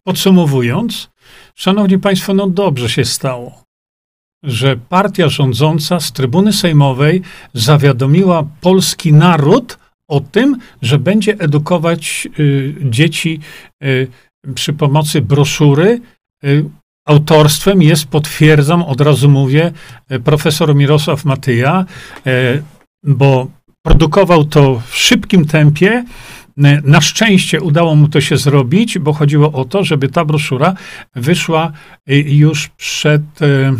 Podsumowując, 0.04 1.10
Szanowni 1.56 2.00
Państwo, 2.00 2.34
no 2.34 2.48
dobrze 2.48 2.90
się 2.90 3.06
stało, 3.06 3.64
że 4.44 4.78
partia 4.78 5.30
rządząca 5.30 6.00
z 6.00 6.12
trybuny 6.12 6.54
sejmowej 6.54 7.22
zawiadomiła 7.54 8.48
polski 8.62 9.14
naród 9.14 9.78
o 10.08 10.20
tym, 10.20 10.58
że 10.82 11.00
będzie 11.00 11.40
edukować 11.40 12.28
y, 12.40 12.76
dzieci 12.82 13.40
y, 13.84 14.08
przy 14.56 14.74
pomocy 14.74 15.22
broszury. 15.22 16.02
Y, 16.44 16.66
autorstwem 17.08 17.82
jest, 17.82 18.06
potwierdzam, 18.06 18.84
od 18.84 19.02
razu 19.02 19.30
mówię, 19.30 19.72
y, 20.12 20.20
profesor 20.20 20.76
Mirosław 20.76 21.26
Matyja, 21.26 21.86
y, 22.28 22.64
bo 23.04 23.48
produkował 23.86 24.46
to 24.46 24.82
w 24.88 24.96
szybkim 24.96 25.46
tempie 25.46 26.06
na 26.84 27.02
szczęście 27.02 27.62
udało 27.62 27.96
mu 27.96 28.08
to 28.08 28.22
się 28.22 28.38
zrobić, 28.38 29.00
bo 29.00 29.14
chodziło 29.14 29.52
o 29.52 29.66
to, 29.66 29.84
żeby 29.84 30.10
ta 30.10 30.26
broszura 30.26 30.74
wyszła 31.16 31.72
y, 32.10 32.16
już 32.16 32.68
przed, 32.68 33.42
y, 33.42 33.72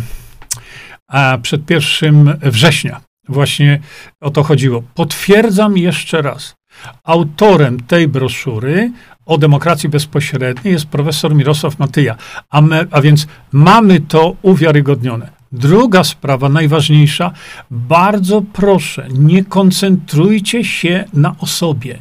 przed 1.42 1.70
1 1.70 2.38
września. 2.42 3.00
Właśnie 3.28 3.80
o 4.20 4.30
to 4.30 4.42
chodziło. 4.42 4.82
Potwierdzam 4.94 5.78
jeszcze 5.78 6.22
raz. 6.22 6.54
Autorem 7.04 7.80
tej 7.80 8.08
broszury 8.08 8.92
o 9.26 9.38
demokracji 9.38 9.88
bezpośredniej 9.88 10.72
jest 10.72 10.86
profesor 10.86 11.34
Mirosław 11.34 11.78
Matyja, 11.78 12.16
a, 12.50 12.60
my, 12.60 12.86
a 12.90 13.00
więc 13.00 13.26
mamy 13.52 14.00
to 14.00 14.36
uwiarygodnione. 14.42 15.30
Druga 15.52 16.04
sprawa, 16.04 16.48
najważniejsza, 16.48 17.32
bardzo 17.70 18.42
proszę, 18.52 19.08
nie 19.10 19.44
koncentrujcie 19.44 20.64
się 20.64 21.04
na 21.12 21.34
osobie. 21.38 21.98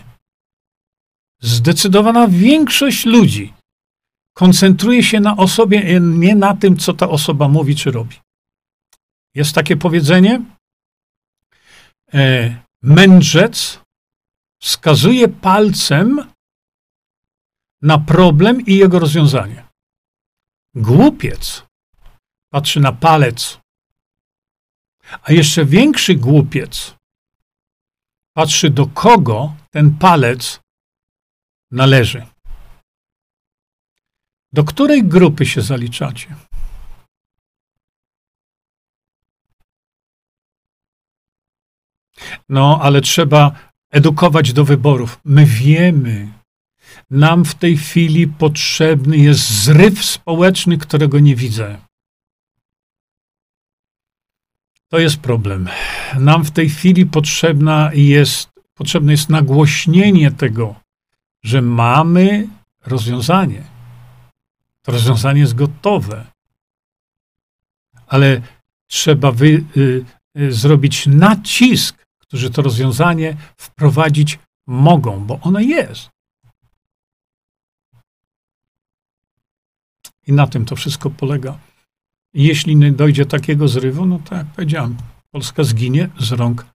Zdecydowana 1.43 2.27
większość 2.27 3.05
ludzi 3.05 3.53
koncentruje 4.33 5.03
się 5.03 5.19
na 5.19 5.37
osobie, 5.37 5.99
nie 6.01 6.35
na 6.35 6.55
tym, 6.57 6.77
co 6.77 6.93
ta 6.93 7.09
osoba 7.09 7.47
mówi 7.47 7.75
czy 7.75 7.91
robi. 7.91 8.15
Jest 9.35 9.55
takie 9.55 9.77
powiedzenie: 9.77 10.41
e, 12.13 12.55
mędrzec 12.81 13.79
wskazuje 14.61 15.27
palcem 15.27 16.33
na 17.81 17.99
problem 17.99 18.61
i 18.61 18.75
jego 18.75 18.99
rozwiązanie. 18.99 19.67
Głupiec 20.75 21.63
patrzy 22.49 22.79
na 22.79 22.91
palec. 22.91 23.59
A 25.23 25.31
jeszcze 25.31 25.65
większy 25.65 26.15
głupiec 26.15 26.95
patrzy, 28.33 28.69
do 28.69 28.87
kogo 28.87 29.55
ten 29.71 29.97
palec 29.97 30.62
należy. 31.73 32.25
Do 34.53 34.63
której 34.63 35.03
grupy 35.03 35.45
się 35.45 35.61
zaliczacie? 35.61 36.35
No, 42.49 42.79
ale 42.81 43.01
trzeba 43.01 43.55
edukować 43.91 44.53
do 44.53 44.65
wyborów. 44.65 45.19
My 45.25 45.45
wiemy, 45.45 46.33
nam 47.09 47.45
w 47.45 47.55
tej 47.55 47.77
chwili 47.77 48.27
potrzebny 48.27 49.17
jest 49.17 49.63
zryw 49.63 50.05
społeczny, 50.05 50.77
którego 50.77 51.19
nie 51.19 51.35
widzę. 51.35 51.77
To 54.89 54.99
jest 54.99 55.17
problem. 55.17 55.69
Nam 56.19 56.45
w 56.45 56.51
tej 56.51 56.69
chwili 56.69 57.05
potrzebna 57.05 57.91
jest, 57.93 58.49
potrzebne 58.73 59.11
jest 59.11 59.29
nagłośnienie 59.29 60.31
tego, 60.31 60.82
że 61.43 61.61
mamy 61.61 62.47
rozwiązanie. 62.85 63.63
To 64.81 64.91
rozwiązanie 64.91 65.39
jest 65.41 65.53
gotowe. 65.53 66.25
Ale 68.07 68.41
trzeba 68.87 69.31
wy, 69.31 69.65
y, 69.77 70.05
y, 70.37 70.53
zrobić 70.53 71.07
nacisk, 71.07 72.05
którzy 72.19 72.49
to 72.49 72.61
rozwiązanie 72.61 73.37
wprowadzić 73.57 74.39
mogą, 74.67 75.25
bo 75.25 75.39
ono 75.39 75.59
jest. 75.59 76.09
I 80.27 80.33
na 80.33 80.47
tym 80.47 80.65
to 80.65 80.75
wszystko 80.75 81.09
polega. 81.09 81.59
Jeśli 82.33 82.75
nie 82.75 82.91
dojdzie 82.91 83.25
takiego 83.25 83.67
zrywu, 83.67 84.05
no 84.05 84.19
tak 84.19 84.31
jak 84.31 84.47
powiedziałem, 84.47 84.97
Polska 85.31 85.63
zginie 85.63 86.09
z 86.19 86.31
rąk 86.31 86.65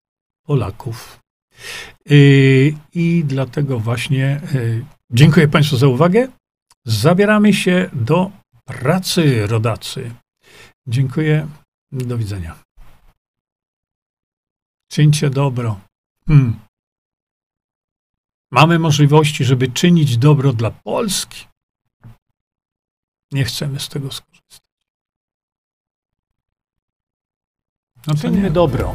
Polaków. 0.42 1.20
Y, 2.10 2.74
I 2.94 3.24
dlatego 3.24 3.78
właśnie 3.78 4.40
y, 4.54 4.84
dziękuję 5.10 5.48
Państwu 5.48 5.76
za 5.76 5.88
uwagę. 5.88 6.28
Zabieramy 6.84 7.54
się 7.54 7.90
do 7.92 8.30
pracy, 8.64 9.46
rodacy. 9.46 10.14
Dziękuję. 10.86 11.48
Do 11.92 12.18
widzenia. 12.18 12.58
Czyńcie 14.88 15.30
dobro. 15.30 15.80
Hmm. 16.26 16.58
Mamy 18.50 18.78
możliwości, 18.78 19.44
żeby 19.44 19.68
czynić 19.68 20.16
dobro 20.16 20.52
dla 20.52 20.70
Polski. 20.70 21.46
Nie 23.32 23.44
chcemy 23.44 23.80
z 23.80 23.88
tego 23.88 24.10
skorzystać. 24.10 24.68
No 28.06 28.14
Czyńmy 28.14 28.50
dobro. 28.50 28.94